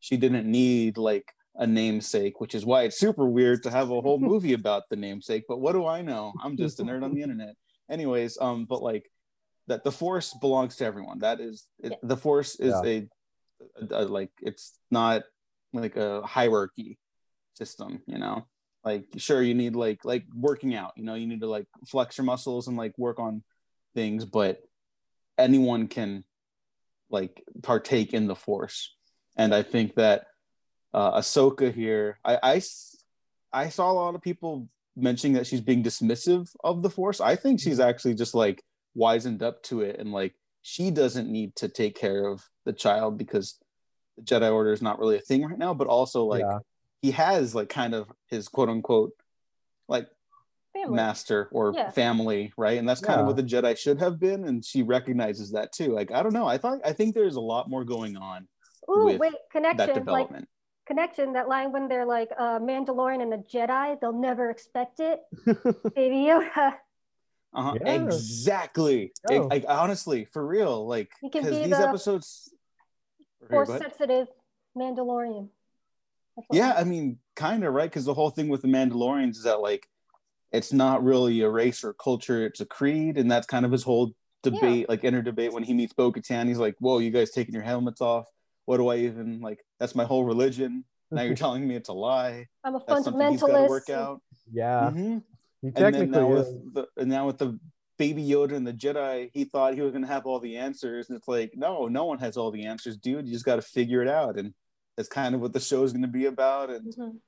she 0.00 0.16
didn't 0.16 0.50
need 0.50 0.96
like 0.98 1.32
a 1.56 1.66
namesake, 1.66 2.40
which 2.40 2.54
is 2.54 2.64
why 2.64 2.84
it's 2.84 2.98
super 2.98 3.26
weird 3.28 3.62
to 3.64 3.70
have 3.70 3.90
a 3.90 4.00
whole 4.00 4.18
movie 4.32 4.52
about 4.52 4.84
the 4.88 4.96
namesake. 4.96 5.44
But 5.48 5.58
what 5.58 5.72
do 5.72 5.84
I 5.86 6.02
know? 6.02 6.32
I'm 6.42 6.56
just 6.56 6.78
a 6.80 6.84
nerd 6.84 7.02
on 7.04 7.14
the 7.14 7.22
internet. 7.22 7.56
Anyways, 7.90 8.38
um, 8.40 8.64
but 8.66 8.82
like 8.82 9.10
that 9.66 9.82
the 9.84 9.92
force 9.92 10.34
belongs 10.40 10.76
to 10.76 10.84
everyone. 10.84 11.18
That 11.18 11.40
is 11.40 11.66
it, 11.82 11.90
Yeah. 11.92 11.96
the 12.02 12.16
force 12.16 12.54
is 12.60 12.74
Yeah. 12.84 12.90
a, 12.90 13.08
a, 13.94 14.02
a 14.02 14.04
like 14.04 14.30
it's 14.40 14.78
not 14.90 15.24
like 15.72 15.96
a 15.96 16.22
hierarchy 16.22 16.98
system, 17.54 18.02
you 18.06 18.18
know. 18.18 18.46
Like 18.88 19.04
sure 19.18 19.42
you 19.42 19.54
need 19.54 19.76
like 19.76 20.04
like 20.04 20.24
working 20.34 20.74
out, 20.74 20.92
you 20.96 21.04
know, 21.04 21.14
you 21.14 21.26
need 21.26 21.40
to 21.40 21.46
like 21.46 21.66
flex 21.86 22.16
your 22.16 22.24
muscles 22.24 22.68
and 22.68 22.76
like 22.76 22.96
work 22.96 23.18
on 23.20 23.42
things, 23.94 24.24
but 24.24 24.62
anyone 25.36 25.88
can 25.88 26.24
like 27.10 27.42
partake 27.62 28.14
in 28.14 28.26
the 28.26 28.34
force. 28.34 28.94
And 29.36 29.54
i 29.54 29.62
think 29.62 29.94
that 29.94 30.26
uh 30.94 31.20
ahsoka 31.20 31.72
here 31.72 32.18
I 32.24 32.62
I 33.52 33.68
saw 33.68 33.92
a 33.92 33.98
lot 34.02 34.14
of 34.14 34.22
people 34.22 34.68
mentioning 34.96 35.34
that 35.34 35.46
she's 35.46 35.60
being 35.60 35.82
dismissive 35.82 36.50
of 36.64 36.82
the 36.82 36.90
force. 36.90 37.20
I 37.20 37.36
think 37.36 37.60
she's 37.60 37.80
actually 37.80 38.14
just 38.14 38.34
like 38.34 38.62
wizened 38.94 39.42
up 39.42 39.62
to 39.64 39.82
it 39.82 40.00
and 40.00 40.12
like 40.12 40.34
she 40.62 40.90
doesn't 40.90 41.30
need 41.30 41.54
to 41.56 41.68
take 41.68 41.94
care 41.94 42.26
of 42.26 42.42
the 42.64 42.72
child 42.72 43.16
because 43.16 43.58
the 44.16 44.22
jedi 44.22 44.52
order 44.52 44.72
is 44.72 44.82
not 44.82 44.98
really 44.98 45.16
a 45.16 45.20
thing 45.28 45.44
right 45.44 45.58
now 45.58 45.72
but 45.72 45.86
also 45.86 46.24
like 46.24 46.40
yeah, 46.40 46.58
he 47.02 47.12
has 47.12 47.54
like 47.54 47.68
kind 47.68 47.94
of 47.94 48.10
his 48.26 48.48
quote 48.48 48.68
unquote 48.68 49.12
like 49.88 50.08
Family. 50.74 50.96
master 50.96 51.48
or 51.52 51.72
Yeah. 51.74 51.90
family, 51.90 52.52
right? 52.56 52.78
And 52.78 52.88
that's 52.88 53.00
kind 53.00 53.20
of 53.20 53.26
what 53.26 53.36
the 53.36 53.42
Jedi 53.42 53.76
should 53.76 53.98
have 54.00 54.20
been, 54.20 54.44
and 54.44 54.64
she 54.64 54.82
recognizes 54.82 55.52
that 55.52 55.72
too. 55.72 55.92
Like 55.92 56.12
I 56.12 56.22
don't 56.22 56.32
know, 56.34 56.46
I 56.46 56.58
thought 56.58 56.80
I 56.84 56.92
think 56.92 57.14
there's 57.14 57.36
a 57.36 57.40
lot 57.40 57.68
more 57.70 57.84
going 57.84 58.16
on 58.16 58.46
Ooh, 58.90 59.04
with 59.06 59.18
wait, 59.18 59.32
that 59.32 59.50
connection. 59.50 59.86
Like 59.88 59.94
development. 59.94 60.48
connection. 60.86 61.32
That 61.32 61.48
line 61.48 61.72
when 61.72 61.88
they're 61.88 62.06
like 62.06 62.30
uh, 62.38 62.58
Mandalorian 62.60 63.22
and 63.22 63.32
a 63.34 63.38
Jedi, 63.38 63.98
they'll 64.00 64.12
never 64.12 64.50
expect 64.50 65.00
it. 65.00 65.20
Baby 65.94 66.26
Yoda. 66.28 66.74
uh-huh. 67.54 67.74
Yeah. 67.84 68.04
Exactly. 68.04 69.12
Oh. 69.30 69.48
Like 69.50 69.64
honestly, 69.68 70.26
for 70.26 70.46
real, 70.46 70.86
like 70.86 71.10
You 71.22 71.30
can 71.30 71.42
because 71.42 71.58
be 71.58 71.64
these 71.68 71.78
the 71.78 71.88
episodes. 71.88 72.52
Here, 73.40 73.48
Force 73.50 73.68
sensitive 73.68 74.28
Mandalorian. 74.76 75.48
That's 76.38 76.48
what 76.48 76.56
Yeah, 76.56 76.72
I 76.76 76.80
I 76.80 76.84
mean, 76.84 77.18
kind 77.36 77.64
of 77.64 77.74
right, 77.74 77.90
because 77.90 78.04
the 78.04 78.14
whole 78.14 78.30
thing 78.30 78.48
with 78.48 78.62
the 78.62 78.68
Mandalorians 78.68 79.30
is 79.36 79.42
that 79.42 79.60
like 79.60 79.88
it's 80.52 80.72
not 80.72 81.04
really 81.04 81.40
a 81.42 81.50
race 81.50 81.84
or 81.84 81.92
culture; 81.92 82.46
it's 82.46 82.60
a 82.60 82.66
creed, 82.66 83.18
and 83.18 83.30
that's 83.30 83.46
kind 83.46 83.66
of 83.66 83.72
his 83.72 83.82
whole 83.82 84.12
debate, 84.42 84.88
like 84.88 85.04
inner 85.04 85.20
debate 85.20 85.52
when 85.52 85.62
he 85.64 85.74
meets 85.74 85.92
Bo-Katan. 85.92 86.46
He's 86.46 86.58
like, 86.58 86.76
"Whoa, 86.78 86.98
you 87.00 87.10
guys 87.10 87.30
taking 87.32 87.52
your 87.54 87.64
helmets 87.64 88.00
off? 88.00 88.26
What 88.64 88.78
do 88.78 88.88
I 88.88 88.96
even 88.98 89.40
like? 89.40 89.64
That's 89.80 89.94
my 89.94 90.04
whole 90.04 90.24
religion. 90.24 90.84
Now 91.10 91.22
you're 91.22 91.34
telling 91.44 91.66
me 91.66 91.74
it's 91.76 91.88
a 91.88 91.92
lie. 91.94 92.46
I'm 92.64 92.74
a 92.76 92.80
That's 92.86 93.04
something 93.04 93.30
he's 93.30 93.40
got 93.40 93.48
to 93.48 93.52
fundamentalist. 93.54 93.68
work 93.68 93.90
out." 93.90 94.22
yeah. 94.50 94.90
Mhm. 94.94 95.22
He 95.60 95.68
And 95.68 95.76
then 95.76 95.92
technically 95.92 96.20
now 96.20 96.32
is. 96.36 96.48
with 96.54 96.74
the 96.74 96.86
and 96.96 97.10
now 97.10 97.26
with 97.26 97.38
the 97.38 97.58
baby 97.98 98.22
Yoda 98.26 98.52
and 98.52 98.64
the 98.66 98.72
Jedi, 98.72 99.28
he 99.34 99.44
thought 99.44 99.74
he 99.74 99.80
was 99.82 99.92
gonna 99.92 100.06
have 100.06 100.24
all 100.24 100.38
the 100.38 100.56
answers, 100.56 101.08
and 101.10 101.18
it's 101.18 101.26
like, 101.28 101.52
no, 101.56 101.88
no 101.88 102.04
one 102.04 102.18
has 102.20 102.36
all 102.36 102.50
the 102.52 102.64
answers, 102.64 102.96
dude. 102.96 103.26
You 103.26 103.32
just 103.32 103.44
got 103.44 103.56
to 103.56 103.62
figure 103.62 104.00
it 104.02 104.08
out, 104.08 104.38
and 104.38 104.54
that's 104.98 105.08
kind 105.08 105.32
of 105.36 105.40
what 105.40 105.52
the 105.52 105.60
show 105.60 105.84
is 105.84 105.92
gonna 105.92 106.08
be 106.08 106.26
about. 106.26 106.70
And 106.70 106.92
Mhm. 106.92 107.18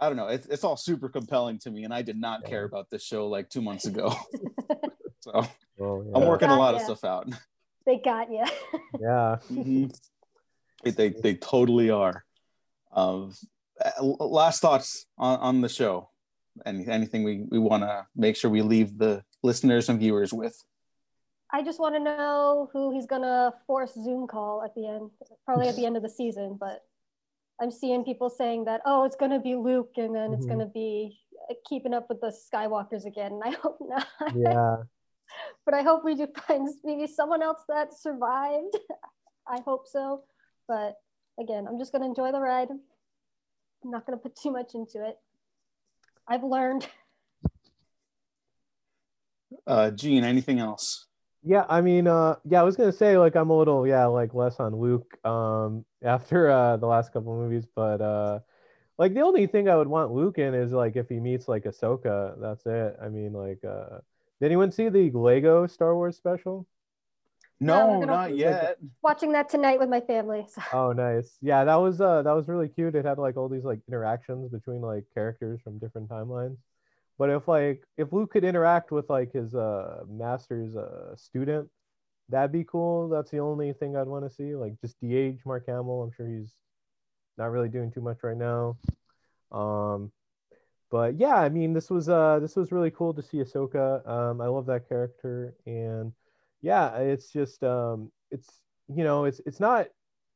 I 0.00 0.06
don't 0.08 0.16
know, 0.16 0.28
it's 0.28 0.46
it's 0.46 0.62
all 0.62 0.76
super 0.76 1.08
compelling 1.08 1.58
to 1.60 1.70
me, 1.70 1.82
and 1.84 1.92
I 1.92 2.02
did 2.02 2.16
not 2.16 2.42
Yeah. 2.42 2.48
care 2.48 2.64
about 2.64 2.90
this 2.90 3.02
show 3.02 3.26
like 3.28 3.50
two 3.50 3.60
months 3.60 3.86
ago. 3.86 4.14
so 5.20 5.32
Well, 5.76 6.06
I'm 6.14 6.26
working 6.26 6.48
a 6.48 6.56
lot 6.56 6.74
of 6.76 6.80
stuff 6.82 7.02
out. 7.04 7.28
They 7.84 7.98
got 7.98 8.30
you. 8.30 8.44
Yeah. 9.00 9.38
Mhm. 9.50 9.92
They, 10.84 10.90
they 10.92 11.08
they 11.10 11.34
totally 11.34 11.90
are. 11.90 12.24
Of 12.92 13.36
uh, 13.84 14.02
last 14.02 14.60
thoughts 14.62 15.06
on, 15.18 15.38
on 15.40 15.60
the 15.60 15.68
show. 15.68 16.10
Any 16.64 16.86
anything 16.86 17.24
we, 17.24 17.42
we 17.50 17.58
want 17.58 17.82
to 17.82 18.06
make 18.14 18.36
sure 18.36 18.48
we 18.50 18.62
leave 18.62 18.96
the 18.96 19.24
listeners 19.42 19.88
and 19.88 19.98
viewers 19.98 20.32
with. 20.32 20.56
I 21.52 21.62
just 21.62 21.78
want 21.78 21.94
to 21.94 22.00
know 22.00 22.68
who 22.72 22.92
he's 22.92 23.06
gonna 23.06 23.52
force 23.66 23.94
Zoom 23.94 24.26
call 24.26 24.62
at 24.64 24.74
the 24.74 24.86
end, 24.86 25.10
probably 25.44 25.68
at 25.68 25.76
the 25.76 25.86
end 25.86 25.96
of 25.96 26.02
the 26.02 26.08
season. 26.10 26.56
But 26.58 26.84
I'm 27.60 27.70
seeing 27.70 28.04
people 28.04 28.28
saying 28.28 28.64
that, 28.64 28.80
oh, 28.84 29.04
it's 29.04 29.16
gonna 29.16 29.40
be 29.40 29.54
Luke, 29.54 29.92
and 29.96 30.14
then 30.14 30.32
it's 30.32 30.44
Mhm. 30.46 30.50
gonna 30.50 30.66
be 30.66 31.20
uh, 31.48 31.54
keeping 31.68 31.94
up 31.94 32.08
with 32.08 32.20
the 32.20 32.28
Skywalkers 32.52 33.04
again. 33.06 33.32
And 33.32 33.42
I 33.44 33.50
hope 33.50 33.78
not. 33.80 34.06
Yeah. 34.34 34.82
but 35.64 35.74
I 35.74 35.82
hope 35.82 36.04
we 36.04 36.14
do 36.14 36.26
find 36.46 36.68
maybe 36.84 37.06
someone 37.06 37.42
else 37.42 37.62
that 37.68 37.92
survived. 37.94 38.76
I 39.46 39.60
hope 39.60 39.86
so. 39.86 40.24
But 40.66 40.96
again, 41.38 41.66
I'm 41.68 41.78
just 41.78 41.92
gonna 41.92 42.06
enjoy 42.06 42.32
the 42.32 42.40
ride. 42.40 42.68
I'm 42.70 43.90
not 43.90 44.04
gonna 44.04 44.18
put 44.18 44.34
too 44.36 44.50
much 44.50 44.74
into 44.74 45.06
it. 45.06 45.16
I've 46.26 46.42
learned. 46.42 46.88
Uh, 49.64 49.90
Gene, 49.92 50.24
anything 50.24 50.58
else? 50.58 51.05
Yeah, 51.48 51.64
I 51.68 51.80
mean, 51.80 52.08
uh, 52.08 52.36
yeah, 52.44 52.60
I 52.60 52.64
was 52.64 52.76
gonna 52.76 52.92
say 52.92 53.18
like 53.18 53.36
I'm 53.36 53.50
a 53.50 53.56
little, 53.58 53.86
yeah, 53.86 54.06
like 54.06 54.34
less 54.34 54.58
on 54.58 54.74
Luke, 54.76 55.16
um, 55.24 55.84
after 56.02 56.50
uh 56.50 56.76
the 56.76 56.86
last 56.86 57.12
couple 57.12 57.34
movies, 57.36 57.66
but 57.74 58.00
uh, 58.00 58.40
like 58.98 59.14
the 59.14 59.22
only 59.22 59.46
thing 59.46 59.68
I 59.68 59.76
would 59.76 59.88
want 59.88 60.12
Luke 60.12 60.38
in 60.38 60.54
is 60.54 60.72
like 60.72 60.96
if 60.96 61.08
he 61.08 61.20
meets 61.20 61.48
like 61.48 61.64
Ahsoka, 61.64 62.40
that's 62.40 62.66
it. 62.66 62.96
I 63.02 63.08
mean, 63.10 63.32
like, 63.34 63.64
uh, 63.64 64.00
did 64.40 64.46
anyone 64.46 64.72
see 64.72 64.88
the 64.88 65.10
Lego 65.12 65.66
Star 65.68 65.94
Wars 65.96 66.16
special? 66.16 66.66
No, 67.60 68.00
No, 68.00 68.06
not 68.06 68.36
yet. 68.36 68.78
Watching 69.02 69.32
that 69.32 69.48
tonight 69.48 69.78
with 69.80 69.88
my 69.90 70.00
family. 70.00 70.46
So. 70.48 70.62
Oh, 70.72 70.92
nice. 70.92 71.38
Yeah, 71.42 71.64
that 71.64 71.76
was 71.76 72.00
uh 72.00 72.22
that 72.22 72.32
was 72.32 72.48
really 72.48 72.68
cute. 72.68 72.94
It 72.96 73.04
had 73.04 73.18
like 73.18 73.36
all 73.36 73.48
these 73.48 73.64
like 73.64 73.80
interactions 73.88 74.50
between 74.50 74.80
like 74.82 75.04
characters 75.14 75.60
from 75.62 75.78
different 75.78 76.08
timelines. 76.08 76.58
But 77.18 77.30
if 77.30 77.48
like 77.48 77.82
if 77.96 78.12
Luke 78.12 78.30
could 78.32 78.44
interact 78.44 78.90
with 78.90 79.08
like 79.08 79.32
his 79.32 79.54
uh 79.54 80.04
master's 80.08 80.76
uh 80.76 81.16
student, 81.16 81.68
that'd 82.28 82.52
be 82.52 82.64
cool. 82.64 83.08
That's 83.08 83.30
the 83.30 83.38
only 83.40 83.72
thing 83.72 83.96
I'd 83.96 84.06
want 84.06 84.24
to 84.28 84.34
see. 84.34 84.54
Like 84.54 84.80
just 84.80 85.00
de-age 85.00 85.40
Mark 85.46 85.64
Hamill. 85.66 86.02
I'm 86.02 86.12
sure 86.12 86.28
he's 86.28 86.52
not 87.38 87.50
really 87.50 87.68
doing 87.68 87.90
too 87.90 88.00
much 88.02 88.18
right 88.22 88.36
now. 88.36 88.76
Um 89.50 90.12
but 90.90 91.18
yeah, 91.18 91.36
I 91.36 91.48
mean 91.48 91.72
this 91.72 91.90
was 91.90 92.08
uh 92.08 92.38
this 92.40 92.56
was 92.56 92.72
really 92.72 92.90
cool 92.90 93.14
to 93.14 93.22
see 93.22 93.38
Ahsoka. 93.38 94.06
Um 94.08 94.40
I 94.40 94.46
love 94.46 94.66
that 94.66 94.88
character 94.88 95.54
and 95.66 96.12
yeah, 96.62 96.96
it's 96.96 97.32
just 97.32 97.62
um 97.64 98.12
it's 98.30 98.60
you 98.88 99.04
know, 99.04 99.24
it's 99.24 99.40
it's 99.46 99.60
not 99.60 99.88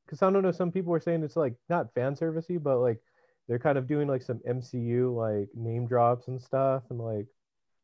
because 0.06 0.22
I 0.22 0.30
don't 0.30 0.42
know. 0.42 0.52
Some 0.52 0.72
people 0.72 0.90
were 0.92 1.00
saying 1.00 1.22
it's 1.22 1.36
like 1.36 1.54
not 1.68 1.92
fan 1.94 2.16
servicey, 2.16 2.62
but 2.62 2.78
like 2.78 3.00
they're 3.48 3.58
kind 3.58 3.78
of 3.78 3.86
doing 3.86 4.08
like 4.08 4.22
some 4.22 4.40
MCU 4.48 5.14
like 5.14 5.48
name 5.54 5.86
drops 5.86 6.28
and 6.28 6.40
stuff, 6.40 6.82
and 6.90 6.98
like 6.98 7.26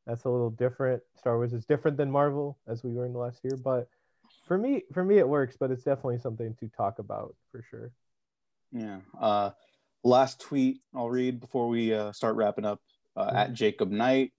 that's 0.06 0.24
a 0.24 0.30
little 0.30 0.50
different. 0.50 1.02
Star 1.18 1.36
Wars 1.36 1.52
is 1.52 1.64
different 1.64 1.96
than 1.96 2.10
Marvel, 2.10 2.58
as 2.68 2.84
we 2.84 2.90
learned 2.90 3.16
last 3.16 3.40
year. 3.42 3.56
But 3.56 3.88
for 4.46 4.56
me, 4.56 4.84
for 4.92 5.04
me, 5.04 5.18
it 5.18 5.28
works. 5.28 5.56
But 5.58 5.70
it's 5.70 5.82
definitely 5.82 6.18
something 6.18 6.54
to 6.60 6.68
talk 6.68 6.98
about 6.98 7.34
for 7.50 7.64
sure. 7.70 7.90
Yeah. 8.72 8.98
Uh, 9.18 9.50
last 10.04 10.40
tweet 10.40 10.80
I'll 10.94 11.10
read 11.10 11.40
before 11.40 11.68
we 11.68 11.92
uh, 11.92 12.12
start 12.12 12.36
wrapping 12.36 12.64
up. 12.64 12.80
Uh, 13.16 13.32
At 13.34 13.54
Jacob 13.54 13.90
Knight, 13.90 14.32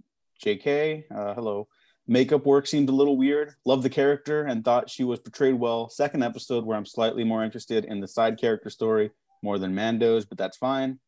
JK, 0.45 1.05
uh, 1.11 1.33
hello. 1.33 1.67
Makeup 2.07 2.45
work 2.45 2.67
seemed 2.67 2.89
a 2.89 2.93
little 2.93 3.17
weird. 3.17 3.55
Loved 3.65 3.83
the 3.83 3.89
character 3.89 4.43
and 4.43 4.63
thought 4.63 4.89
she 4.89 5.03
was 5.03 5.19
portrayed 5.19 5.55
well. 5.55 5.89
Second 5.89 6.23
episode 6.23 6.63
where 6.63 6.77
I'm 6.77 6.85
slightly 6.85 7.23
more 7.23 7.43
interested 7.43 7.85
in 7.85 7.99
the 7.99 8.07
side 8.07 8.39
character 8.39 8.69
story 8.69 9.11
more 9.41 9.59
than 9.59 9.75
Mando's, 9.75 10.25
but 10.25 10.37
that's 10.37 10.57
fine. 10.57 10.99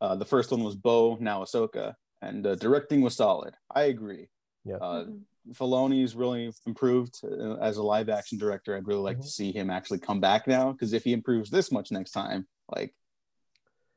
Uh, 0.00 0.14
the 0.16 0.24
first 0.24 0.50
one 0.50 0.62
was 0.62 0.76
Bo, 0.76 1.16
now 1.20 1.42
Ahsoka, 1.42 1.94
and 2.22 2.46
uh, 2.46 2.54
directing 2.54 3.00
was 3.00 3.16
solid. 3.16 3.54
I 3.74 3.82
agree. 3.84 4.28
Yeah. 4.64 4.76
Uh, 4.76 5.04
Mhm. 5.04 5.20
Filoni's 5.54 6.14
really 6.14 6.52
improved 6.66 7.20
uh, 7.24 7.54
as 7.54 7.78
a 7.78 7.82
live 7.82 8.10
action 8.10 8.36
director. 8.36 8.76
I'd 8.76 8.86
really 8.86 9.00
like 9.00 9.16
Mhm. 9.18 9.22
to 9.22 9.28
see 9.28 9.50
him 9.50 9.70
actually 9.70 9.98
come 9.98 10.20
back 10.20 10.46
now 10.46 10.72
because 10.72 10.92
if 10.92 11.04
he 11.04 11.12
improves 11.14 11.48
this 11.50 11.72
much 11.72 11.90
next 11.90 12.10
time, 12.10 12.46
like 12.74 12.94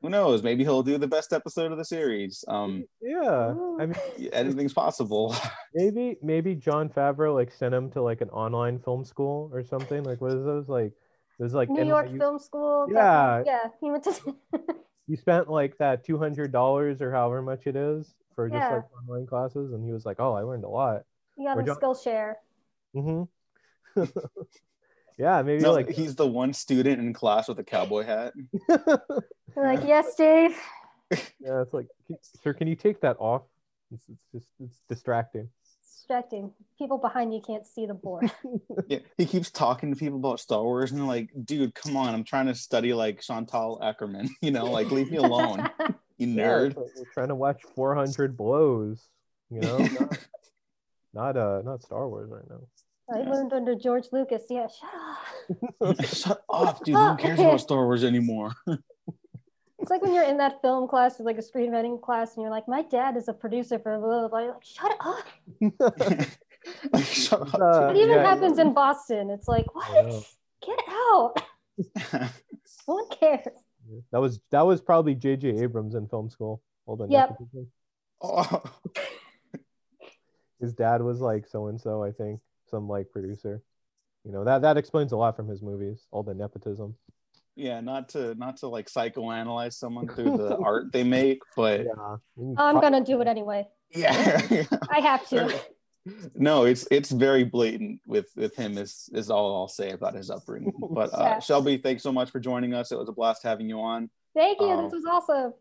who 0.00 0.08
knows? 0.08 0.42
Maybe 0.42 0.64
he'll 0.64 0.82
do 0.82 0.96
the 0.98 1.06
best 1.06 1.32
episode 1.32 1.70
of 1.70 1.78
the 1.78 1.84
series. 1.84 2.42
Um, 2.48 2.84
Yeah, 3.02 3.54
I 3.78 3.86
mean, 3.86 3.94
anything's 4.32 4.72
possible. 4.72 5.34
maybe 5.74 6.16
maybe 6.22 6.54
Jon 6.56 6.88
Favreau 6.88 7.34
like 7.34 7.52
sent 7.52 7.74
him 7.74 7.90
to 7.90 8.02
like 8.02 8.20
an 8.22 8.30
online 8.30 8.78
film 8.80 9.04
school 9.04 9.50
or 9.52 9.62
something. 9.62 10.02
Like 10.04 10.20
what 10.22 10.32
is 10.32 10.44
those 10.44 10.68
like? 10.68 10.92
There's 11.38 11.54
like 11.54 11.68
New 11.68 11.84
York 11.86 12.10
Film 12.16 12.38
School. 12.38 12.86
Yeah. 12.90 13.42
yeah. 13.44 13.68
He 13.80 13.90
went 13.90 14.04
to. 14.04 14.36
you 15.08 15.16
spent 15.16 15.48
like 15.50 15.76
that 15.78 16.04
two 16.04 16.18
hundred 16.18 16.52
dollars 16.52 17.00
or 17.02 17.10
however 17.12 17.42
much 17.42 17.66
it 17.66 17.76
is 17.76 18.14
for 18.34 18.48
just 18.48 18.60
Yeah. 18.60 18.76
like 18.76 18.84
online 19.08 19.26
classes, 19.26 19.72
and 19.72 19.84
he 19.84 19.92
was 19.92 20.04
like, 20.06 20.18
"Oh, 20.20 20.32
I 20.34 20.42
learned 20.42 20.64
a 20.64 20.68
lot." 20.68 21.02
you 21.36 21.46
got 21.46 21.56
Or 21.56 21.60
him 21.60 21.66
John- 21.66 21.76
Skillshare. 21.76 22.34
hmm 22.94 23.22
yeah, 25.18 25.42
maybe 25.42 25.62
no, 25.62 25.72
like 25.72 25.88
he's 25.90 26.14
the 26.16 26.26
one 26.26 26.52
student 26.52 27.00
in 27.00 27.12
class 27.12 27.48
with 27.48 27.58
a 27.58 27.64
cowboy 27.64 28.04
hat. 28.04 28.32
Like, 29.54 29.84
yes, 29.86 30.14
Dave. 30.14 30.56
yeah, 31.10 31.60
it's 31.60 31.74
like, 31.74 31.86
sir, 32.42 32.54
can 32.54 32.68
you 32.68 32.74
take 32.74 33.02
that 33.02 33.16
off? 33.18 33.42
It's, 33.92 34.02
it's 34.08 34.24
just 34.32 34.46
it's 34.60 34.80
distracting. 34.88 35.50
Distracting. 35.92 36.52
People 36.78 36.98
behind 36.98 37.34
you 37.34 37.40
can't 37.40 37.66
see 37.66 37.86
the 37.86 37.94
board. 37.94 38.30
Yeah, 38.88 38.98
he 39.16 39.26
keeps 39.26 39.50
talking 39.50 39.92
to 39.92 39.98
people 39.98 40.18
about 40.18 40.40
Star 40.40 40.62
Wars, 40.62 40.92
and 40.92 41.06
like, 41.06 41.30
"Dude, 41.44 41.74
come 41.74 41.96
on! 41.96 42.14
I'm 42.14 42.24
trying 42.24 42.46
to 42.46 42.54
study 42.54 42.92
like 42.94 43.20
Chantal 43.20 43.78
Akerman. 43.82 44.28
You 44.40 44.50
know, 44.50 44.66
like 44.66 44.90
leave 44.90 45.10
me 45.10 45.18
alone, 45.18 45.68
you 46.18 46.26
nerd." 46.26 46.68
it's 46.68 46.76
like 46.76 46.86
we're 46.96 47.12
trying 47.14 47.28
to 47.28 47.34
watch 47.34 47.62
400 47.74 48.36
blows. 48.36 49.08
You 49.50 49.60
know, 49.60 49.78
not, 49.78 50.18
not 51.14 51.36
uh 51.36 51.62
not 51.64 51.82
Star 51.82 52.08
Wars 52.08 52.30
right 52.30 52.48
now. 52.48 52.60
I 53.14 53.28
learned 53.28 53.52
under 53.52 53.74
George 53.74 54.06
Lucas. 54.12 54.42
Yeah, 54.50 54.66
shut 54.68 55.70
up. 55.80 56.04
Shut 56.04 56.42
up, 56.50 56.84
dude. 56.84 56.96
Who 56.96 57.16
cares 57.16 57.40
about 57.40 57.60
Star 57.60 57.84
Wars 57.84 58.04
anymore? 58.04 58.52
It's 59.82 59.90
like 59.90 60.00
when 60.00 60.14
you're 60.14 60.22
in 60.22 60.36
that 60.36 60.62
film 60.62 60.86
class 60.86 61.18
or 61.18 61.24
like 61.24 61.38
a 61.38 61.42
screenwriting 61.42 62.00
class 62.00 62.36
and 62.36 62.42
you're 62.42 62.52
like, 62.52 62.68
my 62.68 62.82
dad 62.82 63.16
is 63.16 63.26
a 63.26 63.32
producer 63.32 63.80
for 63.80 63.98
blah, 63.98 64.20
blah, 64.20 64.28
blah. 64.28 64.38
You're 64.38 64.52
like, 64.52 64.64
shut 64.64 64.96
up. 65.00 65.24
like, 66.92 67.04
shut 67.04 67.40
up. 67.40 67.60
Uh, 67.60 67.88
It 67.88 67.96
even 67.96 68.10
yeah. 68.10 68.22
happens 68.22 68.58
in 68.60 68.74
Boston. 68.74 69.28
It's 69.28 69.48
like, 69.48 69.66
I 69.74 70.02
know. 70.02 70.08
what? 70.08 70.26
Get 70.64 70.78
out. 70.88 72.30
No 72.88 72.94
one 72.94 73.08
cares. 73.18 73.46
That 74.10 74.20
was 74.20 74.40
that 74.50 74.62
was 74.62 74.80
probably 74.80 75.14
J.J. 75.14 75.62
Abrams 75.62 75.94
in 75.94 76.08
film 76.08 76.30
school. 76.30 76.62
Hold 76.86 77.02
on. 77.02 77.10
Yep. 77.10 77.38
oh. 78.22 78.62
His 80.60 80.72
dad 80.72 81.00
was 81.02 81.20
like 81.20 81.46
so 81.46 81.68
and 81.68 81.80
so, 81.80 82.02
I 82.02 82.10
think, 82.10 82.40
some 82.70 82.88
like 82.88 83.10
producer. 83.10 83.62
You 84.24 84.32
know 84.32 84.44
that 84.44 84.62
that 84.62 84.76
explains 84.76 85.12
a 85.12 85.16
lot 85.16 85.36
from 85.36 85.48
his 85.48 85.62
movies. 85.62 86.06
All 86.10 86.22
the 86.22 86.34
nepotism. 86.34 86.96
Yeah, 87.56 87.80
not 87.80 88.08
to 88.10 88.34
not 88.36 88.56
to 88.58 88.68
like 88.68 88.88
psychoanalyze 88.88 89.74
someone 89.74 90.08
through 90.08 90.36
the 90.38 90.56
art 90.56 90.92
they 90.92 91.04
make, 91.04 91.40
but 91.56 91.80
Yeah. 91.84 92.16
I'm 92.56 92.80
gonna 92.80 93.04
do 93.04 93.20
it 93.20 93.28
anyway. 93.28 93.68
yeah. 93.90 94.64
I 94.90 95.00
have 95.00 95.26
to. 95.28 95.60
no, 96.34 96.64
it's 96.64 96.86
it's 96.90 97.10
very 97.10 97.44
blatant 97.44 98.00
with 98.06 98.30
with 98.36 98.56
him 98.56 98.78
is 98.78 99.08
is 99.12 99.30
all 99.30 99.54
I'll 99.54 99.68
say 99.68 99.90
about 99.90 100.14
his 100.14 100.30
upbringing. 100.30 100.72
But 100.90 101.12
uh, 101.12 101.18
Yeah. 101.20 101.36
Shelbi, 101.38 101.82
thanks 101.82 102.02
so 102.02 102.10
much 102.12 102.30
for 102.30 102.40
joining 102.40 102.72
us. 102.74 102.90
It 102.90 102.98
was 102.98 103.08
a 103.08 103.12
blast 103.12 103.42
having 103.42 103.68
you 103.68 103.80
on. 103.80 104.08
Thank 104.34 104.60
you. 104.60 104.68
Oh. 104.68 104.82
This 104.84 104.92
was 104.94 105.04
awesome. 105.04 105.52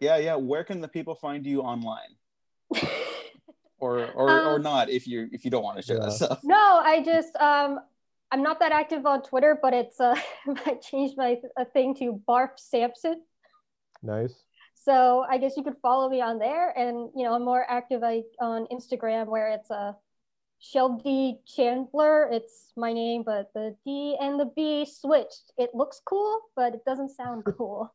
Yeah, 0.00 0.16
yeah. 0.16 0.34
Where 0.36 0.64
can 0.64 0.80
the 0.80 0.88
people 0.88 1.14
find 1.14 1.46
you 1.46 1.60
online, 1.60 2.16
or 3.78 4.06
or 4.12 4.30
or 4.30 4.54
Um, 4.56 4.62
not 4.62 4.88
if 4.88 5.06
you 5.06 5.28
if 5.30 5.44
you 5.44 5.50
don't 5.50 5.62
want 5.62 5.76
to 5.76 5.82
share 5.82 6.00
that 6.00 6.12
stuff? 6.12 6.40
no, 6.42 6.56
I 6.82 7.02
just 7.04 7.36
um 7.36 7.80
I'm 8.32 8.42
not 8.42 8.60
that 8.60 8.72
active 8.72 9.04
on 9.04 9.22
Twitter, 9.22 9.58
but 9.60 9.74
it's 9.74 10.00
uh 10.00 10.16
I 10.66 10.74
changed 10.74 11.16
my 11.16 11.36
uh, 11.56 11.64
thing 11.66 11.94
to 11.96 12.20
Barf 12.26 12.56
Sampson. 12.56 13.22
Nice. 14.02 14.34
So 14.74 15.24
I 15.28 15.38
guess 15.38 15.56
you 15.56 15.62
could 15.62 15.76
follow 15.80 16.08
me 16.08 16.20
on 16.20 16.38
there, 16.38 16.70
and 16.70 17.10
you 17.14 17.24
know 17.24 17.34
I'm 17.34 17.44
more 17.44 17.64
active 17.68 18.02
I, 18.02 18.22
on 18.40 18.66
Instagram 18.72 19.26
where 19.26 19.48
it's 19.48 19.70
a 19.70 19.74
uh, 19.74 19.92
Shelbi 20.62 21.38
Chandler. 21.46 22.28
It's 22.32 22.72
my 22.76 22.92
name, 22.92 23.22
but 23.24 23.52
the 23.54 23.76
D 23.84 24.16
and 24.20 24.40
the 24.40 24.50
B 24.56 24.86
switched. 24.86 25.52
It 25.58 25.70
looks 25.74 26.00
cool, 26.04 26.40
but 26.56 26.74
it 26.74 26.84
doesn't 26.84 27.10
sound 27.10 27.44
cool. 27.56 27.94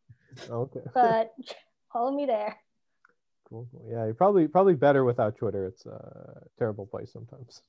Okay. 0.49 0.81
but 0.93 1.33
follow 1.91 2.15
me 2.15 2.25
there. 2.25 2.55
Cool. 3.49 3.67
cool. 3.71 3.85
Yeah, 3.89 4.05
you're 4.05 4.13
probably 4.13 4.47
probably 4.47 4.75
better 4.75 5.03
without 5.03 5.35
Twitter. 5.35 5.65
It's 5.65 5.85
a 5.85 6.43
terrible 6.59 6.85
place 6.85 7.11
sometimes. 7.11 7.63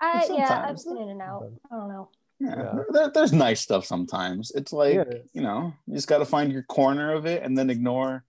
I 0.00 0.26
yeah, 0.30 0.64
I've 0.68 0.78
Sometimes. 0.78 0.84
been 0.84 0.96
in 0.98 1.08
and 1.10 1.22
out. 1.22 1.50
I 1.70 1.76
don't 1.76 1.88
know. 1.88 2.08
Yeah, 2.40 2.56
Yeah. 2.56 2.82
There, 2.90 3.10
there's 3.10 3.32
nice 3.32 3.60
stuff 3.60 3.84
sometimes. 3.84 4.52
It's 4.54 4.72
like 4.72 4.94
Yeah. 4.94 5.04
you 5.32 5.42
know, 5.42 5.72
you 5.86 5.94
just 5.94 6.08
got 6.08 6.18
to 6.18 6.24
find 6.24 6.52
your 6.52 6.62
corner 6.62 7.12
of 7.12 7.26
it 7.26 7.42
and 7.42 7.56
then 7.58 7.68
ignore 7.70 8.24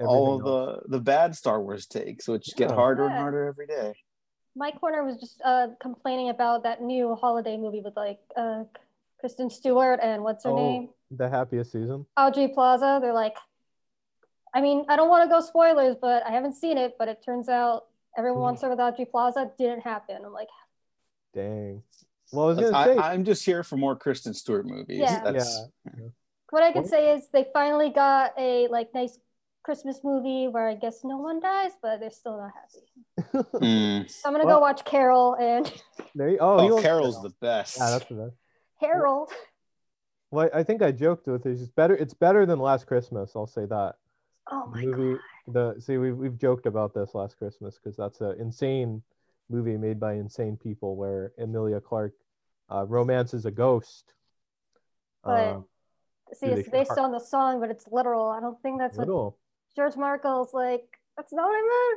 all 0.00 0.34
of 0.34 0.40
else. 0.46 0.82
the 0.86 0.98
the 0.98 1.00
bad 1.00 1.36
Star 1.36 1.62
Wars 1.62 1.86
takes, 1.86 2.26
which 2.26 2.54
get 2.56 2.70
Yeah. 2.70 2.76
harder 2.76 3.04
and 3.06 3.14
harder 3.14 3.46
every 3.46 3.66
day. 3.66 3.94
My 4.56 4.70
corner 4.72 5.04
was 5.04 5.18
just 5.18 5.40
uh, 5.44 5.68
complaining 5.80 6.30
about 6.30 6.62
that 6.64 6.80
new 6.82 7.14
holiday 7.14 7.56
movie 7.56 7.80
with 7.80 7.96
like 7.96 8.20
uh, 8.36 8.64
Kristen 9.20 9.50
Stewart 9.50 10.00
and 10.02 10.22
what's 10.24 10.44
her 10.44 10.50
Oh. 10.50 10.56
name, 10.56 10.88
the 11.10 11.28
happiest 11.28 11.72
season. 11.72 12.06
Aubrey 12.16 12.48
Plaza. 12.48 12.98
They're 13.00 13.12
like, 13.12 13.36
I 14.52 14.60
mean, 14.60 14.84
I 14.88 14.96
don't 14.96 15.08
want 15.08 15.28
to 15.28 15.32
go 15.34 15.40
spoilers, 15.40 15.96
but 16.00 16.24
I 16.26 16.30
haven't 16.30 16.54
seen 16.54 16.76
it. 16.78 16.96
But 16.98 17.08
it 17.08 17.22
turns 17.24 17.48
out 17.48 17.86
everyone 18.16 18.42
wants 18.42 18.62
her 18.62 18.68
with 18.70 18.78
Aubrey 18.80 19.04
Plaza. 19.06 19.50
Didn't 19.58 19.80
happen. 19.80 20.18
I'm 20.24 20.32
like, 20.32 20.48
Dang. 21.34 21.82
Well, 22.32 22.46
I 22.46 22.48
was 22.48 22.58
gonna 22.58 22.76
I, 22.76 22.84
say, 22.86 22.98
I'm 22.98 23.24
just 23.24 23.44
here 23.44 23.62
for 23.62 23.76
more 23.76 23.96
Kristen 23.96 24.34
Stewart 24.34 24.66
movies. 24.66 24.98
Yeah. 25.00 25.20
That's, 25.24 25.62
What 26.50 26.62
I 26.62 26.72
could 26.72 26.86
say 26.86 27.14
is 27.14 27.28
they 27.32 27.46
finally 27.52 27.90
got 27.90 28.32
a 28.38 28.68
like 28.68 28.88
nice 28.94 29.18
Christmas 29.62 30.00
movie 30.04 30.48
where 30.48 30.68
I 30.68 30.74
guess 30.74 31.00
no 31.04 31.16
one 31.18 31.40
dies, 31.40 31.72
but 31.82 32.00
they're 32.00 32.10
still 32.10 32.36
not 32.38 32.52
happy. 32.54 33.48
Mm. 33.54 34.10
So 34.10 34.28
I'm 34.28 34.32
gonna 34.34 34.46
Well- 34.46 34.56
go 34.58 34.60
watch 34.60 34.84
Carol 34.84 35.34
and 35.40 35.70
there 36.14 36.28
you, 36.30 36.38
oh, 36.40 36.58
Oh, 36.58 36.66
won't- 36.70 36.82
Carol's 36.82 37.20
the 37.22 37.32
best. 37.40 37.78
yeah, 37.78 37.90
that's 37.90 38.06
the 38.06 38.14
best. 38.14 38.36
Harold. 38.80 39.30
Well, 40.30 40.50
I 40.52 40.62
think 40.64 40.82
I 40.82 40.90
joked 40.90 41.26
with 41.28 41.46
it. 41.46 41.50
It's 41.60 41.68
better. 41.70 41.94
It's 41.96 42.14
better 42.14 42.44
than 42.44 42.58
Last 42.58 42.86
Christmas. 42.86 43.32
I'll 43.36 43.46
say 43.46 43.66
that. 43.66 43.94
Oh 44.50 44.66
my 44.66 44.82
movie. 44.84 45.18
god. 45.46 45.54
The 45.76 45.80
see, 45.80 45.96
we've 45.96 46.16
we've 46.16 46.36
joked 46.36 46.66
about 46.66 46.92
this 46.92 47.14
Last 47.14 47.38
Christmas 47.38 47.76
because 47.78 47.96
that's 47.96 48.20
an 48.20 48.36
insane 48.40 49.02
movie 49.50 49.76
made 49.76 50.00
by 50.00 50.14
insane 50.14 50.56
people 50.56 50.96
where 50.96 51.32
Emilia 51.38 51.80
Clarke 51.80 52.14
uh, 52.70 52.84
romances 52.86 53.44
a 53.46 53.50
ghost. 53.50 54.14
But- 55.22 55.48
Um, 55.48 55.64
See, 56.32 56.46
it's 56.46 56.68
they- 56.68 56.78
based 56.78 56.98
on 56.98 57.12
the 57.12 57.20
song, 57.20 57.60
but 57.60 57.70
it's 57.70 57.86
literal. 57.90 58.28
I 58.30 58.40
don't 58.40 58.60
think 58.62 58.78
that's 58.78 58.96
what 58.96 59.06
little 59.06 59.38
George 59.76 59.94
Markle's 59.96 60.52
like. 60.54 60.86
That's 61.16 61.32
not 61.32 61.44
what 61.48 61.54
I 61.54 61.94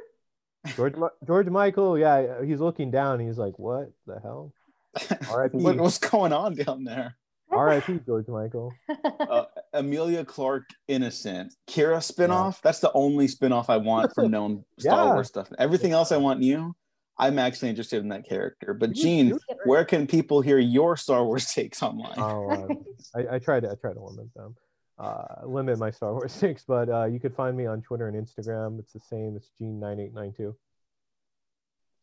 meant. 0.66 0.76
George 0.76 0.96
Mi- 0.96 1.26
George 1.26 1.48
Michael. 1.48 1.98
Yeah, 1.98 2.44
he's 2.44 2.60
looking 2.60 2.92
down. 2.92 3.20
He's 3.20 3.38
like, 3.38 3.58
"What 3.58 3.92
the 4.06 4.20
hell?" 4.20 4.54
R.I.P. 5.32 5.58
what, 5.58 5.78
what's 5.78 5.98
going 5.98 6.34
on 6.34 6.56
down 6.56 6.84
there? 6.84 7.16
R.I.P. 7.50 8.02
George 8.06 8.28
Michael. 8.28 8.74
meant. 8.90 9.14
Uh, 9.30 9.46
Emilia 9.74 10.24
Clarke 10.26 10.70
Innocent. 10.88 11.54
Qi'ra 11.68 11.98
spinoff. 12.00 12.62
That's 12.62 12.80
the 12.80 12.92
only 12.94 13.28
spinoff 13.28 13.70
I 13.70 13.78
want 13.78 14.14
from 14.14 14.30
known 14.30 14.64
Star 14.80 15.06
Yeah. 15.08 15.14
Wars 15.14 15.28
stuff. 15.30 15.48
Everything 15.58 15.94
else 15.94 16.12
I 16.12 16.18
want 16.18 16.40
new. 16.42 16.76
I'm 17.20 17.40
actually 17.40 17.70
interested 17.70 18.00
in 18.00 18.10
that 18.10 18.28
character. 18.28 18.74
But 18.74 18.92
Gene, 18.94 19.28
you- 19.30 19.40
where 19.66 19.84
can 19.86 20.06
people 20.08 20.42
hear 20.42 20.60
your 20.60 20.96
Star 20.98 21.24
Wars 21.26 21.46
takes 21.54 21.82
online? 21.82 22.14
Oh, 22.18 22.50
uh, 22.50 23.20
I, 23.20 23.36
I 23.36 23.40
try 23.40 23.60
to 23.60 23.72
I 23.72 23.76
try 23.76 23.94
to 23.94 24.00
limit 24.04 24.34
them, 24.36 24.56
uh, 25.00 25.46
limit 25.46 25.80
my 25.80 25.92
Star 25.92 26.14
Wars 26.14 26.38
takes. 26.40 26.64
But 26.64 26.90
uh, 26.90 27.06
you 27.06 27.20
could 27.20 27.36
find 27.36 27.58
me 27.58 27.66
on 27.66 27.82
Twitter 27.82 28.08
and 28.08 28.16
Instagram. 28.16 28.80
It's 28.80 28.94
the 28.94 29.00
same. 29.00 29.36
It's 29.36 29.50
Gene 29.58 29.80
nine 29.80 30.00
eight 30.00 30.14
nine 30.14 30.34
two. 30.36 30.56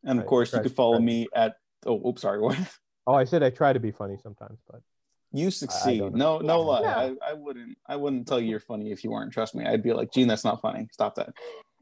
and 0.03 0.19
of 0.19 0.25
Right, 0.25 0.29
course, 0.29 0.53
you 0.53 0.59
right, 0.59 0.63
could 0.65 0.75
follow 0.75 0.95
right. 0.95 1.03
me 1.03 1.29
at. 1.35 1.57
Oh, 1.87 2.09
oops, 2.09 2.23
sorry. 2.23 2.41
What? 2.41 2.59
Oh, 3.07 3.13
I 3.13 3.25
said 3.25 3.43
I 3.43 3.51
try 3.51 3.75
to 3.75 3.79
be 3.81 3.91
funny 3.91 4.17
sometimes, 4.23 4.61
but 4.67 4.81
You 5.31 5.51
succeed. 5.51 5.99
don't 5.99 6.15
No, 6.15 6.39
no 6.39 6.61
Yeah, 6.61 6.65
lie. 6.65 6.81
no. 6.81 7.17
I, 7.23 7.31
I 7.33 7.33
wouldn't. 7.35 7.77
I 7.87 7.97
wouldn't 7.97 8.27
tell 8.27 8.41
you 8.41 8.49
you're 8.49 8.61
funny 8.61 8.93
if 8.93 9.05
you 9.05 9.11
weren't. 9.11 9.31
Trust 9.31 9.55
me. 9.55 9.67
I'd 9.67 9.83
be 9.83 9.93
like, 9.93 10.11
Gene, 10.11 10.27
that's 10.27 10.43
not 10.43 10.63
funny. 10.63 10.89
Stop 10.91 11.17
that. 11.17 11.35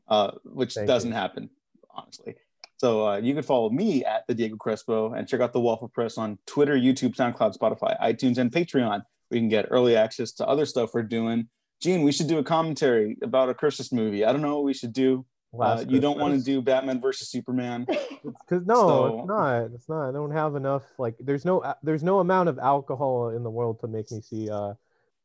Uh, 0.08 0.32
which 0.42 0.74
Thank 0.74 0.88
doesn't 0.88 1.10
you. 1.10 1.16
happen, 1.16 1.48
honestly. 1.94 2.34
So 2.82 3.06
uh, 3.06 3.18
you 3.18 3.32
can 3.32 3.44
follow 3.44 3.70
me 3.70 4.04
at 4.04 4.26
the 4.26 4.34
Diego 4.34 4.56
Crespo 4.56 5.12
and 5.12 5.28
check 5.28 5.40
out 5.40 5.52
the 5.52 5.60
Waffle 5.60 5.86
Press 5.86 6.18
on 6.18 6.36
Twitter, 6.46 6.74
YouTube, 6.74 7.14
SoundCloud, 7.14 7.56
Spotify, 7.56 7.96
iTunes, 8.02 8.38
and 8.38 8.50
Patreon. 8.50 9.02
We 9.30 9.38
can 9.38 9.48
get 9.48 9.68
early 9.70 9.94
access 9.94 10.32
to 10.32 10.48
other 10.48 10.66
stuff 10.66 10.90
we're 10.92 11.04
doing. 11.04 11.48
Gene, 11.80 12.02
we 12.02 12.10
should 12.10 12.26
do 12.26 12.38
a 12.38 12.42
commentary 12.42 13.16
about 13.22 13.48
a 13.48 13.54
Christmas 13.54 13.92
movie. 13.92 14.24
I 14.24 14.32
don't 14.32 14.42
know 14.42 14.56
what 14.56 14.64
we 14.64 14.74
should 14.74 14.92
do. 14.92 15.24
Uh, 15.56 15.84
you 15.86 16.00
don't 16.00 16.18
want 16.18 16.36
to 16.36 16.44
do 16.44 16.60
Batman 16.60 17.00
versus 17.00 17.28
Superman. 17.30 17.86
Because 18.22 18.66
no, 18.66 18.74
So- 18.74 19.18
it's 19.18 19.28
not. 19.28 19.58
It's 19.74 19.88
not. 19.88 20.08
I 20.08 20.12
don't 20.12 20.32
have 20.32 20.56
enough. 20.56 20.82
Like, 20.98 21.14
there's 21.20 21.44
no, 21.44 21.74
there's 21.84 22.02
no 22.02 22.18
amount 22.18 22.48
of 22.48 22.58
alcohol 22.58 23.28
in 23.28 23.44
the 23.44 23.50
world 23.50 23.78
to 23.80 23.86
make 23.86 24.10
me 24.10 24.20
see 24.22 24.50
uh, 24.50 24.74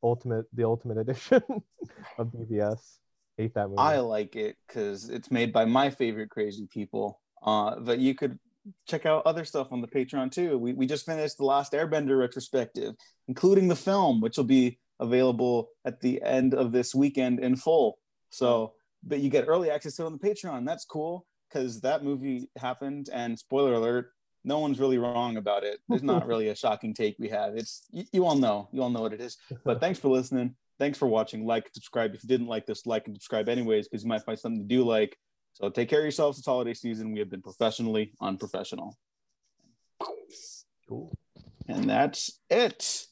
ultimate, 0.04 0.46
the 0.54 0.64
ultimate 0.64 0.98
edition 1.06 1.42
of 2.20 2.28
BvS. 2.28 2.98
Hate 3.36 3.56
that 3.56 3.70
movie. 3.70 3.80
I 3.80 3.98
like 3.98 4.36
it 4.36 4.58
because 4.68 5.10
it's 5.10 5.32
made 5.32 5.52
by 5.52 5.66
my 5.66 5.90
favorite 5.90 6.30
crazy 6.30 6.68
people. 6.72 7.20
Uh, 7.44 7.80
but 7.80 8.00
you 8.00 8.16
could 8.16 8.40
check 8.88 9.06
out 9.06 9.26
other 9.26 9.46
stuff 9.46 9.68
on 9.72 9.82
the 9.82 9.88
Patreon 9.88 10.32
too. 10.32 10.58
We, 10.58 10.74
we 10.74 10.86
just 10.86 11.06
finished 11.06 11.38
the 11.38 11.46
Last 11.46 11.74
Airbender 11.74 12.20
retrospective, 12.20 12.96
including 13.28 13.68
the 13.68 13.76
film, 13.76 14.22
which 14.22 14.38
will 14.38 14.44
be 14.44 14.80
available 15.00 15.70
at 15.86 16.02
the 16.02 16.22
end 16.22 16.54
of 16.54 16.72
this 16.72 16.94
weekend 16.94 17.40
in 17.40 17.56
full. 17.56 18.00
So, 18.30 18.74
but 19.04 19.20
you 19.20 19.30
get 19.30 19.46
early 19.48 19.70
access 19.70 19.96
to 19.96 20.04
it 20.04 20.08
on 20.08 20.18
the 20.20 20.28
Patreon. 20.28 20.66
That's 20.66 20.86
cool 20.86 21.26
because 21.50 21.82
that 21.82 22.04
movie 22.04 22.50
happened. 22.58 23.10
And 23.14 23.38
spoiler 23.38 23.74
alert, 23.74 24.12
no 24.44 24.60
one's 24.60 24.80
really 24.80 24.98
wrong 24.98 25.38
about 25.38 25.64
it. 25.64 25.80
There's 25.88 26.04
not 26.04 26.28
really 26.28 26.50
a 26.50 26.56
shocking 26.56 26.94
take 26.94 27.16
we 27.20 27.30
have. 27.30 27.56
It's 27.56 27.86
you, 27.92 28.06
you 28.12 28.26
all 28.26 28.36
know, 28.36 28.70
you 28.72 28.82
all 28.82 28.90
know 28.90 29.02
what 29.02 29.14
it 29.14 29.22
is. 29.22 29.38
But 29.64 29.80
thanks 29.82 30.00
for 30.00 30.10
listening. 30.10 30.56
Thanks 30.80 30.98
for 30.98 31.08
watching. 31.08 31.46
Like 31.46 31.70
subscribe. 31.74 32.14
If 32.14 32.24
you 32.24 32.28
didn't 32.28 32.48
like 32.48 32.66
this, 32.66 32.86
like 32.86 33.08
and 33.08 33.16
subscribe 33.16 33.50
anyways, 33.50 33.88
because 33.88 34.04
you 34.04 34.10
might 34.10 34.24
find 34.24 34.38
something 34.38 34.62
to 34.62 34.68
do 34.68 34.84
like. 34.84 35.18
So 35.60 35.70
take 35.72 35.90
care 35.90 36.00
of 36.00 36.06
yourselves 36.06 36.38
this 36.38 36.46
holiday 36.46 36.76
season. 36.76 37.12
We 37.12 37.20
have 37.20 37.32
been 37.32 37.42
professionally 37.42 38.14
unprofessional. 38.22 38.96
Cool. 40.88 41.12
And 41.68 41.90
that's 41.90 42.40
it. 42.48 43.08